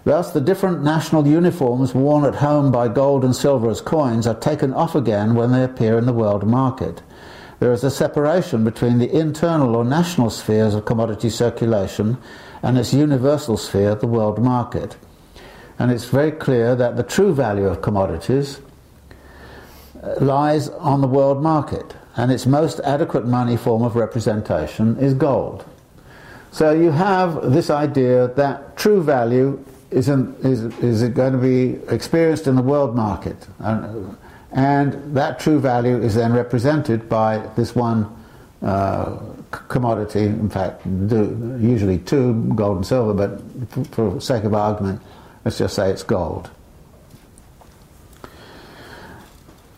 Thus, 0.04 0.32
the 0.32 0.40
different 0.40 0.82
national 0.82 1.26
uniforms 1.26 1.94
worn 1.94 2.24
at 2.24 2.36
home 2.36 2.70
by 2.70 2.88
gold 2.88 3.24
and 3.24 3.34
silver 3.34 3.70
as 3.70 3.80
coins 3.80 4.26
are 4.26 4.34
taken 4.34 4.72
off 4.74 4.94
again 4.94 5.34
when 5.34 5.50
they 5.50 5.64
appear 5.64 5.96
in 5.96 6.04
the 6.04 6.12
world 6.12 6.46
market. 6.46 7.02
There 7.58 7.72
is 7.72 7.84
a 7.84 7.90
separation 7.90 8.64
between 8.64 8.98
the 8.98 9.10
internal 9.10 9.74
or 9.74 9.84
national 9.84 10.28
spheres 10.28 10.74
of 10.74 10.84
commodity 10.84 11.30
circulation 11.30 12.18
and 12.64 12.78
its 12.78 12.94
universal 12.94 13.58
sphere, 13.58 13.94
the 13.94 14.06
world 14.06 14.42
market. 14.42 14.96
And 15.78 15.92
it's 15.92 16.06
very 16.06 16.32
clear 16.32 16.74
that 16.74 16.96
the 16.96 17.02
true 17.02 17.34
value 17.34 17.66
of 17.66 17.82
commodities 17.82 18.58
uh, 20.02 20.14
lies 20.18 20.70
on 20.70 21.02
the 21.02 21.06
world 21.06 21.42
market, 21.42 21.94
and 22.16 22.32
its 22.32 22.46
most 22.46 22.80
adequate 22.80 23.26
money 23.26 23.58
form 23.58 23.82
of 23.82 23.96
representation 23.96 24.96
is 24.96 25.12
gold. 25.12 25.66
So 26.52 26.72
you 26.72 26.90
have 26.90 27.52
this 27.52 27.68
idea 27.68 28.28
that 28.28 28.78
true 28.78 29.02
value 29.02 29.62
is, 29.90 30.08
in, 30.08 30.34
is, 30.42 30.62
is 30.78 31.06
going 31.10 31.32
to 31.32 31.38
be 31.38 31.78
experienced 31.94 32.46
in 32.46 32.56
the 32.56 32.62
world 32.62 32.96
market? 32.96 33.36
And, 33.58 34.16
and 34.52 35.14
that 35.14 35.38
true 35.38 35.58
value 35.58 36.00
is 36.00 36.14
then 36.14 36.32
represented 36.32 37.10
by 37.10 37.38
this 37.56 37.74
one 37.74 38.08
uh, 38.62 39.18
commodity, 39.68 40.24
in 40.24 40.50
fact, 40.50 40.82
do, 41.08 41.58
usually 41.60 41.98
two, 41.98 42.34
gold 42.54 42.78
and 42.78 42.86
silver, 42.86 43.14
but 43.14 43.88
for, 43.88 44.20
sake 44.20 44.44
of 44.44 44.54
argument, 44.54 45.00
let's 45.44 45.58
just 45.58 45.74
say 45.74 45.90
it's 45.90 46.02
gold. 46.02 46.50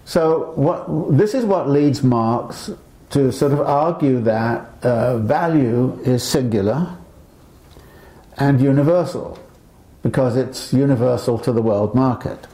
So 0.05 0.53
what, 0.55 1.17
this 1.17 1.35
is 1.35 1.45
what 1.45 1.69
leads 1.69 2.03
Marx 2.03 2.71
to 3.11 3.33
sort 3.33 3.53
of 3.53 3.61
argue 3.61 4.21
that 4.23 4.69
uh, 4.83 5.19
value 5.19 5.99
is 6.05 6.23
singular 6.23 6.97
and 8.39 8.61
universal 8.61 9.39
because 10.03 10.37
it's 10.37 10.73
universal 10.73 11.39
to 11.41 11.53
the 11.53 11.63
world 11.63 11.95
market. 11.95 12.47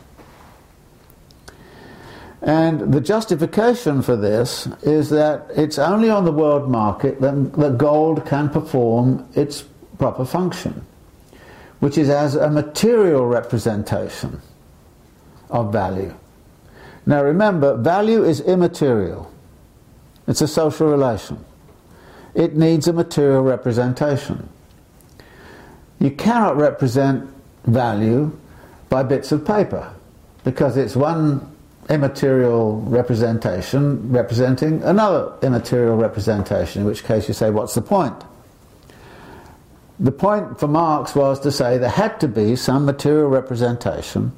And 2.42 2.92
the 2.92 3.00
justification 3.00 4.02
for 4.02 4.16
this 4.16 4.66
is 4.82 5.10
that 5.10 5.46
it's 5.54 5.78
only 5.78 6.10
on 6.10 6.24
the 6.24 6.32
world 6.32 6.68
market 6.68 7.20
that, 7.20 7.52
that 7.52 7.78
gold 7.78 8.26
can 8.26 8.50
perform 8.50 9.28
its 9.34 9.62
proper 9.96 10.24
function, 10.24 10.84
which 11.78 11.96
is 11.96 12.10
as 12.10 12.34
a 12.34 12.50
material 12.50 13.26
representation 13.26 14.42
of 15.50 15.72
value. 15.72 16.12
Now 17.06 17.22
remember, 17.22 17.76
value 17.76 18.24
is 18.24 18.40
immaterial. 18.40 19.32
It's 20.26 20.40
a 20.40 20.48
social 20.48 20.88
relation. 20.88 21.44
It 22.34 22.56
needs 22.56 22.88
a 22.88 22.92
material 22.92 23.42
representation. 23.42 24.48
You 26.00 26.10
cannot 26.10 26.56
represent 26.56 27.30
value 27.64 28.36
by 28.88 29.04
bits 29.04 29.30
of 29.30 29.46
paper 29.46 29.94
because 30.42 30.76
it's 30.76 30.96
one 30.96 31.51
immaterial 31.92 32.80
representation 32.80 34.10
representing 34.10 34.82
another 34.82 35.32
immaterial 35.42 35.96
representation, 35.96 36.82
in 36.82 36.86
which 36.88 37.04
case 37.04 37.28
you 37.28 37.34
say, 37.34 37.50
what's 37.50 37.74
the 37.74 37.82
point? 37.82 38.24
The 40.00 40.10
point 40.10 40.58
for 40.58 40.66
Marx 40.66 41.14
was 41.14 41.38
to 41.40 41.52
say 41.52 41.76
there 41.76 41.90
had 41.90 42.18
to 42.20 42.28
be 42.28 42.56
some 42.56 42.86
material 42.86 43.28
representation 43.28 44.32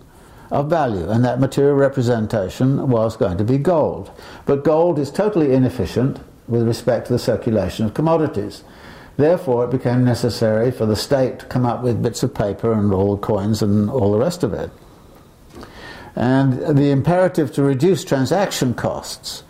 of 0.51 0.69
value, 0.69 1.09
and 1.09 1.25
that 1.25 1.41
material 1.41 1.77
representation 1.77 2.89
was 2.89 3.17
going 3.17 3.39
to 3.39 3.45
be 3.45 3.57
gold. 3.57 4.11
But 4.47 4.65
gold 4.65 4.99
is 4.99 5.11
totally 5.11 5.55
inefficient 5.55 6.21
with 6.49 6.67
respect 6.67 7.07
to 7.07 7.13
the 7.13 7.19
circulation 7.19 7.87
of 7.87 7.95
commodities. 7.95 8.65
Therefore, 9.17 9.65
it 9.65 9.71
became 9.71 10.05
necessary 10.05 10.73
for 10.73 10.87
the 10.87 10.97
state 10.97 11.39
to 11.39 11.47
come 11.47 11.65
up 11.65 11.83
with 11.83 12.03
bits 12.03 12.25
of 12.25 12.35
paper 12.35 12.73
and 12.73 12.93
all 12.93 13.17
coins 13.17 13.63
and 13.63 13.89
all 13.89 14.11
the 14.11 14.19
rest 14.19 14.43
of 14.43 14.53
it. 14.53 14.71
And 16.17 16.77
the 16.77 16.91
imperative 16.91 17.53
to 17.55 17.63
reduce 17.63 18.05
transaction 18.05 18.75
costs 18.75 19.43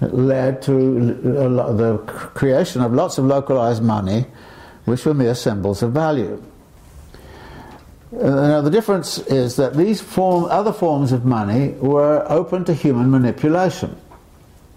led 0.00 0.62
to 0.62 1.00
the 1.00 1.98
creation 2.06 2.82
of 2.82 2.92
lots 2.92 3.18
of 3.18 3.24
localized 3.24 3.82
money, 3.82 4.26
which 4.84 5.04
were 5.04 5.14
mere 5.14 5.34
symbols 5.34 5.82
of 5.82 5.92
value. 5.92 6.42
Uh, 8.12 8.30
now, 8.30 8.60
the 8.60 8.70
difference 8.70 9.18
is 9.18 9.56
that 9.56 9.74
these 9.74 10.00
form, 10.00 10.44
other 10.44 10.72
forms 10.72 11.12
of 11.12 11.24
money 11.24 11.70
were 11.80 12.24
open 12.28 12.64
to 12.64 12.72
human 12.72 13.10
manipulation. 13.10 13.96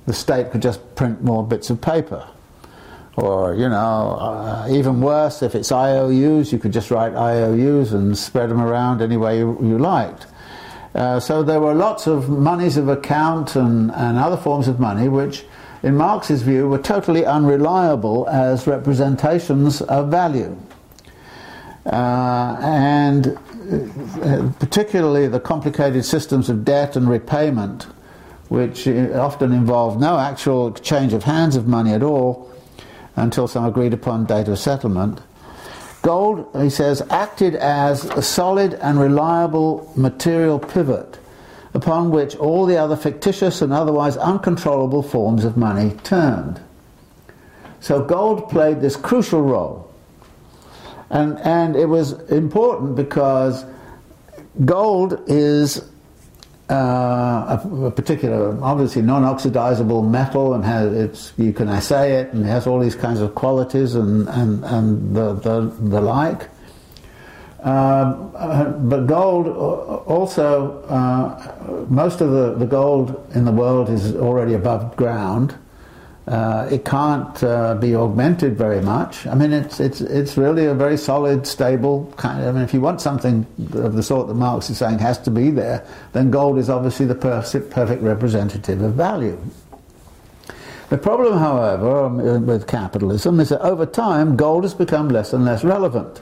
The 0.07 0.13
state 0.13 0.51
could 0.51 0.61
just 0.61 0.95
print 0.95 1.21
more 1.21 1.45
bits 1.45 1.69
of 1.69 1.79
paper 1.79 2.27
or 3.19 3.55
you 3.55 3.67
know, 3.67 4.17
uh, 4.19 4.67
even 4.69 5.01
worse, 5.01 5.41
if 5.41 5.55
it's 5.55 5.71
IOUs, 5.71 6.51
you 6.51 6.59
could 6.59 6.71
just 6.71 6.91
write 6.91 7.13
IOUs 7.13 7.93
and 7.93 8.17
spread 8.17 8.49
them 8.49 8.61
around 8.61 9.01
any 9.01 9.17
way 9.17 9.39
you, 9.39 9.57
you 9.61 9.77
liked. 9.77 10.27
Uh, 10.95 11.19
so 11.19 11.43
there 11.43 11.59
were 11.59 11.73
lots 11.73 12.07
of 12.07 12.29
monies 12.29 12.77
of 12.77 12.89
account 12.89 13.55
and, 13.55 13.91
and 13.91 14.17
other 14.17 14.37
forms 14.37 14.67
of 14.67 14.79
money 14.79 15.07
which, 15.07 15.45
in 15.83 15.95
Marx's 15.95 16.41
view, 16.41 16.67
were 16.67 16.79
totally 16.79 17.25
unreliable 17.25 18.27
as 18.29 18.65
representations 18.65 19.81
of 19.83 20.09
value. 20.09 20.57
Uh, 21.85 22.57
and 22.61 23.37
uh, 24.23 24.51
particularly 24.59 25.27
the 25.27 25.39
complicated 25.39 26.03
systems 26.03 26.49
of 26.49 26.65
debt 26.65 26.95
and 26.95 27.07
repayment, 27.07 27.83
which 28.49 28.87
uh, 28.87 29.11
often 29.13 29.53
involved 29.53 29.99
no 29.99 30.17
actual 30.17 30.67
exchange 30.67 31.13
of 31.13 31.23
hands 31.23 31.55
of 31.55 31.67
money 31.67 31.93
at 31.93 32.01
all, 32.01 32.51
until 33.15 33.47
some 33.47 33.65
agreed 33.65 33.93
upon 33.93 34.25
date 34.25 34.47
of 34.47 34.57
settlement. 34.57 35.21
Gold, 36.09 36.49
he 36.59 36.71
says, 36.71 37.03
acted 37.11 37.53
as 37.53 38.03
a 38.03 38.23
solid 38.23 38.73
and 38.73 38.99
reliable 38.99 39.93
material 39.95 40.57
pivot 40.57 41.19
upon 41.75 42.09
which 42.09 42.35
all 42.37 42.65
the 42.65 42.77
other 42.77 42.95
fictitious 42.95 43.61
and 43.61 43.71
otherwise 43.71 44.17
uncontrollable 44.17 45.03
forms 45.03 45.45
of 45.45 45.55
money 45.55 45.95
turned. 46.03 46.59
So 47.79 48.03
gold 48.03 48.49
played 48.49 48.81
this 48.81 48.95
crucial 48.95 49.43
role. 49.43 49.93
And, 51.11 51.37
and 51.41 51.75
it 51.75 51.85
was 51.85 52.13
important 52.31 52.95
because 52.95 53.63
gold 54.65 55.21
is 55.27 55.88
uh, 56.69 57.59
a, 57.63 57.85
a, 57.85 57.91
particular, 57.91 58.57
obviously 58.63 59.01
non-oxidizable 59.01 60.07
metal, 60.07 60.53
and 60.53 60.63
has 60.63 60.93
it's 60.93 61.33
you 61.37 61.51
can 61.51 61.67
assay 61.67 62.13
it, 62.13 62.31
and 62.33 62.45
it 62.45 62.47
has 62.47 62.67
all 62.67 62.79
these 62.79 62.95
kinds 62.95 63.21
of 63.21 63.33
qualities 63.33 63.95
and 63.95 64.27
and, 64.29 64.63
and 64.65 65.15
the, 65.15 65.33
the 65.33 65.61
the 65.81 66.01
like. 66.01 66.49
Um, 67.61 68.31
uh, 68.35 68.65
but 68.71 69.05
gold 69.07 69.47
also, 69.47 70.81
uh, 70.83 71.85
most 71.89 72.21
of 72.21 72.31
the, 72.31 72.55
the 72.55 72.65
gold 72.65 73.29
in 73.35 73.43
the 73.43 73.51
world 73.51 73.89
is 73.89 74.15
already 74.15 74.53
above 74.53 74.95
ground. 74.95 75.57
Uh, 76.29 76.69
it 76.71 76.85
can't 76.85 77.43
uh, 77.43 77.73
be 77.73 77.95
augmented 77.95 78.55
very 78.55 78.81
much. 78.81 79.25
I 79.25 79.33
mean, 79.33 79.51
it's, 79.51 79.79
it's, 79.79 79.99
it's 79.99 80.37
really 80.37 80.67
a 80.67 80.75
very 80.75 80.95
solid, 80.95 81.47
stable 81.47 82.13
kind 82.17 82.39
of. 82.39 82.49
I 82.49 82.51
mean, 82.51 82.61
if 82.61 82.71
you 82.71 82.81
want 82.81 83.01
something 83.01 83.47
of 83.73 83.95
the 83.95 84.03
sort 84.03 84.27
that 84.27 84.35
Marx 84.35 84.69
is 84.69 84.77
saying 84.77 84.99
has 84.99 85.17
to 85.19 85.31
be 85.31 85.49
there, 85.49 85.83
then 86.13 86.29
gold 86.29 86.59
is 86.59 86.69
obviously 86.69 87.07
the 87.07 87.15
perfect, 87.15 87.71
perfect 87.71 88.03
representative 88.03 88.79
of 88.83 88.93
value. 88.93 89.41
The 90.89 90.99
problem, 90.99 91.39
however, 91.39 92.05
um, 92.05 92.45
with 92.45 92.67
capitalism 92.67 93.39
is 93.39 93.49
that 93.49 93.61
over 93.61 93.87
time 93.87 94.37
gold 94.37 94.65
has 94.65 94.75
become 94.75 95.09
less 95.09 95.33
and 95.33 95.45
less 95.45 95.63
relevant. 95.63 96.21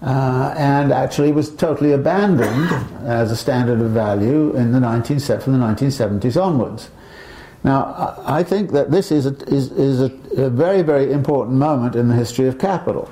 Uh, 0.00 0.54
and 0.56 0.90
actually 0.90 1.32
was 1.32 1.54
totally 1.54 1.92
abandoned 1.92 2.70
as 3.06 3.30
a 3.30 3.36
standard 3.36 3.82
of 3.82 3.90
value 3.90 4.56
in 4.56 4.72
the 4.72 4.80
19, 4.80 5.20
from 5.20 5.52
the 5.52 5.64
1970s 5.66 6.42
onwards. 6.42 6.88
Now, 7.64 8.20
I 8.24 8.42
think 8.42 8.72
that 8.72 8.90
this 8.90 9.12
is 9.12 9.26
a, 9.26 9.34
is, 9.48 9.70
is 9.72 10.00
a, 10.00 10.10
a 10.36 10.50
very, 10.50 10.82
very 10.82 11.12
important 11.12 11.56
moment 11.56 11.94
in 11.94 12.08
the 12.08 12.14
history 12.14 12.48
of 12.48 12.58
capital. 12.58 13.10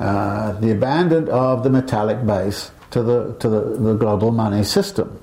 Uh, 0.00 0.52
the 0.60 0.72
abandon 0.72 1.28
of 1.28 1.62
the 1.62 1.70
metallic 1.70 2.26
base 2.26 2.70
to 2.90 3.02
the, 3.02 3.34
to 3.38 3.48
the, 3.48 3.60
the 3.78 3.94
global 3.94 4.32
money 4.32 4.64
system. 4.64 5.20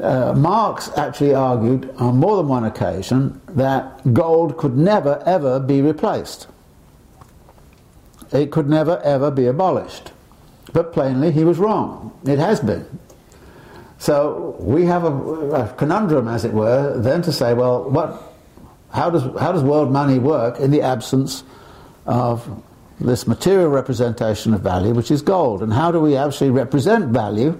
Uh, 0.00 0.32
Marx 0.32 0.90
actually 0.96 1.34
argued 1.34 1.92
on 1.98 2.16
more 2.16 2.36
than 2.36 2.48
one 2.48 2.64
occasion 2.64 3.40
that 3.48 4.12
gold 4.12 4.56
could 4.56 4.76
never 4.76 5.22
ever 5.26 5.60
be 5.60 5.82
replaced. 5.82 6.48
It 8.32 8.50
could 8.50 8.68
never 8.68 8.98
ever 9.00 9.30
be 9.30 9.46
abolished. 9.46 10.12
But 10.72 10.92
plainly 10.92 11.30
he 11.30 11.44
was 11.44 11.58
wrong. 11.58 12.18
It 12.24 12.38
has 12.38 12.60
been. 12.60 12.86
So 14.02 14.56
we 14.58 14.84
have 14.86 15.04
a, 15.04 15.12
a, 15.12 15.74
conundrum, 15.74 16.26
as 16.26 16.44
it 16.44 16.52
were, 16.52 16.98
then 16.98 17.22
to 17.22 17.30
say, 17.30 17.54
well, 17.54 17.88
what, 17.88 18.20
how, 18.90 19.10
does, 19.10 19.22
how 19.40 19.52
does 19.52 19.62
world 19.62 19.92
money 19.92 20.18
work 20.18 20.58
in 20.58 20.72
the 20.72 20.82
absence 20.82 21.44
of 22.04 22.64
this 22.98 23.28
material 23.28 23.68
representation 23.68 24.54
of 24.54 24.60
value, 24.60 24.92
which 24.92 25.12
is 25.12 25.22
gold. 25.22 25.62
And 25.62 25.72
how 25.72 25.92
do 25.92 26.00
we 26.00 26.16
actually 26.16 26.50
represent 26.50 27.10
value 27.10 27.56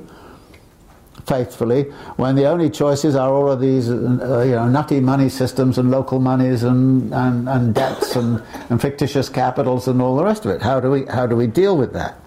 faithfully 1.29 1.85
when 2.17 2.35
the 2.35 2.47
only 2.47 2.71
choices 2.71 3.15
are 3.15 3.33
all 3.33 3.49
of 3.49 3.61
these 3.61 3.89
uh, 3.89 4.43
you 4.45 4.57
know, 4.57 4.69
nutty 4.69 4.99
money 4.99 5.29
systems 5.29 5.79
and 5.79 5.93
local 5.93 6.19
monies 6.19 6.65
and, 6.65 7.15
and, 7.15 7.49
and 7.49 7.73
debts 7.73 8.17
and, 8.17 8.43
and 8.69 8.83
fictitious 8.83 9.29
capitals 9.29 9.87
and 9.87 10.03
all 10.03 10.17
the 10.17 10.25
rest 10.25 10.45
of 10.45 10.51
it? 10.51 10.61
How 10.61 10.81
do 10.81 10.91
we, 10.91 11.05
how 11.07 11.25
do 11.25 11.37
we 11.37 11.47
deal 11.47 11.77
with 11.77 11.93
that? 11.93 12.19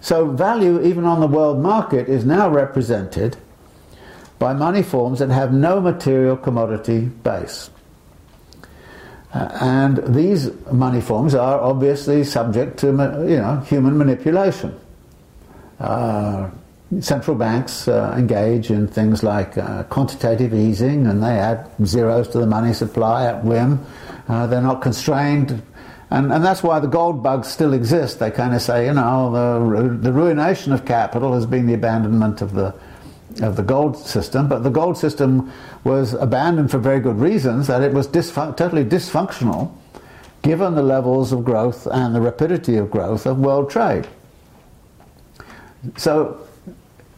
So 0.00 0.26
value, 0.26 0.82
even 0.82 1.04
on 1.04 1.20
the 1.20 1.26
world 1.26 1.60
market, 1.60 2.08
is 2.08 2.24
now 2.24 2.48
represented 2.48 3.36
by 4.38 4.54
money 4.54 4.82
forms 4.82 5.18
that 5.18 5.28
have 5.28 5.52
no 5.52 5.80
material 5.80 6.36
commodity 6.36 7.00
base. 7.00 7.70
Uh, 9.32 9.48
and 9.60 10.14
these 10.14 10.50
money 10.72 11.00
forms 11.00 11.34
are 11.34 11.60
obviously 11.60 12.24
subject 12.24 12.78
to 12.78 12.86
you 12.86 13.36
know, 13.36 13.62
human 13.66 13.96
manipulation. 13.96 14.78
Uh, 15.78 16.50
central 16.98 17.36
banks 17.36 17.86
uh, 17.86 18.14
engage 18.18 18.70
in 18.70 18.88
things 18.88 19.22
like 19.22 19.56
uh, 19.56 19.84
quantitative 19.84 20.52
easing 20.52 21.06
and 21.06 21.22
they 21.22 21.38
add 21.38 21.70
zeros 21.84 22.26
to 22.28 22.38
the 22.38 22.46
money 22.46 22.72
supply 22.72 23.26
at 23.26 23.44
whim. 23.44 23.78
Uh, 24.28 24.46
they're 24.46 24.60
not 24.60 24.82
constrained. 24.82 25.62
And, 26.10 26.32
and 26.32 26.44
that's 26.44 26.62
why 26.62 26.80
the 26.80 26.88
gold 26.88 27.22
bugs 27.22 27.46
still 27.48 27.72
exist. 27.72 28.18
They 28.18 28.32
kind 28.32 28.54
of 28.54 28.60
say, 28.60 28.86
you 28.86 28.94
know, 28.94 29.30
the, 29.30 29.88
the 29.96 30.12
ruination 30.12 30.72
of 30.72 30.84
capital 30.84 31.34
has 31.34 31.46
been 31.46 31.66
the 31.66 31.74
abandonment 31.74 32.42
of 32.42 32.52
the, 32.52 32.74
of 33.42 33.54
the 33.54 33.62
gold 33.62 33.96
system, 33.96 34.48
but 34.48 34.64
the 34.64 34.70
gold 34.70 34.98
system 34.98 35.52
was 35.84 36.14
abandoned 36.14 36.70
for 36.72 36.78
very 36.78 36.98
good 36.98 37.16
reasons, 37.16 37.68
that 37.68 37.82
it 37.82 37.92
was 37.92 38.08
dysfun- 38.08 38.56
totally 38.56 38.84
dysfunctional 38.84 39.72
given 40.42 40.74
the 40.74 40.82
levels 40.82 41.32
of 41.32 41.44
growth 41.44 41.86
and 41.92 42.14
the 42.14 42.20
rapidity 42.20 42.76
of 42.76 42.90
growth 42.90 43.26
of 43.26 43.38
world 43.38 43.70
trade. 43.70 44.08
So 45.96 46.46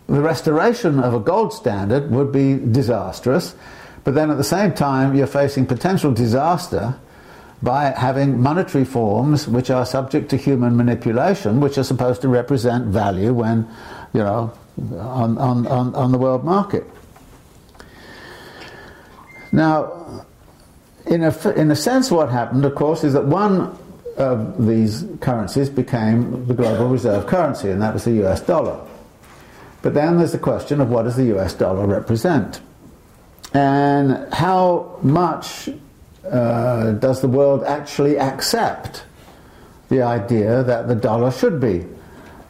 the 0.06 0.20
restoration 0.20 0.98
of 0.98 1.14
a 1.14 1.20
gold 1.20 1.54
standard 1.54 2.10
would 2.10 2.32
be 2.32 2.56
disastrous, 2.56 3.54
but 4.04 4.14
then 4.14 4.30
at 4.30 4.36
the 4.36 4.44
same 4.44 4.74
time 4.74 5.14
you're 5.14 5.26
facing 5.26 5.66
potential 5.66 6.12
disaster 6.12 6.96
by 7.62 7.90
having 7.90 8.40
monetary 8.40 8.84
forms 8.84 9.46
which 9.46 9.70
are 9.70 9.86
subject 9.86 10.28
to 10.30 10.36
human 10.36 10.76
manipulation, 10.76 11.60
which 11.60 11.78
are 11.78 11.84
supposed 11.84 12.20
to 12.22 12.28
represent 12.28 12.86
value 12.86 13.32
when, 13.32 13.68
you 14.12 14.20
know, 14.20 14.52
on, 14.98 15.38
on, 15.38 15.66
on, 15.66 15.94
on 15.94 16.12
the 16.12 16.18
world 16.18 16.44
market. 16.44 16.84
Now, 19.52 20.24
in 21.06 21.22
a, 21.22 21.50
in 21.50 21.70
a 21.70 21.76
sense, 21.76 22.10
what 22.10 22.30
happened, 22.30 22.64
of 22.64 22.74
course, 22.74 23.04
is 23.04 23.12
that 23.12 23.26
one 23.26 23.78
of 24.16 24.66
these 24.66 25.04
currencies 25.20 25.68
became 25.68 26.46
the 26.46 26.54
global 26.54 26.88
reserve 26.88 27.26
currency, 27.26 27.70
and 27.70 27.80
that 27.82 27.94
was 27.94 28.04
the 28.04 28.24
US 28.24 28.40
dollar. 28.40 28.80
But 29.82 29.94
then 29.94 30.18
there's 30.18 30.32
the 30.32 30.38
question 30.38 30.80
of 30.80 30.90
what 30.90 31.02
does 31.02 31.16
the 31.16 31.36
US 31.36 31.54
dollar 31.54 31.86
represent? 31.86 32.60
And 33.52 34.32
how 34.32 34.98
much 35.02 35.68
uh, 36.30 36.92
does 36.92 37.20
the 37.20 37.28
world 37.28 37.64
actually 37.64 38.18
accept 38.18 39.04
the 39.88 40.02
idea 40.02 40.62
that 40.62 40.88
the 40.88 40.94
dollar 40.94 41.30
should 41.30 41.60
be 41.60 41.84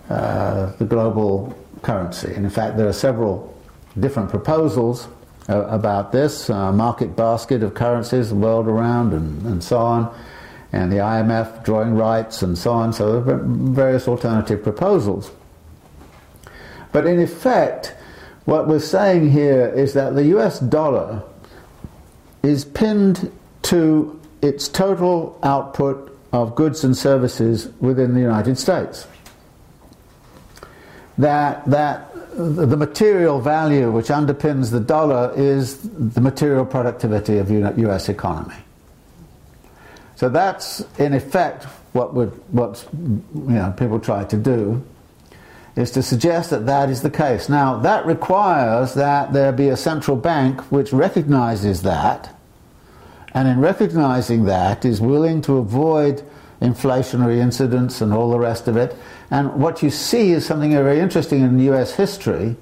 uh, 0.08 0.72
the 0.76 0.84
global 0.84 1.56
currency. 1.82 2.32
And 2.34 2.44
in 2.44 2.50
fact, 2.50 2.76
there 2.76 2.88
are 2.88 2.92
several 2.92 3.52
different 3.98 4.30
proposals 4.30 5.08
uh, 5.48 5.62
about 5.66 6.12
this 6.12 6.48
uh, 6.48 6.72
market 6.72 7.16
basket 7.16 7.62
of 7.62 7.74
currencies 7.74 8.28
the 8.28 8.36
world 8.36 8.68
around, 8.68 9.12
and, 9.12 9.44
and 9.44 9.64
so 9.64 9.78
on, 9.78 10.14
and 10.72 10.92
the 10.92 10.98
IMF 10.98 11.64
drawing 11.64 11.94
rights, 11.94 12.42
and 12.42 12.56
so 12.56 12.72
on. 12.72 12.92
So 12.92 13.20
there 13.20 13.34
are 13.34 13.42
various 13.42 14.06
alternative 14.06 14.62
proposals. 14.62 15.30
But 16.92 17.06
in 17.06 17.20
effect, 17.20 17.94
what 18.44 18.68
we're 18.68 18.78
saying 18.78 19.30
here 19.30 19.66
is 19.66 19.94
that 19.94 20.14
the 20.14 20.24
US 20.36 20.60
dollar 20.60 21.22
is 22.42 22.64
pinned 22.64 23.32
to 23.62 24.20
its 24.40 24.68
total 24.68 25.38
output 25.42 26.18
of 26.32 26.54
goods 26.54 26.84
and 26.84 26.96
services 26.96 27.68
within 27.80 28.14
the 28.14 28.20
United 28.20 28.58
States 28.58 29.06
that, 31.18 31.64
that 31.66 32.12
the 32.34 32.76
material 32.76 33.40
value 33.40 33.90
which 33.90 34.06
underpins 34.06 34.70
the 34.70 34.80
dollar 34.80 35.32
is 35.36 35.78
the 35.82 36.20
material 36.20 36.64
productivity 36.64 37.38
of 37.38 37.48
the 37.48 37.74
U.S. 37.82 38.08
economy. 38.08 38.56
So 40.16 40.28
that's 40.28 40.84
in 40.98 41.14
effect 41.14 41.64
what 41.92 42.14
what 42.14 42.88
you 42.92 43.22
know 43.34 43.74
people 43.76 44.00
try 44.00 44.24
to 44.24 44.36
do 44.36 44.82
is 45.74 45.90
to 45.90 46.02
suggest 46.02 46.50
that 46.50 46.66
that 46.66 46.90
is 46.90 47.02
the 47.02 47.10
case. 47.10 47.48
Now 47.48 47.78
that 47.78 48.06
requires 48.06 48.94
that 48.94 49.32
there 49.32 49.52
be 49.52 49.68
a 49.68 49.76
central 49.76 50.16
bank 50.16 50.60
which 50.70 50.92
recognizes 50.92 51.82
that, 51.82 52.34
and 53.34 53.48
in 53.48 53.60
recognizing 53.60 54.44
that 54.44 54.84
is 54.84 55.00
willing 55.00 55.40
to 55.42 55.58
avoid 55.58 56.22
inflationary 56.60 57.38
incidents 57.38 58.00
and 58.00 58.12
all 58.12 58.30
the 58.30 58.38
rest 58.38 58.68
of 58.68 58.76
it, 58.76 58.94
and 59.30 59.54
what 59.54 59.82
you 59.82 59.90
see 59.90 60.32
is 60.32 60.46
something 60.46 60.72
very 60.72 61.00
interesting 61.00 61.40
in 61.42 61.58
US 61.58 61.94
history 61.94 62.56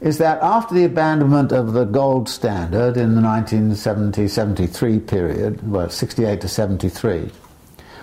is 0.00 0.18
that 0.18 0.38
after 0.42 0.74
the 0.74 0.84
abandonment 0.84 1.50
of 1.50 1.72
the 1.72 1.84
gold 1.84 2.28
standard 2.28 2.96
in 2.96 3.14
the 3.14 3.22
1970-73 3.22 5.06
period, 5.06 5.70
well, 5.70 5.88
68 5.88 6.42
to 6.42 6.48
73, 6.48 7.30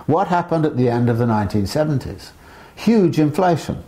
what 0.06 0.26
happened 0.26 0.66
at 0.66 0.76
the 0.76 0.88
end 0.88 1.08
of 1.08 1.18
the 1.18 1.26
1970s? 1.26 2.32
Huge 2.74 3.20
inflation. 3.20 3.84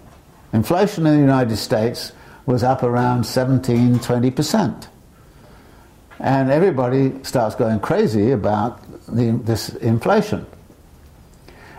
Inflation 0.53 1.07
in 1.07 1.15
the 1.15 1.21
United 1.21 1.57
States 1.57 2.13
was 2.47 2.63
up 2.63 2.85
around 2.85 3.25
17, 3.25 3.97
20%. 3.97 4.87
And 6.21 6.51
everybody 6.51 7.23
starts 7.25 7.55
going 7.55 7.81
crazy 7.81 8.31
about 8.31 8.81
the, 9.07 9.33
this 9.45 9.71
inflation. 9.77 10.47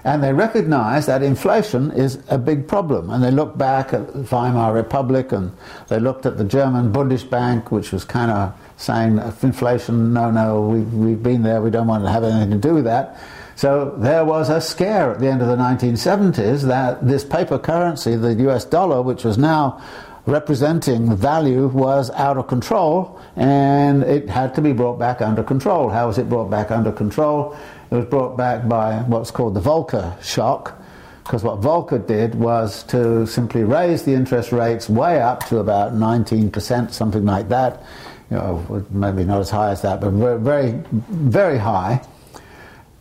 And 0.05 0.23
they 0.23 0.33
recognize 0.33 1.07
that 1.07 1.23
inflation 1.23 1.89
is 1.91 2.19
a 2.29 2.37
big 2.37 2.67
problem. 2.67 3.09
And 3.09 3.23
they 3.23 3.31
look 3.31 3.57
back 3.57 3.91
at 3.91 4.13
the 4.13 4.21
Weimar 4.21 4.71
Republic 4.71 5.31
and 5.31 5.51
they 5.87 5.99
looked 5.99 6.27
at 6.27 6.37
the 6.37 6.43
German 6.43 6.93
Bundesbank, 6.93 7.71
which 7.71 7.91
was 7.91 8.05
kind 8.05 8.29
of 8.29 8.53
saying 8.77 9.17
inflation, 9.41 10.13
no, 10.13 10.29
no, 10.29 10.61
we, 10.61 10.81
we've 10.81 11.23
been 11.23 11.41
there, 11.41 11.59
we 11.59 11.71
don't 11.71 11.87
want 11.87 12.03
to 12.03 12.11
have 12.11 12.23
anything 12.23 12.51
to 12.51 12.57
do 12.57 12.75
with 12.75 12.83
that. 12.83 13.19
So 13.55 13.95
there 13.97 14.25
was 14.25 14.49
a 14.49 14.59
scare 14.59 15.11
at 15.11 15.19
the 15.19 15.27
end 15.27 15.41
of 15.41 15.47
the 15.47 15.55
1970s 15.55 16.63
that 16.67 17.07
this 17.07 17.23
paper 17.23 17.57
currency, 17.57 18.15
the 18.15 18.33
US 18.49 18.65
dollar, 18.65 19.01
which 19.01 19.23
was 19.23 19.39
now 19.39 19.81
representing 20.25 21.15
value, 21.15 21.67
was 21.67 22.09
out 22.11 22.37
of 22.37 22.47
control 22.47 23.19
and 23.35 24.03
it 24.03 24.29
had 24.29 24.55
to 24.55 24.61
be 24.61 24.73
brought 24.73 24.97
back 24.97 25.21
under 25.21 25.43
control. 25.43 25.89
How 25.89 26.07
was 26.07 26.17
it 26.17 26.29
brought 26.29 26.49
back 26.49 26.71
under 26.71 26.91
control? 26.91 27.55
It 27.91 27.95
was 27.95 28.05
brought 28.05 28.35
back 28.35 28.67
by 28.67 28.97
what's 29.03 29.31
called 29.31 29.53
the 29.53 29.61
Volcker 29.61 30.21
shock, 30.23 30.81
because 31.23 31.43
what 31.43 31.61
Volcker 31.61 32.05
did 32.05 32.35
was 32.35 32.83
to 32.83 33.25
simply 33.27 33.63
raise 33.63 34.03
the 34.03 34.13
interest 34.13 34.51
rates 34.51 34.89
way 34.89 35.21
up 35.21 35.45
to 35.47 35.59
about 35.59 35.93
19%, 35.93 36.91
something 36.91 37.25
like 37.25 37.49
that. 37.49 37.83
You 38.31 38.37
know, 38.37 38.85
maybe 38.89 39.23
not 39.23 39.41
as 39.41 39.51
high 39.51 39.69
as 39.69 39.83
that, 39.83 40.01
but 40.01 40.11
very, 40.11 40.83
very 40.91 41.59
high. 41.59 42.01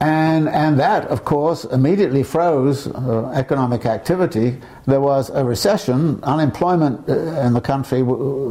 And, 0.05 0.50
and 0.50 0.78
that, 0.80 1.07
of 1.07 1.24
course, 1.24 1.64
immediately 1.64 2.24
froze 2.24 2.86
uh, 2.86 3.32
economic 3.34 3.86
activity. 3.86 4.61
There 4.84 5.00
was 5.00 5.30
a 5.30 5.42
recession. 5.42 6.22
Unemployment 6.24 7.09
uh, 7.09 7.40
in 7.40 7.55
the 7.55 7.62
country 7.62 8.00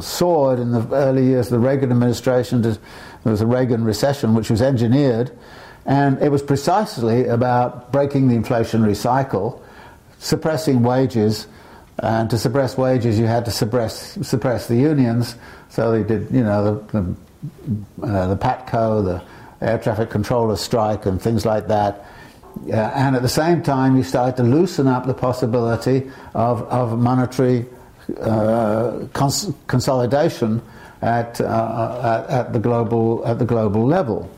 soared 0.02 0.58
in 0.58 0.72
the 0.72 0.88
early 0.92 1.26
years 1.26 1.52
of 1.52 1.62
the 1.62 1.68
Reagan 1.68 1.92
administration. 1.92 2.64
There 2.64 2.76
was 3.24 3.42
a 3.42 3.46
Reagan 3.46 3.84
recession, 3.84 4.34
which 4.34 4.50
was 4.50 4.64
engineered. 4.64 5.30
And 5.86 6.20
it 6.24 6.30
was 6.30 6.42
precisely 6.42 7.28
about 7.28 7.92
breaking 7.92 8.30
the 8.30 8.36
inflationary 8.36 8.96
cycle, 8.96 9.62
suppressing 10.18 10.82
wages, 10.82 11.46
and 12.00 12.32
to 12.32 12.40
suppress 12.40 12.80
wages 12.80 13.20
you 13.20 13.28
had 13.28 13.46
to 13.46 13.52
suppress, 13.52 14.18
suppress 14.28 14.68
the 14.68 14.78
unions. 14.78 15.36
So 15.70 15.92
they 15.92 16.02
did, 16.02 16.32
you 16.32 16.44
know, 16.44 16.84
the, 16.92 17.16
the, 17.98 18.08
uh, 18.08 18.28
the 18.28 18.38
PATCO, 18.38 19.06
the 19.06 19.22
air 19.64 19.78
traffic 19.78 20.10
controller 20.10 20.56
strike, 20.56 21.06
and 21.06 21.22
things 21.22 21.46
like 21.46 21.68
that. 21.68 22.06
Uh, 22.68 22.74
and 22.74 23.16
at 23.16 23.22
the 23.22 23.30
same 23.30 23.64
time, 23.64 23.98
you 23.98 24.04
started 24.04 24.38
to 24.38 24.44
loosen 24.44 24.88
up 24.88 25.08
the 25.08 25.14
possibility 25.14 26.10
of, 26.36 26.62
of 26.64 27.00
monetary 27.00 27.66
uh, 28.22 29.00
cons- 29.14 29.52
consolidation 29.68 30.62
at, 31.02 31.42
uh, 31.42 32.24
at, 32.30 32.30
at, 32.30 32.54
the 32.54 32.60
global, 32.60 33.26
at 33.26 33.40
the 33.40 33.46
global 33.46 33.86
level. 33.86 34.30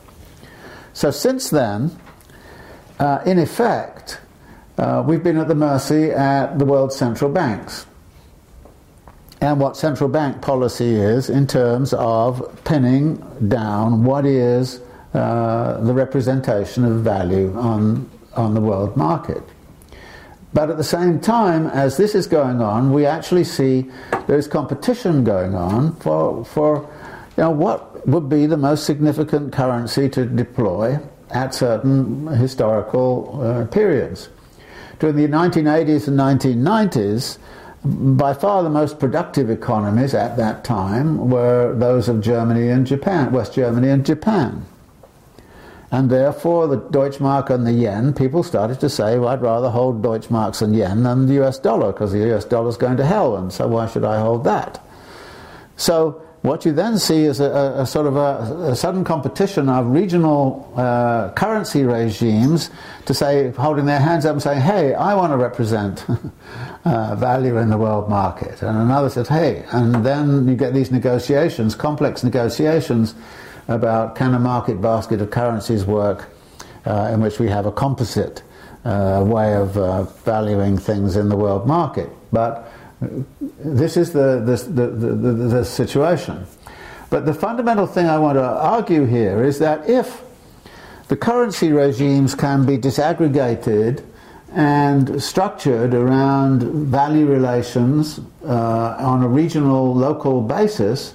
So 0.94 1.10
since 1.10 1.50
then, 1.50 1.90
uh, 2.98 3.20
in 3.26 3.38
effect, 3.38 4.18
uh, 4.78 5.04
we've 5.06 5.22
been 5.22 5.36
at 5.36 5.48
the 5.48 5.54
mercy 5.54 6.10
at 6.10 6.58
the 6.58 6.64
world's 6.64 6.96
central 6.96 7.30
banks 7.30 7.86
and 9.40 9.60
what 9.60 9.76
central 9.76 10.08
bank 10.08 10.40
policy 10.40 10.94
is 10.94 11.28
in 11.28 11.46
terms 11.46 11.92
of 11.92 12.64
pinning 12.64 13.16
down 13.48 14.04
what 14.04 14.24
is 14.24 14.80
uh, 15.16 15.80
the 15.80 15.94
representation 15.94 16.84
of 16.84 17.00
value 17.00 17.56
on, 17.56 18.08
on 18.34 18.54
the 18.54 18.60
world 18.60 18.96
market. 18.96 19.42
But 20.52 20.70
at 20.70 20.76
the 20.76 20.84
same 20.84 21.20
time, 21.20 21.66
as 21.68 21.96
this 21.96 22.14
is 22.14 22.26
going 22.26 22.60
on, 22.60 22.92
we 22.92 23.06
actually 23.06 23.44
see 23.44 23.90
there's 24.26 24.46
competition 24.46 25.24
going 25.24 25.54
on 25.54 25.96
for, 25.96 26.44
for 26.44 26.88
you 27.36 27.42
know, 27.42 27.50
what 27.50 28.06
would 28.06 28.28
be 28.28 28.46
the 28.46 28.56
most 28.56 28.84
significant 28.84 29.52
currency 29.52 30.08
to 30.10 30.24
deploy 30.24 30.98
at 31.30 31.54
certain 31.54 32.26
historical 32.26 33.40
uh, 33.42 33.66
periods. 33.66 34.28
During 34.98 35.16
the 35.16 35.28
1980s 35.28 36.08
and 36.08 36.18
1990s, 36.18 37.38
by 38.16 38.34
far 38.34 38.62
the 38.62 38.70
most 38.70 38.98
productive 38.98 39.50
economies 39.50 40.14
at 40.14 40.36
that 40.36 40.64
time 40.64 41.30
were 41.30 41.74
those 41.74 42.08
of 42.08 42.20
Germany 42.20 42.68
and 42.68 42.86
Japan, 42.86 43.32
West 43.32 43.54
Germany 43.54 43.88
and 43.88 44.04
Japan. 44.04 44.64
And 45.96 46.10
therefore, 46.10 46.66
the 46.66 46.76
Deutschmark 46.76 47.48
and 47.48 47.66
the 47.66 47.72
yen, 47.72 48.12
people 48.12 48.42
started 48.42 48.80
to 48.80 48.90
say, 48.90 49.18
well, 49.18 49.30
I'd 49.30 49.40
rather 49.40 49.70
hold 49.70 50.02
Deutschmarks 50.02 50.60
and 50.60 50.76
yen 50.76 51.04
than 51.04 51.26
the 51.26 51.42
US 51.42 51.58
dollar, 51.58 51.90
because 51.90 52.12
the 52.12 52.34
US 52.34 52.44
dollar 52.44 52.68
is 52.68 52.76
going 52.76 52.98
to 52.98 53.06
hell, 53.06 53.34
and 53.34 53.50
so 53.50 53.66
why 53.66 53.86
should 53.86 54.04
I 54.04 54.20
hold 54.20 54.44
that? 54.44 54.78
So, 55.78 56.22
what 56.42 56.66
you 56.66 56.72
then 56.72 56.98
see 56.98 57.24
is 57.24 57.40
a, 57.40 57.46
a, 57.46 57.82
a 57.82 57.86
sort 57.86 58.06
of 58.06 58.16
a, 58.16 58.72
a, 58.72 58.76
sudden 58.76 59.04
competition 59.04 59.70
of 59.70 59.86
regional 59.86 60.70
uh, 60.76 61.30
currency 61.32 61.82
regimes 61.84 62.68
to 63.06 63.14
say, 63.14 63.52
holding 63.52 63.86
their 63.86 63.98
hands 63.98 64.26
up 64.26 64.34
and 64.34 64.42
saying, 64.42 64.60
hey, 64.60 64.92
I 64.92 65.14
want 65.14 65.32
to 65.32 65.38
represent 65.38 66.04
uh, 66.84 67.14
value 67.16 67.56
in 67.56 67.70
the 67.70 67.78
world 67.78 68.10
market. 68.10 68.60
And 68.60 68.76
another 68.76 69.08
says, 69.08 69.28
hey, 69.28 69.64
and 69.72 70.04
then 70.04 70.46
you 70.46 70.56
get 70.56 70.74
these 70.74 70.90
negotiations, 70.90 71.74
complex 71.74 72.22
negotiations 72.22 73.14
about 73.68 74.14
can 74.14 74.34
a 74.34 74.38
market 74.38 74.80
basket 74.80 75.20
of 75.20 75.30
currencies 75.30 75.84
work 75.84 76.28
uh, 76.86 77.10
in 77.12 77.20
which 77.20 77.38
we 77.38 77.48
have 77.48 77.66
a 77.66 77.72
composite 77.72 78.42
uh, 78.84 79.22
way 79.26 79.54
of 79.54 79.76
uh, 79.76 80.04
valuing 80.24 80.78
things 80.78 81.16
in 81.16 81.28
the 81.28 81.36
world 81.36 81.66
market. 81.66 82.08
But 82.32 82.70
this 83.58 83.96
is 83.96 84.12
the, 84.12 84.40
the, 84.44 84.56
the, 84.70 84.86
the, 84.88 85.32
the 85.32 85.64
situation. 85.64 86.46
But 87.10 87.26
the 87.26 87.34
fundamental 87.34 87.86
thing 87.86 88.06
I 88.06 88.18
want 88.18 88.36
to 88.36 88.44
argue 88.44 89.04
here 89.04 89.42
is 89.42 89.58
that 89.58 89.88
if 89.88 90.22
the 91.08 91.16
currency 91.16 91.72
regimes 91.72 92.34
can 92.34 92.66
be 92.66 92.78
disaggregated 92.78 94.04
and 94.52 95.22
structured 95.22 95.94
around 95.94 96.62
value 96.62 97.26
relations 97.26 98.20
uh, 98.44 98.96
on 98.98 99.22
a 99.22 99.28
regional, 99.28 99.94
local 99.94 100.40
basis, 100.40 101.14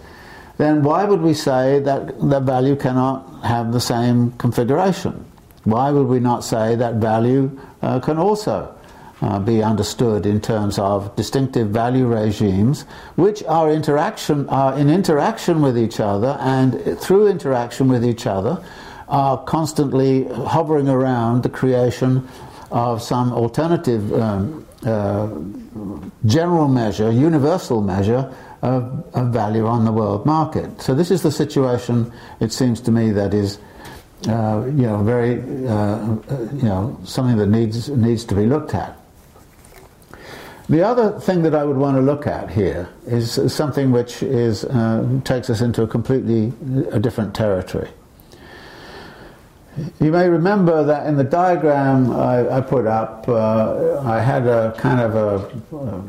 then 0.62 0.84
why 0.84 1.06
would 1.06 1.22
we 1.22 1.34
say 1.34 1.80
that 1.80 2.20
the 2.20 2.40
value 2.40 2.76
cannot 2.76 3.44
have 3.44 3.74
the 3.74 3.82
same 3.82 4.32
configuration? 4.34 5.26
Why 5.64 5.90
would 5.90 6.08
we 6.08 6.20
not 6.20 6.44
say 6.44 6.76
that 6.76 6.96
value 6.96 7.60
uh, 7.82 8.00
can 8.00 8.18
also 8.18 8.76
uh, 9.22 9.40
be 9.40 9.64
understood 9.64 10.26
in 10.26 10.40
terms 10.40 10.78
of 10.78 11.16
distinctive 11.16 11.70
value 11.70 12.06
regimes, 12.06 12.84
which 13.16 13.44
are 13.44 13.72
interaction 13.72 14.48
are 14.50 14.78
in 14.78 14.90
interaction 14.90 15.62
with 15.62 15.78
each 15.78 16.00
other, 16.00 16.38
and 16.40 17.00
through 17.00 17.28
interaction 17.28 17.88
with 17.88 18.06
each 18.06 18.28
other, 18.28 18.64
are 19.08 19.44
constantly 19.44 20.26
hovering 20.26 20.88
around 20.90 21.44
the 21.44 21.50
creation 21.50 22.28
of 22.72 23.02
some 23.02 23.34
alternative 23.34 24.14
um, 24.14 24.66
uh, 24.86 25.28
general 26.26 26.68
measure, 26.68 27.12
universal 27.12 27.82
measure 27.82 28.34
of, 28.62 29.06
of, 29.16 29.34
value 29.34 29.66
on 29.66 29.86
the 29.86 29.92
world 29.92 30.26
market. 30.26 30.82
So 30.82 30.94
this 30.94 31.12
is 31.12 31.24
the 31.24 31.32
situation. 31.32 32.12
It 32.40 32.52
seems 32.54 32.80
to 32.82 32.92
me 32.92 33.12
that 33.12 33.34
is, 33.34 33.58
uh, 34.28 34.64
you 34.66 34.84
know, 34.84 35.04
very, 35.04 35.42
uh, 35.68 36.16
you 36.54 36.64
know, 36.64 36.98
something 37.04 37.38
that 37.38 37.48
needs 37.48 37.90
needs 37.90 38.24
to 38.26 38.36
be 38.36 38.46
looked 38.46 38.76
at. 38.76 38.98
The 40.70 40.84
other 40.84 41.20
thing 41.20 41.42
that 41.44 41.54
I 41.54 41.66
would 41.66 41.76
want 41.76 41.98
to 41.98 42.02
look 42.02 42.28
at 42.28 42.50
here 42.50 42.88
is 43.06 43.40
something 43.54 43.92
which 43.92 44.24
is, 44.24 44.64
uh, 44.64 45.20
takes 45.26 45.50
us 45.50 45.60
into 45.60 45.82
a 45.84 45.88
completely 45.88 46.54
a 46.92 47.00
different 47.00 47.36
territory. 47.36 47.90
You 50.00 50.12
may 50.12 50.30
remember 50.30 50.84
that 50.84 51.08
in 51.08 51.18
the 51.18 51.24
diagram 51.24 52.12
I, 52.12 52.58
I 52.58 52.62
put 52.62 52.86
up, 52.88 53.28
uh, 53.28 54.02
I 54.02 54.20
had 54.20 54.46
a 54.46 54.74
kind 54.78 55.00
of 55.00 55.16
a, 55.16 56.04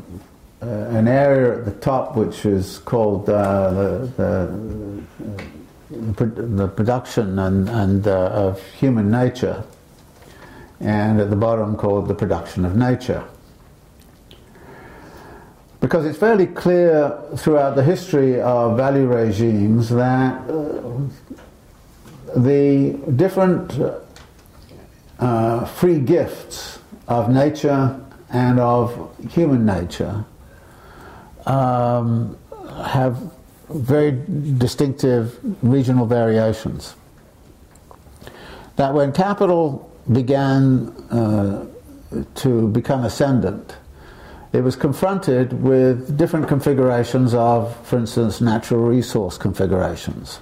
uh, 0.63 0.97
an 0.97 1.09
area 1.09 1.57
at 1.57 1.65
the 1.65 1.71
top 1.71 2.15
which 2.15 2.45
is 2.45 2.77
called 2.79 3.29
uh, 3.29 3.69
the, 4.15 5.03
the, 5.89 6.25
the, 6.25 6.67
production 6.69 7.37
and, 7.37 7.67
and 7.67 8.07
uh, 8.07 8.29
of 8.29 8.63
human 8.71 9.11
nature, 9.11 9.61
and 10.79 11.19
at 11.19 11.29
the 11.29 11.35
bottom 11.35 11.75
called 11.75 12.07
the 12.07 12.15
production 12.15 12.63
of 12.63 12.77
nature. 12.77 13.25
Because 15.81 16.05
it's 16.05 16.17
fairly 16.17 16.47
clear 16.47 17.13
throughout 17.35 17.75
the 17.75 17.83
history 17.83 18.39
of 18.39 18.77
value 18.77 19.07
regimes 19.07 19.89
that 19.89 20.49
uh, 20.49 20.93
the 22.37 22.93
different 23.17 23.77
uh, 25.19 25.65
free 25.65 25.99
gifts 25.99 26.79
of 27.09 27.29
nature 27.29 27.99
and 28.29 28.61
of 28.61 29.13
human 29.29 29.65
nature 29.65 30.25
um, 31.45 32.37
have 32.85 33.31
very 33.69 34.11
distinctive 34.57 35.39
regional 35.63 36.05
variations. 36.05 36.95
That 38.75 38.93
when 38.93 39.11
capital 39.11 39.89
began 40.11 40.89
uh, 41.11 41.65
to 42.35 42.67
become 42.69 43.03
ascendant, 43.03 43.75
it 44.51 44.61
was 44.61 44.75
confronted 44.75 45.63
with 45.63 46.15
different 46.17 46.47
configurations 46.47 47.33
of, 47.33 47.75
for 47.85 47.97
instance, 47.97 48.39
natural 48.39 48.81
resource 48.81 49.37
configurations. 49.37 50.39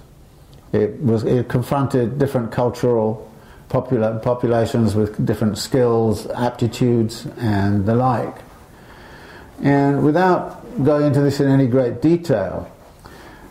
It, 0.73 1.01
was, 1.01 1.23
it 1.23 1.47
confronted 1.47 2.19
different 2.19 2.51
cultural 2.51 3.29
popula- 3.69 4.21
populations 4.21 4.95
with 4.95 5.25
different 5.25 5.57
skills, 5.57 6.27
aptitudes, 6.27 7.25
and 7.37 7.85
the 7.85 7.95
like. 7.95 8.35
And 9.61 10.03
without 10.03 10.83
going 10.83 11.05
into 11.07 11.21
this 11.21 11.39
in 11.39 11.47
any 11.47 11.67
great 11.67 12.01
detail, 12.01 12.71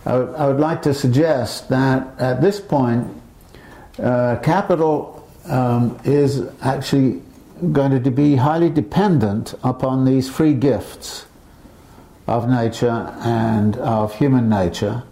I, 0.04 0.12
w- 0.12 0.34
I 0.34 0.46
would 0.48 0.58
like 0.58 0.82
to 0.82 0.94
suggest 0.94 1.68
that 1.68 2.18
at 2.18 2.40
this 2.40 2.60
point, 2.60 3.06
uh, 3.98 4.36
capital 4.42 5.28
um, 5.46 5.98
is 6.04 6.42
actually 6.62 7.22
going 7.72 8.02
to 8.02 8.10
be 8.10 8.36
highly 8.36 8.70
dependent 8.70 9.54
upon 9.62 10.04
these 10.04 10.28
free 10.28 10.54
gifts 10.54 11.26
of 12.26 12.48
nature 12.48 13.14
and 13.20 13.76
of 13.76 14.14
human 14.14 14.48
nature 14.48 15.02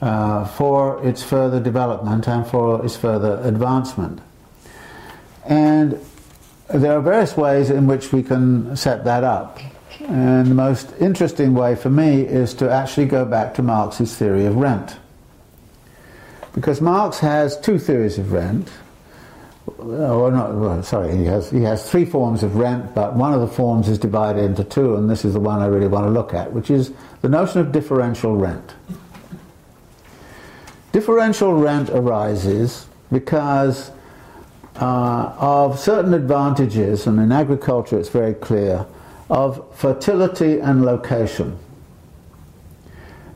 uh, 0.00 0.46
for 0.46 1.04
its 1.06 1.22
further 1.22 1.60
development 1.60 2.26
and 2.26 2.46
for 2.46 2.84
its 2.84 2.96
further 2.96 3.40
advancement. 3.44 4.20
And 5.44 6.00
there 6.72 6.96
are 6.96 7.00
various 7.00 7.36
ways 7.36 7.70
in 7.70 7.86
which 7.86 8.12
we 8.12 8.22
can 8.22 8.76
set 8.76 9.04
that 9.04 9.24
up. 9.24 9.58
And 9.98 10.46
the 10.46 10.54
most 10.54 10.92
interesting 11.00 11.54
way 11.54 11.74
for 11.74 11.90
me 11.90 12.22
is 12.22 12.54
to 12.54 12.70
actually 12.70 13.06
go 13.06 13.24
back 13.24 13.54
to 13.54 13.62
Marx's 13.62 14.16
theory 14.16 14.46
of 14.46 14.56
rent. 14.56 14.96
Because 16.54 16.80
Marx 16.80 17.18
has 17.18 17.58
two 17.60 17.78
theories 17.78 18.18
of 18.18 18.32
rent 18.32 18.70
or 19.78 20.30
not, 20.30 20.54
well, 20.54 20.82
sorry, 20.82 21.16
he 21.16 21.24
has, 21.24 21.50
he 21.50 21.62
has 21.62 21.88
three 21.88 22.04
forms 22.04 22.42
of 22.42 22.56
rent, 22.56 22.94
but 22.94 23.14
one 23.14 23.32
of 23.32 23.40
the 23.40 23.46
forms 23.46 23.88
is 23.88 23.98
divided 23.98 24.42
into 24.44 24.64
two, 24.64 24.96
and 24.96 25.08
this 25.08 25.24
is 25.24 25.34
the 25.34 25.40
one 25.40 25.60
I 25.60 25.66
really 25.66 25.86
want 25.86 26.06
to 26.06 26.10
look 26.10 26.34
at, 26.34 26.52
which 26.52 26.70
is 26.70 26.92
the 27.22 27.28
notion 27.28 27.60
of 27.60 27.72
differential 27.72 28.36
rent. 28.36 28.74
Differential 30.92 31.54
rent 31.54 31.88
arises 31.90 32.86
because 33.12 33.90
uh, 34.76 35.34
of 35.38 35.78
certain 35.78 36.14
advantages, 36.14 37.06
and 37.06 37.20
in 37.20 37.32
agriculture 37.32 37.98
it's 37.98 38.08
very 38.08 38.34
clear, 38.34 38.86
of 39.30 39.74
fertility 39.74 40.58
and 40.58 40.84
location. 40.84 41.58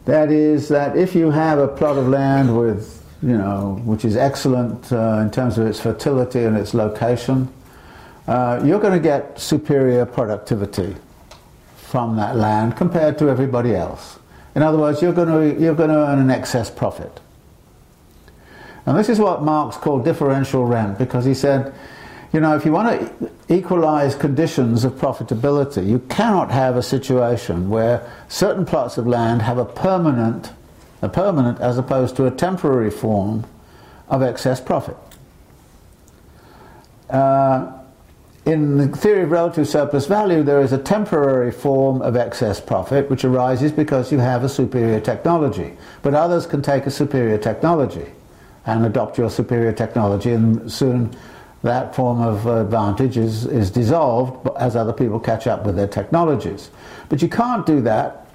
That 0.04 0.30
is, 0.30 0.68
that 0.68 0.96
if 0.96 1.14
you 1.14 1.30
have 1.30 1.58
a 1.58 1.68
plot 1.68 1.96
of 1.96 2.08
land 2.08 2.58
with 2.58 3.02
you 3.24 3.38
know, 3.38 3.80
which 3.84 4.04
is 4.04 4.16
excellent 4.16 4.92
uh, 4.92 5.20
in 5.22 5.30
terms 5.30 5.56
of 5.56 5.66
its 5.66 5.80
fertility 5.80 6.44
and 6.44 6.58
its 6.58 6.74
location, 6.74 7.48
uh, 8.28 8.60
you're 8.62 8.78
going 8.78 8.92
to 8.92 9.00
get 9.00 9.40
superior 9.40 10.04
productivity 10.04 10.94
from 11.76 12.16
that 12.16 12.36
land 12.36 12.76
compared 12.76 13.16
to 13.18 13.30
everybody 13.30 13.74
else. 13.74 14.18
In 14.54 14.62
other 14.62 14.76
words, 14.76 15.00
you're 15.00 15.14
going 15.14 15.28
to, 15.28 15.60
you're 15.60 15.74
going 15.74 15.88
to 15.88 15.96
earn 15.96 16.18
an 16.18 16.30
excess 16.30 16.70
profit. 16.70 17.20
And 18.84 18.98
this 18.98 19.08
is 19.08 19.18
what 19.18 19.42
Marx 19.42 19.78
called 19.78 20.04
differential 20.04 20.66
rent 20.66 20.98
because 20.98 21.24
he 21.24 21.32
said, 21.32 21.74
you 22.34 22.40
know, 22.40 22.56
if 22.56 22.64
you 22.64 22.72
want 22.72 23.00
to 23.20 23.30
equalize 23.48 24.16
conditions 24.16 24.82
of 24.82 24.94
profitability, 24.94 25.88
you 25.88 26.00
cannot 26.10 26.50
have 26.50 26.76
a 26.76 26.82
situation 26.82 27.70
where 27.70 28.10
certain 28.28 28.66
plots 28.66 28.98
of 28.98 29.06
land 29.06 29.40
have 29.42 29.56
a 29.56 29.64
permanent 29.64 30.52
a 31.00 31.08
permanent 31.08 31.60
as 31.60 31.78
opposed 31.78 32.16
to 32.16 32.26
a 32.26 32.30
temporary 32.30 32.90
form 32.90 33.44
of 34.08 34.22
excess 34.22 34.60
profit. 34.60 34.96
Uh, 37.10 37.70
in 38.46 38.78
the 38.78 38.88
theory 38.88 39.22
of 39.22 39.30
relative 39.30 39.68
surplus 39.68 40.06
value, 40.06 40.42
there 40.42 40.60
is 40.60 40.72
a 40.72 40.78
temporary 40.78 41.52
form 41.52 42.02
of 42.02 42.16
excess 42.16 42.60
profit 42.60 43.08
which 43.10 43.24
arises 43.24 43.70
because 43.70 44.10
you 44.10 44.18
have 44.18 44.44
a 44.44 44.48
superior 44.48 44.98
technology. 44.98 45.76
But 46.02 46.14
others 46.14 46.46
can 46.46 46.62
take 46.62 46.86
a 46.86 46.90
superior 46.90 47.38
technology 47.38 48.06
and 48.66 48.84
adopt 48.86 49.18
your 49.18 49.30
superior 49.30 49.72
technology, 49.72 50.32
and 50.32 50.72
soon 50.72 51.14
that 51.64 51.94
form 51.94 52.20
of 52.20 52.46
advantage 52.46 53.16
is, 53.16 53.46
is 53.46 53.70
dissolved 53.70 54.48
as 54.58 54.76
other 54.76 54.92
people 54.92 55.18
catch 55.18 55.46
up 55.46 55.66
with 55.66 55.76
their 55.76 55.88
technologies. 55.88 56.70
But 57.08 57.20
you 57.20 57.28
can't 57.28 57.66
do 57.66 57.80
that 57.82 58.26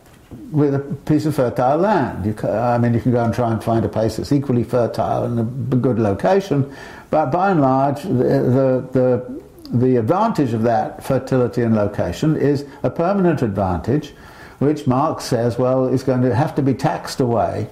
with 0.51 0.75
a 0.75 0.79
piece 0.79 1.25
of 1.25 1.35
fertile 1.35 1.77
land. 1.77 2.37
Can, 2.37 2.49
I 2.49 2.77
mean, 2.77 2.93
you 2.93 2.99
can 2.99 3.11
go 3.11 3.23
and 3.23 3.33
try 3.33 3.51
and 3.51 3.63
find 3.63 3.85
a 3.85 3.89
place 3.89 4.17
that's 4.17 4.31
equally 4.31 4.63
fertile 4.63 5.23
and 5.23 5.39
a 5.39 5.75
good 5.75 5.99
location, 5.99 6.71
but 7.09 7.31
by 7.31 7.51
and 7.51 7.61
large, 7.61 8.03
the, 8.03 8.09
the, 8.09 8.89
the 8.91 9.39
the 9.71 9.97
advantage 9.97 10.53
of 10.53 10.63
that 10.63 11.03
fertility 11.03 11.61
and 11.61 11.75
location 11.75 12.35
is 12.35 12.65
a 12.81 12.89
permanent 12.89 13.41
advantage, 13.41 14.13
which 14.57 14.87
Marx 14.87 15.25
says, 15.25 15.57
well, 15.59 15.87
is 15.87 16.03
going 16.03 16.21
to 16.23 16.33
have 16.33 16.55
to 16.55 16.61
be 16.61 16.73
taxed 16.73 17.19
away 17.19 17.67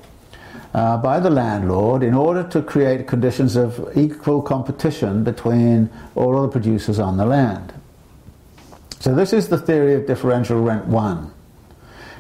uh, 0.78 0.96
by 0.96 1.20
the 1.20 1.30
landlord 1.32 2.04
in 2.04 2.14
order 2.14 2.44
to 2.44 2.62
create 2.62 3.08
conditions 3.08 3.56
of 3.56 3.98
equal 3.98 4.44
competition 4.44 5.24
between 5.24 5.90
all 6.14 6.38
of 6.38 6.44
the 6.44 6.50
producers 6.50 7.00
on 7.00 7.18
the 7.18 7.26
land. 7.26 7.74
So 9.00 9.16
this 9.16 9.34
is 9.34 9.50
the 9.50 9.58
theory 9.58 9.96
of 9.96 10.06
differential 10.06 10.62
rent 10.62 10.86
1. 10.86 11.34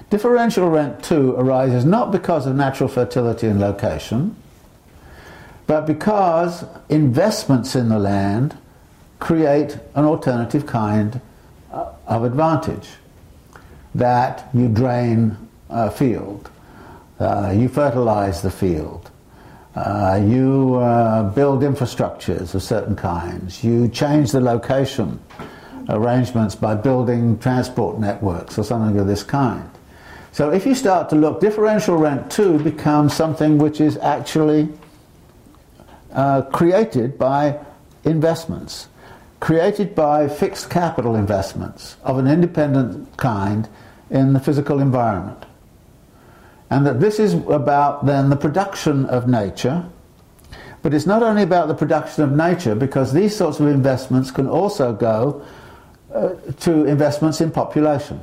Differential 0.09 0.71
rent 0.71 1.03
2 1.03 1.35
arises 1.35 1.85
not 1.85 2.11
because 2.11 2.47
of 2.47 2.55
natural 2.55 2.89
fertility 2.89 3.45
and 3.45 3.59
location, 3.59 4.35
but 5.67 5.85
because 5.85 6.65
investments 6.89 7.75
in 7.75 7.89
the 7.89 7.99
land 7.99 8.57
create 9.19 9.77
an 9.93 10.03
alternative 10.03 10.65
kind 10.65 11.21
uh, 11.71 11.91
of 12.07 12.23
advantage. 12.23 12.89
That 13.93 14.49
you 14.51 14.67
drain 14.67 15.37
a 15.69 15.91
field, 15.91 16.49
uh, 17.19 17.53
you 17.55 17.67
fertilize 17.69 18.41
the 18.41 18.51
field, 18.51 19.11
uh, 19.75 20.19
you 20.23 20.75
uh, 20.75 21.23
build 21.31 21.61
infrastructures 21.61 22.53
of 22.55 22.63
certain 22.63 22.95
kinds, 22.95 23.63
you 23.63 23.87
change 23.89 24.31
the 24.31 24.41
location 24.41 25.19
arrangements 25.89 26.55
by 26.55 26.75
building 26.75 27.37
transport 27.39 27.97
networks 27.99 28.57
or 28.57 28.63
something 28.63 28.99
of 28.99 29.07
this 29.07 29.23
kind. 29.23 29.69
So 30.31 30.51
if 30.51 30.65
you 30.65 30.75
start 30.75 31.09
to 31.09 31.15
look, 31.15 31.39
differential 31.39 31.97
rent 31.97 32.29
2 32.29 32.59
becomes 32.59 33.13
something 33.13 33.57
which 33.57 33.81
is 33.81 33.97
actually 33.97 34.69
uh, 36.11 36.43
created 36.43 37.17
by 37.17 37.59
investments 38.03 38.87
created 39.39 39.93
by 39.93 40.27
fixed 40.27 40.69
capital 40.69 41.15
investments 41.15 41.97
of 42.03 42.17
an 42.17 42.27
independent 42.27 43.15
kind 43.17 43.67
in 44.09 44.33
the 44.33 44.39
physical 44.39 44.79
environment. 44.79 45.45
And 46.69 46.85
that 46.85 46.99
this 46.99 47.19
is 47.19 47.33
about 47.33 48.05
then 48.05 48.29
the 48.29 48.35
production 48.35 49.05
of 49.05 49.27
nature, 49.27 49.85
but 50.81 50.93
it's 50.93 51.05
not 51.05 51.23
only 51.23 51.43
about 51.43 51.67
the 51.67 51.73
production 51.73 52.23
of 52.23 52.31
nature 52.31 52.75
because 52.75 53.13
these 53.13 53.35
sorts 53.35 53.59
of 53.59 53.67
investments 53.67 54.31
can 54.31 54.47
also 54.47 54.93
go 54.93 55.45
uh, 56.13 56.35
to 56.61 56.85
investments 56.85 57.41
in 57.41 57.51
population. 57.51 58.21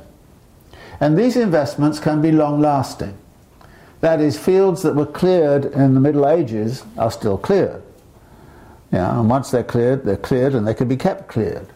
And 0.99 1.17
these 1.17 1.35
investments 1.35 1.99
can 1.99 2.21
be 2.21 2.31
long 2.31 2.61
lasting. 2.61 3.17
That 4.01 4.21
is, 4.21 4.37
fields 4.37 4.83
that 4.83 4.95
were 4.95 5.05
cleared 5.05 5.65
in 5.65 5.93
the 5.93 5.99
Middle 5.99 6.27
Ages 6.27 6.83
are 6.97 7.11
still 7.11 7.37
cleared. 7.37 7.81
Yeah, 8.91 9.19
and 9.19 9.29
once 9.29 9.51
they're 9.51 9.63
cleared, 9.63 10.05
they're 10.05 10.15
cleared 10.17 10.53
and 10.53 10.67
they 10.67 10.73
can 10.73 10.87
be 10.87 10.97
kept 10.97 11.27
cleared. 11.27 11.67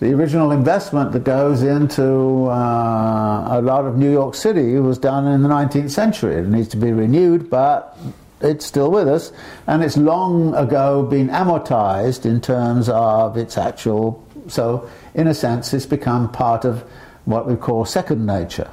The 0.00 0.12
original 0.12 0.52
investment 0.52 1.10
that 1.10 1.24
goes 1.24 1.62
into 1.62 2.46
uh, 2.46 3.58
a 3.58 3.60
lot 3.60 3.84
of 3.84 3.96
New 3.96 4.12
York 4.12 4.36
City 4.36 4.78
was 4.78 4.96
done 4.96 5.26
in 5.26 5.42
the 5.42 5.48
19th 5.48 5.90
century. 5.90 6.36
It 6.36 6.46
needs 6.46 6.68
to 6.68 6.76
be 6.76 6.92
renewed, 6.92 7.50
but 7.50 7.98
it's 8.40 8.64
still 8.64 8.92
with 8.92 9.08
us, 9.08 9.32
and 9.66 9.82
it's 9.82 9.96
long 9.96 10.54
ago 10.54 11.02
been 11.02 11.28
amortized 11.30 12.24
in 12.26 12.40
terms 12.40 12.88
of 12.88 13.36
its 13.36 13.58
actual. 13.58 14.24
So, 14.46 14.88
in 15.14 15.26
a 15.26 15.34
sense, 15.34 15.74
it's 15.74 15.86
become 15.86 16.30
part 16.30 16.64
of 16.64 16.84
what 17.24 17.48
we 17.48 17.56
call 17.56 17.84
second 17.84 18.24
nature. 18.24 18.70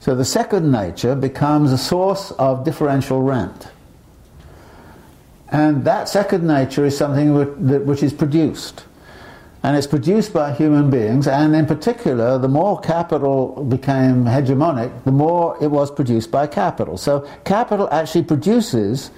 So, 0.00 0.14
the 0.14 0.26
second 0.26 0.70
nature 0.70 1.14
becomes 1.14 1.72
a 1.72 1.78
source 1.78 2.30
of 2.32 2.64
differential 2.64 3.22
rent. 3.22 3.68
And 5.50 5.86
that 5.86 6.10
second 6.10 6.46
nature 6.46 6.84
is 6.84 6.94
something 6.94 7.86
which 7.86 8.02
is 8.02 8.12
produced. 8.12 8.84
And 9.64 9.78
it's 9.78 9.86
produced 9.86 10.34
by 10.34 10.52
human 10.52 10.90
beings, 10.90 11.26
and 11.26 11.56
in 11.56 11.64
particular, 11.64 12.36
the 12.36 12.48
more 12.48 12.78
capital 12.78 13.64
became 13.64 14.26
hegemonic, 14.26 15.04
the 15.04 15.10
more 15.10 15.56
it 15.58 15.68
was 15.68 15.90
produced 15.90 16.30
by 16.30 16.46
capital. 16.46 16.98
So, 16.98 17.26
capital 17.46 17.88
actually 17.90 18.24
produces 18.24 19.10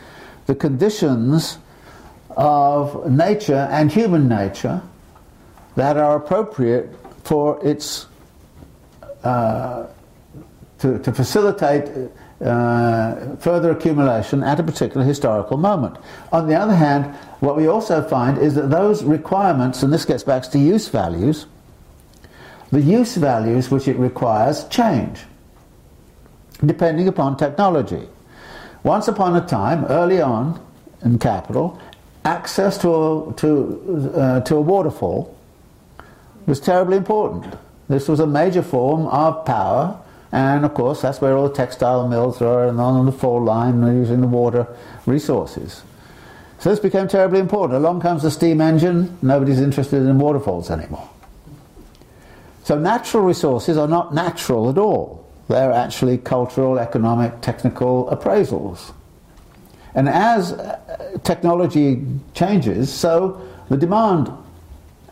the 0.46 0.54
conditions 0.54 1.58
of 2.36 3.10
nature 3.10 3.68
and 3.72 3.90
human 3.90 4.28
nature 4.28 4.82
that 5.74 5.96
are 5.96 6.14
appropriate 6.14 6.94
for 7.24 7.58
its 7.66 8.06
uh, 9.24 9.88
to, 10.78 11.00
to 11.00 11.12
facilitate 11.12 11.90
uh, 12.44 13.36
further 13.36 13.70
accumulation 13.70 14.42
at 14.42 14.60
a 14.60 14.62
particular 14.62 15.04
historical 15.04 15.56
moment. 15.56 15.96
On 16.32 16.46
the 16.46 16.54
other 16.54 16.74
hand, 16.74 17.14
what 17.40 17.56
we 17.56 17.66
also 17.66 18.02
find 18.02 18.38
is 18.38 18.54
that 18.54 18.70
those 18.70 19.02
requirements, 19.04 19.82
and 19.82 19.92
this 19.92 20.04
gets 20.04 20.22
back 20.22 20.42
to 20.50 20.58
use 20.58 20.88
values, 20.88 21.46
the 22.72 22.80
use 22.80 23.16
values 23.16 23.70
which 23.70 23.88
it 23.88 23.96
requires 23.96 24.64
change 24.68 25.20
depending 26.64 27.06
upon 27.06 27.36
technology. 27.36 28.08
Once 28.82 29.08
upon 29.08 29.36
a 29.36 29.46
time, 29.46 29.84
early 29.86 30.20
on 30.20 30.58
in 31.04 31.18
capital, 31.18 31.78
access 32.24 32.78
to 32.78 32.88
a, 32.88 33.34
to, 33.34 34.12
uh, 34.14 34.40
to 34.40 34.56
a 34.56 34.60
waterfall 34.60 35.36
was 36.46 36.60
terribly 36.60 36.96
important. 36.96 37.54
This 37.88 38.08
was 38.08 38.20
a 38.20 38.26
major 38.26 38.62
form 38.62 39.06
of 39.08 39.44
power 39.44 40.00
and 40.32 40.64
of 40.64 40.74
course, 40.74 41.02
that's 41.02 41.20
where 41.20 41.36
all 41.36 41.48
the 41.48 41.54
textile 41.54 42.08
mills 42.08 42.42
are, 42.42 42.66
and 42.66 42.80
on 42.80 43.06
the 43.06 43.12
fall 43.12 43.42
line, 43.42 43.82
using 43.96 44.20
the 44.20 44.26
water 44.26 44.66
resources. 45.06 45.82
So 46.58 46.70
this 46.70 46.80
became 46.80 47.06
terribly 47.06 47.38
important. 47.38 47.78
Along 47.78 48.00
comes 48.00 48.22
the 48.22 48.30
steam 48.30 48.60
engine, 48.60 49.16
nobody's 49.22 49.60
interested 49.60 50.02
in 50.02 50.18
waterfalls 50.18 50.70
anymore. 50.70 51.08
So 52.64 52.78
natural 52.78 53.22
resources 53.22 53.76
are 53.76 53.86
not 53.86 54.14
natural 54.14 54.68
at 54.68 54.78
all. 54.78 55.24
They're 55.48 55.72
actually 55.72 56.18
cultural, 56.18 56.78
economic, 56.78 57.40
technical 57.40 58.06
appraisals. 58.06 58.92
And 59.94 60.08
as 60.08 60.52
uh, 60.52 61.18
technology 61.22 62.04
changes, 62.34 62.92
so 62.92 63.40
the 63.68 63.76
demand 63.76 64.32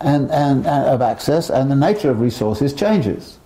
and, 0.00 0.30
and, 0.30 0.66
and 0.66 0.86
of 0.86 1.00
access 1.00 1.50
and 1.50 1.70
the 1.70 1.76
nature 1.76 2.10
of 2.10 2.20
resources 2.20 2.74
changes 2.74 3.38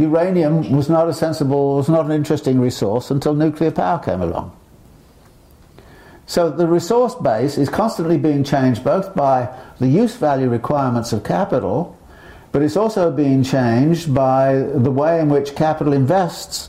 uranium 0.00 0.70
was 0.72 0.88
not 0.88 1.08
a 1.08 1.14
sensible, 1.14 1.76
was 1.76 1.88
not 1.88 2.06
an 2.06 2.12
interesting 2.12 2.60
resource 2.60 3.10
until 3.10 3.34
nuclear 3.34 3.70
power 3.70 3.98
came 3.98 4.20
along. 4.20 4.56
So 6.26 6.50
the 6.50 6.66
resource 6.66 7.14
base 7.14 7.56
is 7.56 7.68
constantly 7.68 8.18
being 8.18 8.42
changed 8.42 8.82
both 8.82 9.14
by 9.14 9.48
the 9.78 9.86
use 9.86 10.16
value 10.16 10.48
requirements 10.48 11.12
of 11.12 11.22
capital, 11.22 11.96
but 12.50 12.62
it's 12.62 12.76
also 12.76 13.12
being 13.12 13.44
changed 13.44 14.12
by 14.12 14.54
the 14.56 14.90
way 14.90 15.20
in 15.20 15.28
which 15.28 15.54
capital 15.54 15.92
invests 15.92 16.68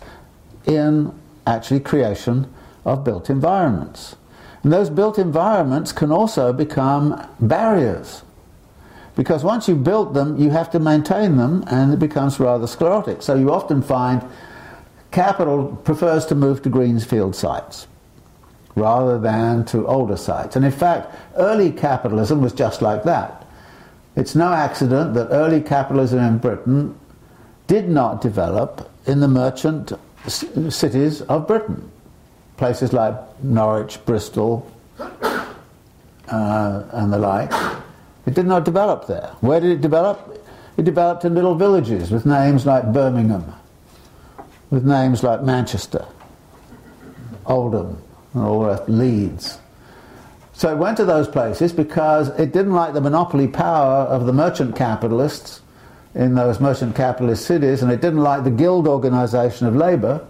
in 0.66 1.12
actually 1.48 1.80
creation 1.80 2.54
of 2.86 3.04
built 3.04 3.30
environments. 3.30 4.16
And 4.62 4.72
those 4.72 4.90
built 4.90 5.18
environments 5.18 5.92
can 5.92 6.12
also 6.12 6.54
become 6.54 7.28
barriers 7.40 8.22
because 9.18 9.44
once 9.44 9.68
you've 9.68 9.84
built 9.84 10.14
them, 10.14 10.38
you 10.38 10.52
have 10.52 10.70
to 10.70 10.80
maintain 10.80 11.38
them, 11.38 11.64
and 11.66 11.92
it 11.92 11.98
becomes 11.98 12.40
rather 12.40 12.68
sclerotic. 12.68 13.24
So 13.24 13.34
you 13.34 13.52
often 13.52 13.82
find 13.82 14.24
capital 15.10 15.76
prefers 15.84 16.28
to 16.28 16.36
move 16.36 16.62
to 16.62 16.70
greenfield 16.70 17.36
sites 17.36 17.88
rather 18.76 19.18
than 19.18 19.66
to 19.66 19.88
older 19.88 20.16
sites. 20.16 20.56
And 20.56 20.64
in 20.64 20.72
fact, 20.72 21.16
early 21.36 21.72
capitalism 21.72 22.42
was 22.42 22.54
just 22.54 22.84
like 22.84 23.04
that. 23.06 23.44
It's 24.16 24.36
no 24.36 24.54
accident 24.54 25.16
that 25.16 25.30
early 25.32 25.62
capitalism 25.62 26.20
in 26.20 26.38
Britain 26.38 26.96
did 27.66 27.90
not 27.90 28.22
develop 28.22 28.92
in 29.08 29.20
the 29.20 29.28
merchant 29.28 29.94
cities 30.28 31.22
of 31.24 31.48
Britain. 31.48 31.92
Places 32.58 32.94
like 32.94 33.16
Norwich, 33.44 33.98
Bristol, 34.06 34.72
uh, 35.00 36.84
and 36.92 37.12
the 37.12 37.18
like 37.18 37.52
it 38.28 38.36
did 38.36 38.46
not 38.46 38.66
develop 38.66 39.08
there. 39.08 39.32
Where 39.40 39.62
did 39.62 39.72
it 39.72 39.82
develop? 39.82 40.46
It 40.76 40.84
developed 40.84 41.26
in 41.26 41.34
little 41.34 41.56
villages 41.56 42.12
with 42.12 42.26
names 42.26 42.66
like 42.66 42.92
Birmingham, 42.94 43.54
with 44.70 44.86
names 44.86 45.24
like 45.24 45.42
Manchester, 45.42 46.06
Oldham, 47.46 48.02
and 48.34 48.44
all 48.44 48.66
that, 48.66 48.90
Leeds. 48.90 49.58
So 50.54 50.72
it 50.72 50.78
went 50.78 50.98
to 50.98 51.06
those 51.06 51.28
places 51.28 51.72
because 51.72 52.28
it 52.40 52.52
didn't 52.52 52.74
like 52.74 52.94
the 52.94 53.02
monopoly 53.02 53.48
power 53.48 54.04
of 54.04 54.26
the 54.26 54.34
merchant 54.34 54.76
capitalists 54.76 55.62
in 56.14 56.36
those 56.36 56.60
merchant 56.60 56.96
capitalist 56.96 57.46
cities, 57.46 57.82
and 57.82 57.92
it 57.92 58.02
didn't 58.02 58.22
like 58.22 58.44
the 58.44 58.52
guild 58.52 58.88
organization 58.88 59.68
of 59.68 59.76
labor. 59.76 60.26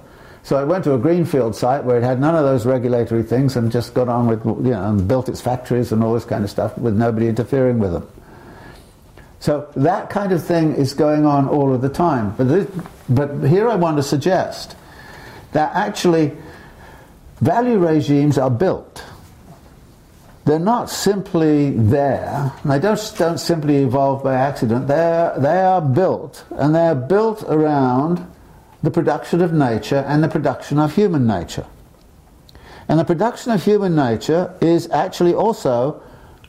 So 0.48 0.58
it 0.64 0.66
went 0.66 0.86
to 0.86 0.94
a 0.94 0.98
greenfield 0.98 1.58
site 1.58 1.84
where 1.84 1.98
it 1.98 2.04
had 2.04 2.22
none 2.22 2.34
of 2.34 2.46
those 2.46 2.66
regulatory 2.66 3.24
things 3.24 3.58
and 3.58 3.70
just 3.70 3.94
got 3.94 4.08
on 4.08 4.28
with, 4.28 4.46
you 4.46 4.72
know, 4.72 4.90
and 4.90 5.06
built 5.06 5.28
its 5.28 5.42
factories 5.42 5.92
and 5.92 6.02
all 6.02 6.14
this 6.14 6.24
kind 6.24 6.42
of 6.46 6.50
stuff 6.50 6.78
with 6.78 6.96
nobody 6.96 7.28
interfering 7.28 7.80
with 7.80 7.92
them. 7.92 8.08
So 9.42 9.70
that 9.76 10.10
kind 10.10 10.32
of 10.32 10.42
thing 10.42 10.74
is 10.76 10.94
going 10.94 11.26
on 11.26 11.50
all 11.50 11.74
of 11.74 11.82
the 11.82 11.90
time. 11.90 12.34
But, 12.38 12.48
this, 12.48 12.66
but 13.10 13.44
here 13.44 13.68
I 13.68 13.76
want 13.76 13.98
to 13.98 14.04
suggest 14.04 14.78
that 15.52 15.76
actually 15.76 16.32
value 17.42 17.78
regimes 17.78 18.38
are 18.38 18.50
built 18.50 19.04
they're 20.46 20.60
not 20.60 20.90
simply 20.90 21.72
there. 21.72 22.54
They 22.64 22.80
don't, 22.80 23.14
don't 23.18 23.38
simply 23.38 23.84
evolve 23.84 24.24
by 24.24 24.36
accident. 24.36 24.88
They're, 24.88 25.38
they 25.38 25.60
are 25.60 25.82
built, 25.82 26.46
and 26.52 26.74
they're 26.74 26.96
built 26.96 27.44
around 27.50 28.26
the 28.84 28.92
production 28.92 29.42
of 29.42 29.54
nature 29.54 30.04
and 30.08 30.24
the 30.24 30.28
production 30.28 30.80
of 30.80 30.96
human 30.96 31.26
nature. 31.26 31.66
And 32.88 33.00
the 33.00 33.06
production 33.06 33.52
of 33.52 33.64
human 33.64 33.96
nature 33.96 34.54
is 34.62 34.90
actually 34.92 35.34
also 35.34 36.02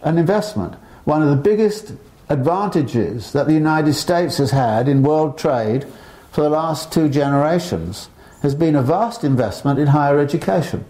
an 0.02 0.18
investment. 0.18 0.74
One 1.04 1.22
of 1.22 1.30
the 1.30 1.36
biggest 1.36 1.92
advantages 2.28 3.32
that 3.32 3.46
the 3.46 3.54
United 3.54 3.94
States 3.94 4.38
has 4.38 4.50
had 4.50 4.88
in 4.88 5.02
world 5.02 5.38
trade 5.38 5.86
for 6.30 6.42
the 6.42 6.50
last 6.50 6.92
two 6.92 7.08
generations 7.08 8.08
has 8.42 8.54
been 8.54 8.76
a 8.76 8.82
vast 8.82 9.24
investment 9.24 9.78
in 9.78 9.88
higher 9.88 10.18
education 10.18 10.84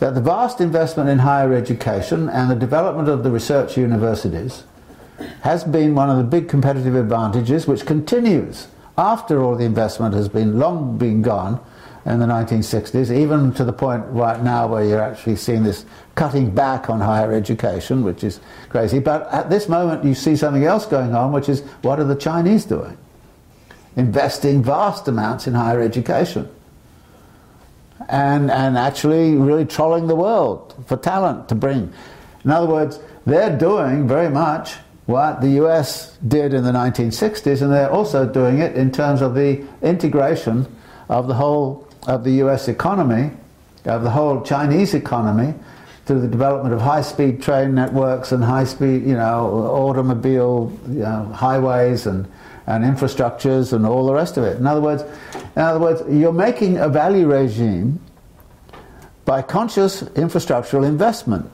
that 0.00 0.14
the 0.14 0.20
vast 0.20 0.62
investment 0.62 1.10
in 1.10 1.18
higher 1.18 1.52
education 1.52 2.28
and 2.28 2.50
the 2.50 2.54
development 2.54 3.08
of 3.08 3.22
the 3.22 3.30
research 3.30 3.76
universities 3.76 4.64
has 5.42 5.62
been 5.62 5.94
one 5.94 6.08
of 6.08 6.16
the 6.16 6.24
big 6.24 6.48
competitive 6.48 6.94
advantages 6.94 7.66
which 7.66 7.84
continues 7.84 8.66
after 9.00 9.42
all 9.42 9.56
the 9.56 9.64
investment 9.64 10.14
has 10.14 10.28
been 10.28 10.58
long 10.58 10.98
been 10.98 11.22
gone 11.22 11.58
in 12.04 12.18
the 12.18 12.26
1960s, 12.26 13.10
even 13.10 13.52
to 13.54 13.64
the 13.64 13.72
point 13.72 14.04
right 14.08 14.42
now 14.42 14.66
where 14.66 14.84
you're 14.84 15.00
actually 15.00 15.36
seeing 15.36 15.62
this 15.62 15.86
cutting 16.14 16.50
back 16.50 16.90
on 16.90 17.00
higher 17.00 17.32
education, 17.32 18.02
which 18.02 18.22
is 18.22 18.40
crazy. 18.68 18.98
But 18.98 19.26
at 19.32 19.48
this 19.48 19.68
moment, 19.68 20.04
you 20.04 20.14
see 20.14 20.36
something 20.36 20.64
else 20.64 20.86
going 20.86 21.14
on, 21.14 21.32
which 21.32 21.48
is 21.48 21.62
what 21.82 21.98
are 21.98 22.04
the 22.04 22.14
Chinese 22.14 22.64
doing? 22.66 22.96
Investing 23.96 24.62
vast 24.62 25.08
amounts 25.08 25.46
in 25.46 25.54
higher 25.54 25.80
education 25.80 26.48
and, 28.08 28.50
and 28.50 28.76
actually 28.76 29.36
really 29.36 29.64
trolling 29.64 30.06
the 30.08 30.16
world 30.16 30.74
for 30.86 30.96
talent 30.96 31.48
to 31.48 31.54
bring. 31.54 31.92
In 32.44 32.50
other 32.50 32.66
words, 32.66 32.98
they're 33.24 33.56
doing 33.56 34.06
very 34.06 34.30
much 34.30 34.76
what 35.10 35.40
the 35.40 35.50
US 35.64 36.16
did 36.26 36.54
in 36.54 36.62
the 36.62 36.72
1960s, 36.72 37.62
and 37.62 37.72
they're 37.72 37.90
also 37.90 38.24
doing 38.26 38.60
it 38.60 38.76
in 38.76 38.92
terms 38.92 39.20
of 39.20 39.34
the 39.34 39.64
integration 39.82 40.66
of 41.08 41.26
the 41.26 41.34
whole 41.34 41.86
of 42.06 42.24
the 42.24 42.32
US 42.44 42.68
economy, 42.68 43.30
of 43.84 44.02
the 44.02 44.10
whole 44.10 44.40
Chinese 44.42 44.94
economy, 44.94 45.52
through 46.06 46.20
the 46.20 46.28
development 46.28 46.72
of 46.72 46.80
high-speed 46.80 47.42
train 47.42 47.74
networks 47.74 48.32
and 48.32 48.42
high-speed, 48.42 49.02
you 49.02 49.14
know, 49.14 49.46
automobile 49.70 50.72
you 50.88 51.00
know, 51.00 51.24
highways 51.34 52.06
and 52.06 52.26
and 52.66 52.84
infrastructures 52.84 53.72
and 53.72 53.84
all 53.84 54.06
the 54.06 54.14
rest 54.14 54.36
of 54.36 54.44
it. 54.44 54.56
In 54.56 54.66
other 54.66 54.80
words, 54.80 55.02
in 55.56 55.62
other 55.62 55.80
words, 55.80 56.02
you're 56.08 56.32
making 56.32 56.78
a 56.78 56.88
value 56.88 57.26
regime 57.26 58.00
by 59.24 59.42
conscious 59.42 60.02
infrastructural 60.02 60.86
investment. 60.86 61.50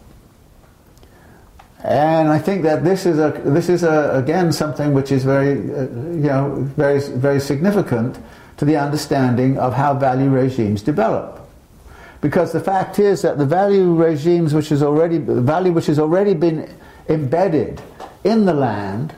And 1.86 2.30
I 2.30 2.40
think 2.40 2.64
that 2.64 2.82
this 2.82 3.06
is 3.06 3.20
a, 3.20 3.30
this 3.44 3.68
is 3.68 3.84
a, 3.84 4.10
again 4.12 4.50
something 4.50 4.92
which 4.92 5.12
is 5.12 5.22
very 5.22 5.52
uh, 5.52 5.82
you 6.18 6.26
know 6.26 6.54
very 6.76 6.98
very 6.98 7.38
significant 7.38 8.18
to 8.56 8.64
the 8.64 8.76
understanding 8.76 9.56
of 9.56 9.72
how 9.72 9.94
value 9.94 10.28
regimes 10.28 10.82
develop. 10.82 11.48
Because 12.20 12.52
the 12.52 12.58
fact 12.58 12.98
is 12.98 13.22
that 13.22 13.38
the 13.38 13.46
value 13.46 13.94
regimes 13.94 14.52
which 14.52 14.72
is 14.72 14.82
already 14.82 15.18
value 15.18 15.70
which 15.70 15.86
has 15.86 16.00
already 16.00 16.34
been 16.34 16.68
embedded 17.08 17.80
in 18.24 18.46
the 18.46 18.54
land 18.54 19.14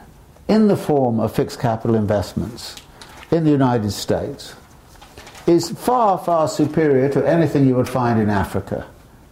in 0.46 0.68
the 0.68 0.76
form 0.76 1.20
of 1.20 1.34
fixed 1.34 1.58
capital 1.58 1.96
investments 1.96 2.76
in 3.30 3.44
the 3.44 3.50
United 3.50 3.92
States 3.92 4.54
is 5.46 5.70
far, 5.70 6.18
far 6.18 6.46
superior 6.46 7.08
to 7.08 7.26
anything 7.26 7.66
you 7.66 7.76
would 7.76 7.88
find 7.88 8.20
in 8.20 8.28
Africa 8.28 8.86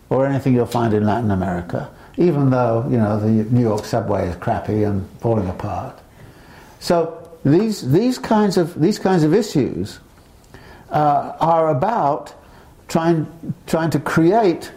or 0.09 0.27
anything 0.27 0.55
you'll 0.55 0.65
find 0.65 0.95
in 0.95 1.05
Latin 1.05 1.31
America, 1.31 1.91
even 2.17 2.51
though, 2.51 2.87
you 2.91 2.97
know, 2.97 3.19
the 3.21 3.29
New 3.29 3.61
York 3.61 3.85
subway 3.85 4.29
is 4.29 4.37
crappy 4.37 4.85
and 4.85 5.09
falling 5.21 5.49
apart. 5.49 5.99
So 6.81 7.29
these, 7.45 7.91
these, 7.91 8.19
kinds, 8.19 8.57
of, 8.57 8.81
these 8.81 8.99
kinds 8.99 9.23
of 9.23 9.35
issues 9.35 10.01
uh, 10.91 11.37
are 11.41 11.69
about 11.71 12.35
trying, 12.89 13.27
trying 13.67 13.91
to 13.91 14.01
create 14.01 14.73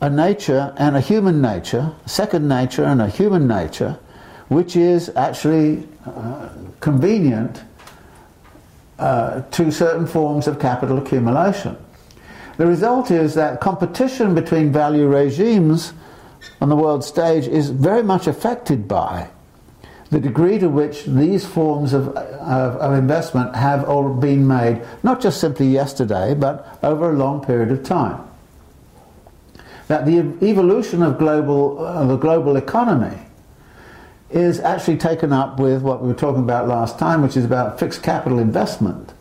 a 0.00 0.08
nature 0.08 0.72
and 0.76 0.96
a 0.96 1.00
human 1.00 1.42
nature, 1.42 1.92
second 2.06 2.48
nature 2.48 2.84
and 2.84 3.02
a 3.02 3.08
human 3.08 3.46
nature, 3.46 3.98
which 4.48 4.76
is 4.76 5.10
actually 5.16 5.86
uh, 6.06 6.48
convenient 6.80 7.62
uh, 8.98 9.42
to 9.50 9.70
certain 9.70 10.06
forms 10.06 10.46
of 10.46 10.58
capital 10.58 10.98
accumulation. 10.98 11.76
The 12.56 12.66
result 12.66 13.10
is 13.10 13.34
that 13.34 13.60
competition 13.60 14.34
between 14.34 14.72
value 14.72 15.06
regimes 15.06 15.92
on 16.60 16.68
the 16.68 16.76
world 16.76 17.04
stage 17.04 17.46
is 17.46 17.70
very 17.70 18.02
much 18.02 18.26
affected 18.26 18.88
by 18.88 19.30
the 20.10 20.20
degree 20.20 20.58
to 20.58 20.68
which 20.68 21.04
these 21.04 21.44
forms 21.44 21.92
of, 21.92 22.08
of, 22.08 22.76
of, 22.76 22.98
investment 22.98 23.54
have 23.54 23.84
all 23.84 24.14
been 24.14 24.46
made, 24.46 24.80
not 25.02 25.20
just 25.20 25.38
simply 25.38 25.66
yesterday, 25.66 26.34
but 26.34 26.78
over 26.82 27.10
a 27.10 27.12
long 27.12 27.44
period 27.44 27.70
of 27.70 27.82
time. 27.82 28.24
That 29.88 30.06
the 30.06 30.18
evolution 30.42 31.02
of 31.02 31.18
global, 31.18 31.84
uh, 31.84 32.06
the 32.06 32.16
global 32.16 32.56
economy 32.56 33.18
is 34.30 34.60
actually 34.60 34.96
taken 34.96 35.32
up 35.32 35.58
with 35.58 35.82
what 35.82 36.02
we 36.02 36.08
were 36.08 36.14
talking 36.14 36.42
about 36.42 36.68
last 36.68 36.98
time, 36.98 37.22
which 37.22 37.36
is 37.36 37.44
about 37.44 37.78
fixed 37.78 38.02
capital 38.02 38.38
investment, 38.38 39.12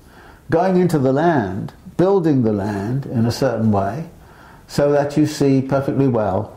going 0.50 0.78
into 0.78 1.00
the 1.00 1.14
land, 1.14 1.74
building 1.98 2.44
the 2.44 2.54
land 2.54 3.06
in 3.06 3.26
a 3.26 3.32
certain 3.32 3.72
way, 3.72 4.10
so 4.68 4.92
that 4.92 5.18
you 5.18 5.26
see 5.26 5.62
perfectly 5.62 6.08
well 6.08 6.57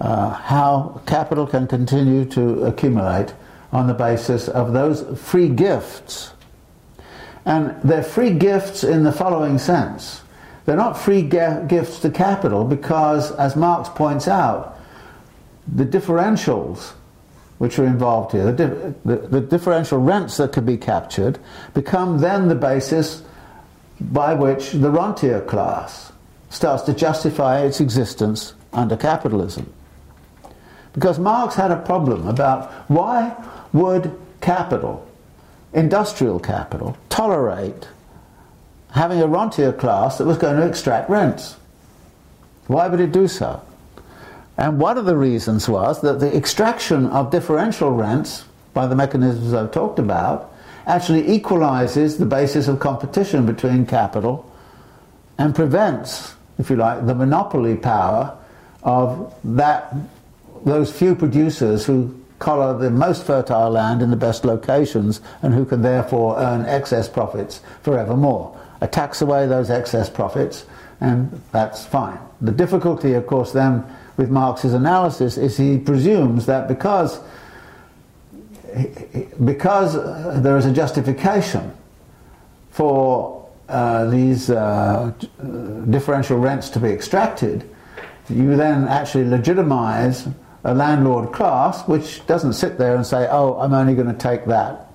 uh, 0.00 0.30
how 0.30 1.00
capital 1.06 1.46
can 1.46 1.66
continue 1.66 2.24
to 2.24 2.64
accumulate 2.64 3.34
on 3.72 3.86
the 3.86 3.94
basis 3.94 4.48
of 4.48 4.72
those 4.72 5.04
free 5.20 5.48
gifts. 5.48 6.32
And 7.44 7.80
they're 7.82 8.02
free 8.02 8.32
gifts 8.32 8.84
in 8.84 9.04
the 9.04 9.12
following 9.12 9.58
sense. 9.58 10.22
They're 10.64 10.76
not 10.76 10.98
free 10.98 11.22
gifts 11.22 12.00
to 12.00 12.10
capital 12.10 12.64
because, 12.64 13.32
as 13.32 13.56
Marx 13.56 13.88
points 13.88 14.28
out, 14.28 14.78
the 15.66 15.84
differentials 15.84 16.92
which 17.58 17.78
are 17.78 17.84
involved 17.84 18.32
here, 18.32 18.50
the, 18.52 18.94
the, 19.04 19.16
the, 19.16 19.40
differential 19.40 19.98
rents 19.98 20.38
that 20.38 20.50
could 20.50 20.64
be 20.64 20.78
captured, 20.78 21.38
become 21.74 22.18
then 22.18 22.48
the 22.48 22.54
basis 22.54 23.22
by 24.00 24.32
which 24.32 24.72
the 24.72 24.90
rentier 24.90 25.42
class 25.42 26.10
starts 26.48 26.84
to 26.84 26.94
justify 26.94 27.60
its 27.60 27.78
existence 27.78 28.54
under 28.72 28.96
capitalism. 28.96 29.70
Because 30.92 31.18
Marx 31.18 31.54
had 31.54 31.70
a 31.70 31.76
problem 31.76 32.26
about 32.26 32.70
why 32.90 33.34
would 33.72 34.18
capital, 34.40 35.06
industrial 35.72 36.40
capital, 36.40 36.96
tolerate 37.08 37.88
having 38.92 39.20
a 39.20 39.26
rentier 39.26 39.72
class 39.72 40.18
that 40.18 40.26
was 40.26 40.38
going 40.38 40.56
to 40.56 40.66
extract 40.66 41.08
rents? 41.08 41.56
Why 42.66 42.88
would 42.88 43.00
it 43.00 43.12
do 43.12 43.28
so? 43.28 43.62
And 44.56 44.78
one 44.78 44.98
of 44.98 45.04
the 45.04 45.16
reasons 45.16 45.68
was 45.68 46.00
that 46.02 46.20
the 46.20 46.36
extraction 46.36 47.06
of 47.06 47.30
differential 47.30 47.92
rents 47.92 48.44
by 48.74 48.86
the 48.86 48.96
mechanisms 48.96 49.54
I've 49.54 49.72
talked 49.72 49.98
about 49.98 50.52
actually 50.86 51.28
equalizes 51.28 52.18
the 52.18 52.26
basis 52.26 52.68
of 52.68 52.80
competition 52.80 53.46
between 53.46 53.86
capital 53.86 54.50
and 55.38 55.54
prevents, 55.54 56.34
if 56.58 56.68
you 56.68 56.76
like, 56.76 57.06
the 57.06 57.14
monopoly 57.14 57.76
power 57.76 58.36
of 58.82 59.34
that 59.44 59.94
those 60.64 60.92
few 60.92 61.14
producers 61.14 61.86
who 61.86 62.14
collar 62.38 62.76
the 62.76 62.90
most 62.90 63.24
fertile 63.24 63.70
land 63.70 64.02
in 64.02 64.10
the 64.10 64.16
best 64.16 64.44
locations 64.44 65.20
and 65.42 65.54
who 65.54 65.64
can 65.64 65.82
therefore 65.82 66.38
earn 66.38 66.64
excess 66.66 67.08
profits 67.08 67.60
forevermore. 67.82 68.58
A 68.80 68.88
tax 68.88 69.20
away 69.20 69.46
those 69.46 69.70
excess 69.70 70.08
profits 70.08 70.64
and 71.00 71.40
that's 71.52 71.84
fine. 71.84 72.18
The 72.40 72.52
difficulty, 72.52 73.12
of 73.14 73.26
course, 73.26 73.52
then 73.52 73.84
with 74.16 74.30
Marx's 74.30 74.74
analysis 74.74 75.36
is 75.36 75.56
he 75.56 75.78
presumes 75.78 76.46
that 76.46 76.68
because 76.68 77.20
because 79.44 79.94
there 80.42 80.56
is 80.56 80.64
a 80.64 80.72
justification 80.72 81.72
for 82.70 83.48
uh, 83.68 84.08
these 84.08 84.48
uh, 84.48 85.12
differential 85.90 86.38
rents 86.38 86.68
to 86.70 86.78
be 86.78 86.88
extracted, 86.88 87.68
you 88.28 88.56
then 88.56 88.86
actually 88.86 89.24
legitimize 89.24 90.28
a 90.64 90.74
landlord 90.74 91.32
class 91.32 91.86
which 91.88 92.24
doesn't 92.26 92.52
sit 92.52 92.78
there 92.78 92.94
and 92.94 93.06
say, 93.06 93.26
oh, 93.30 93.58
I'm 93.60 93.72
only 93.72 93.94
going 93.94 94.08
to 94.08 94.18
take 94.18 94.44
that, 94.46 94.92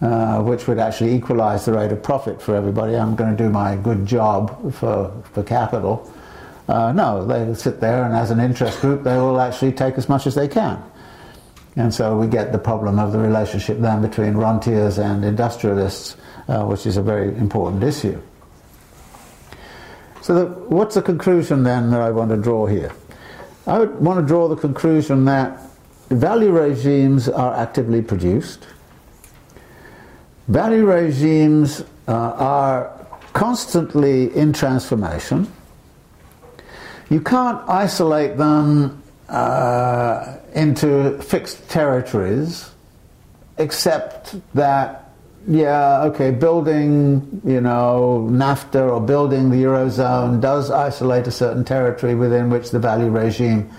uh, 0.00 0.40
which 0.42 0.66
would 0.68 0.78
actually 0.78 1.14
equalize 1.14 1.64
the 1.64 1.72
rate 1.72 1.92
of 1.92 2.02
profit 2.02 2.40
for 2.40 2.54
everybody. 2.54 2.96
I'm 2.96 3.16
going 3.16 3.36
to 3.36 3.42
do 3.42 3.50
my 3.50 3.76
good 3.76 4.06
job 4.06 4.72
for, 4.74 5.12
for 5.32 5.42
capital. 5.42 6.12
Uh, 6.68 6.92
no, 6.92 7.26
they 7.26 7.52
sit 7.54 7.80
there 7.80 8.04
and 8.04 8.14
as 8.14 8.30
an 8.30 8.38
interest 8.38 8.80
group 8.80 9.02
they 9.02 9.16
will 9.16 9.40
actually 9.40 9.72
take 9.72 9.98
as 9.98 10.08
much 10.08 10.26
as 10.26 10.36
they 10.36 10.46
can. 10.46 10.80
And 11.76 11.92
so 11.92 12.16
we 12.16 12.26
get 12.26 12.52
the 12.52 12.58
problem 12.58 12.98
of 12.98 13.12
the 13.12 13.18
relationship 13.18 13.78
then 13.78 14.02
between 14.02 14.34
rentiers 14.34 14.98
and 14.98 15.24
industrialists, 15.24 16.16
uh, 16.48 16.64
which 16.64 16.86
is 16.86 16.96
a 16.96 17.02
very 17.02 17.28
important 17.36 17.82
issue. 17.82 18.20
So 20.22 20.34
the, 20.34 20.46
what's 20.46 20.94
the 20.94 21.02
conclusion 21.02 21.62
then 21.62 21.90
that 21.90 22.00
I 22.00 22.10
want 22.10 22.30
to 22.30 22.36
draw 22.36 22.66
here? 22.66 22.92
I 23.66 23.78
would 23.78 24.00
want 24.00 24.20
to 24.20 24.26
draw 24.26 24.48
the 24.48 24.56
conclusion 24.56 25.24
that 25.26 25.60
value 26.08 26.50
regimes 26.50 27.28
are 27.28 27.54
actively 27.54 28.02
produced. 28.02 28.66
Value 30.48 30.84
regimes 30.84 31.84
uh, 32.08 32.12
are 32.12 33.06
constantly 33.32 34.34
in 34.34 34.52
transformation. 34.52 35.50
You 37.10 37.20
can't 37.20 37.60
isolate 37.68 38.36
them 38.36 39.02
uh, 39.28 40.36
into 40.54 41.18
fixed 41.22 41.68
territories, 41.68 42.70
except 43.58 44.36
that 44.54 45.09
yeah, 45.48 46.02
okay, 46.02 46.30
building, 46.30 47.40
you 47.44 47.60
know, 47.60 48.28
NAFTA 48.30 48.92
or 48.92 49.00
building 49.00 49.50
the 49.50 49.56
Eurozone 49.56 50.40
does 50.40 50.70
isolate 50.70 51.26
a 51.26 51.30
certain 51.30 51.64
territory 51.64 52.14
within 52.14 52.50
which 52.50 52.70
the 52.70 52.78
value 52.78 53.10
regime 53.10 53.70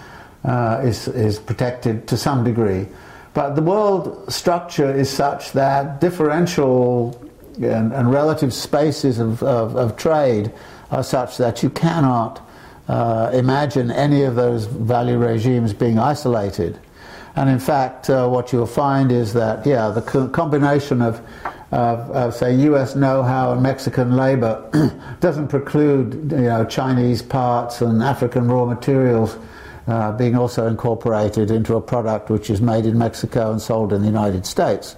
uh, 0.43 0.81
is, 0.83 1.07
is 1.09 1.38
protected 1.38 2.07
to 2.07 2.17
some 2.17 2.43
degree. 2.43 2.88
But 3.33 3.55
the 3.55 3.61
world 3.61 4.31
structure 4.31 4.91
is 4.91 5.09
such 5.09 5.51
that 5.53 6.01
differential 6.01 7.17
and, 7.55 7.93
and 7.93 8.11
relative 8.11 8.53
spaces 8.53 9.19
of, 9.19 9.43
of, 9.43 9.75
of, 9.75 9.95
trade 9.97 10.51
are 10.89 11.03
such 11.03 11.38
that 11.38 11.61
you 11.61 11.69
cannot 11.69 12.41
uh, 12.88 13.29
imagine 13.33 13.91
any 13.91 14.23
of 14.23 14.35
those 14.35 14.65
value 14.65 15.17
regimes 15.17 15.73
being 15.73 15.99
isolated. 15.99 16.79
And 17.35 17.49
in 17.49 17.59
fact, 17.59 18.09
uh, 18.09 18.27
what 18.27 18.51
you'll 18.51 18.65
find 18.65 19.11
is 19.11 19.33
that, 19.33 19.65
yeah, 19.65 19.89
the 19.89 20.01
co- 20.01 20.27
combination 20.27 21.01
of, 21.01 21.21
of, 21.71 22.11
of, 22.11 22.35
say, 22.35 22.53
US 22.55 22.95
know 22.95 23.23
how 23.23 23.53
and 23.53 23.63
Mexican 23.63 24.17
labor 24.17 24.69
doesn't 25.21 25.47
preclude, 25.47 26.31
you 26.31 26.37
know, 26.41 26.65
Chinese 26.65 27.21
parts 27.21 27.81
and 27.81 28.03
African 28.03 28.49
raw 28.49 28.65
materials 28.65 29.37
uh, 29.87 30.11
being 30.11 30.35
also 30.35 30.67
incorporated 30.67 31.51
into 31.51 31.75
a 31.75 31.81
product 31.81 32.29
which 32.29 32.49
is 32.49 32.61
made 32.61 32.85
in 32.85 32.97
Mexico 32.97 33.51
and 33.51 33.61
sold 33.61 33.93
in 33.93 34.01
the 34.01 34.07
United 34.07 34.45
States. 34.45 34.95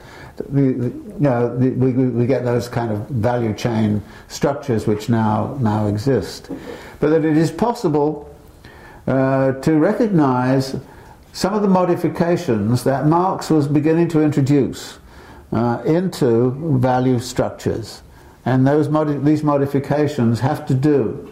You 0.51 1.15
know, 1.19 1.49
we, 1.59 1.91
we 1.91 2.25
get 2.25 2.43
those 2.43 2.67
kind 2.67 2.91
of 2.91 3.07
value 3.09 3.53
chain 3.53 4.01
structures 4.27 4.87
which 4.87 5.07
now, 5.07 5.55
now 5.61 5.87
exist. 5.87 6.49
But 6.99 7.09
that 7.09 7.23
it 7.23 7.37
is 7.37 7.51
possible 7.51 8.35
uh, 9.05 9.53
to 9.53 9.77
recognize 9.77 10.75
some 11.33 11.55
of 11.55 11.63
the 11.63 11.67
modifications 11.67 12.83
that 12.83 13.07
Marx 13.07 13.49
was 13.49 13.67
beginning 13.67 14.07
to 14.09 14.21
introduce 14.21 14.99
uh, 15.51 15.81
into 15.83 16.51
value 16.77 17.19
structures. 17.19 18.03
And 18.45 18.67
those 18.67 18.87
modi- 18.87 19.17
these 19.17 19.43
modifications 19.43 20.39
have 20.41 20.65
to 20.67 20.75
do 20.75 21.29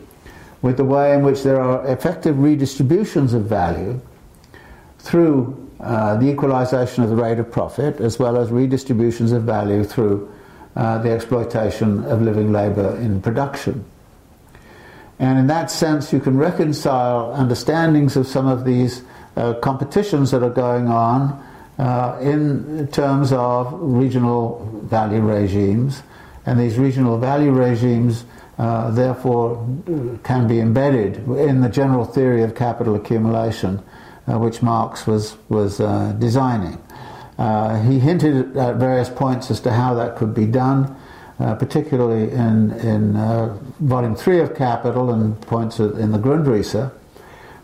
with 0.64 0.78
the 0.78 0.84
way 0.84 1.14
in 1.14 1.24
which 1.24 1.44
there 1.44 1.62
are 1.62 1.86
effective 1.88 2.40
redistributions 2.40 3.34
of 3.34 3.46
value 3.46 4.02
through 5.00 5.70
uh, 5.80 6.18
the 6.18 6.30
equalization 6.32 7.04
of 7.04 7.10
the 7.10 7.16
rate 7.16 7.38
of 7.38 7.52
profit, 7.52 8.00
as 8.02 8.18
well 8.18 8.38
as 8.38 8.50
redistributions 8.50 9.32
of 9.32 9.44
value 9.44 9.84
through 9.84 10.32
uh, 10.76 10.98
the 11.00 11.12
exploitation 11.12 12.04
of 12.06 12.22
living 12.22 12.52
labor 12.52 12.96
in 12.98 13.22
production. 13.22 13.86
And 15.20 15.38
in 15.38 15.48
that 15.48 15.70
sense, 15.70 16.12
you 16.12 16.20
can 16.20 16.38
reconcile 16.38 17.34
understandings 17.34 18.16
of 18.16 18.26
some 18.26 18.48
of 18.48 18.66
these 18.66 19.04
uh, 19.36 19.54
competitions 19.56 20.32
that 20.32 20.44
are 20.44 20.50
going 20.50 20.88
on 20.88 21.44
uh, 21.80 22.18
in 22.22 22.88
terms 22.92 23.32
of 23.32 23.74
regional 23.80 24.66
value 24.84 25.22
regimes. 25.22 26.04
And 26.46 26.60
these 26.60 26.78
regional 26.78 27.18
value 27.18 27.52
regimes, 27.52 28.26
uh, 28.58 28.92
therefore, 28.92 29.66
can 30.24 30.48
be 30.48 30.60
embedded 30.60 31.18
in 31.28 31.62
the 31.62 31.70
general 31.70 32.06
theory 32.06 32.44
of 32.44 32.56
capital 32.56 32.96
accumulation, 32.96 33.82
uh, 34.28 34.38
which 34.38 34.62
Marx 34.62 35.08
was, 35.08 35.38
was 35.50 35.80
uh, 35.80 36.14
designing. 36.20 36.78
He 37.88 38.00
hinted 38.00 38.56
at 38.56 38.76
various 38.76 39.10
points 39.10 39.50
as 39.50 39.60
to 39.62 39.72
how 39.72 39.96
that 39.96 40.16
could 40.16 40.34
be 40.34 40.46
done. 40.46 40.96
Uh, 41.42 41.56
particularly 41.56 42.32
in, 42.32 42.72
in 42.82 43.16
uh, 43.16 43.58
volume 43.80 44.16
three 44.16 44.40
of 44.40 44.56
Capital 44.56 45.12
and 45.12 45.42
points 45.42 45.80
in 45.80 46.12
the 46.12 46.20
Grundrisse. 46.20 46.92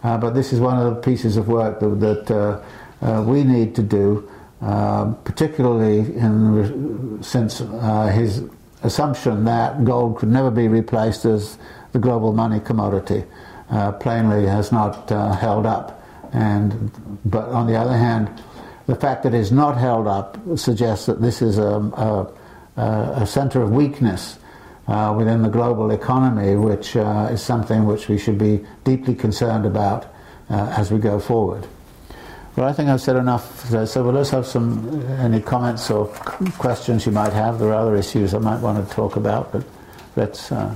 Uh, 0.07 0.17
but 0.17 0.34
this 0.34 0.53
is 0.53 0.61
one 0.61 0.79
of 0.79 0.95
the 0.95 1.01
pieces 1.01 1.35
of 1.35 1.49
work 1.49 1.81
that, 1.81 1.99
that 1.99 2.31
uh, 2.31 2.63
uh, 3.01 3.21
we 3.23 3.43
need 3.43 3.75
to 3.75 3.84
do, 3.84 4.25
particularly 5.25 5.99
in, 6.15 7.19
since 7.21 7.57
his 8.15 8.41
assumption 8.84 9.43
that 9.43 9.84
gold 9.84 10.17
could 10.17 10.29
never 10.29 10.49
be 10.49 10.69
replaced 10.69 11.25
as 11.25 11.57
the 11.91 11.99
global 11.99 12.31
money 12.31 12.61
commodity 12.61 13.25
plainly 13.99 14.45
has 14.45 14.71
not 14.71 15.09
held 15.09 15.65
up. 15.65 16.01
And, 16.31 16.89
but 17.25 17.49
on 17.49 17.67
the 17.67 17.75
other 17.75 17.97
hand, 17.97 18.29
the 18.85 18.95
fact 18.95 19.23
that 19.23 19.34
it 19.34 19.41
is 19.41 19.51
not 19.51 19.77
held 19.77 20.07
up 20.07 20.38
suggests 20.55 21.07
that 21.07 21.21
this 21.21 21.41
is 21.41 21.57
a, 21.57 22.31
a, 22.77 23.23
a 23.23 23.27
center 23.27 23.61
of 23.61 23.71
weakness 23.71 24.39
uh, 24.88 25.14
within 25.18 25.41
the 25.41 25.49
global 25.49 25.91
economy, 25.91 26.55
which 26.55 26.95
uh, 26.95 27.30
is 27.31 27.41
something 27.41 27.85
which 27.85 28.07
we 28.07 28.18
should 28.18 28.38
be 28.38 28.65
deeply 28.84 29.14
concerned 29.14 29.65
about 29.65 30.05
uh, 30.49 30.73
as 30.77 30.91
we 30.91 30.99
go 30.99 31.19
forward. 31.19 31.68
Well, 32.55 32.68
I 32.68 32.73
think 32.73 32.89
I've 32.89 33.01
said 33.01 33.18
enough. 33.18 33.69
So 33.69 34.03
well, 34.03 34.14
let's 34.14 34.31
have 34.31 34.47
some 34.47 34.89
uh, 34.89 35.23
any 35.23 35.41
comments 35.41 35.91
or 35.91 36.07
questions 36.57 37.05
you 37.05 37.11
might 37.11 37.34
have. 37.34 37.59
There 37.59 37.69
are 37.69 37.76
other 37.76 37.95
issues 37.95 38.34
I 38.34 38.39
might 38.39 38.61
want 38.61 38.88
to 38.88 38.95
talk 38.95 39.15
about, 39.15 39.51
but 39.51 39.64
let's 40.15 40.51
uh, 40.51 40.76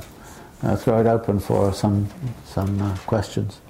uh, 0.62 0.76
throw 0.76 1.00
it 1.00 1.08
open 1.08 1.40
for 1.40 1.74
some 1.74 2.08
some 2.46 2.98
questions. 3.08 3.62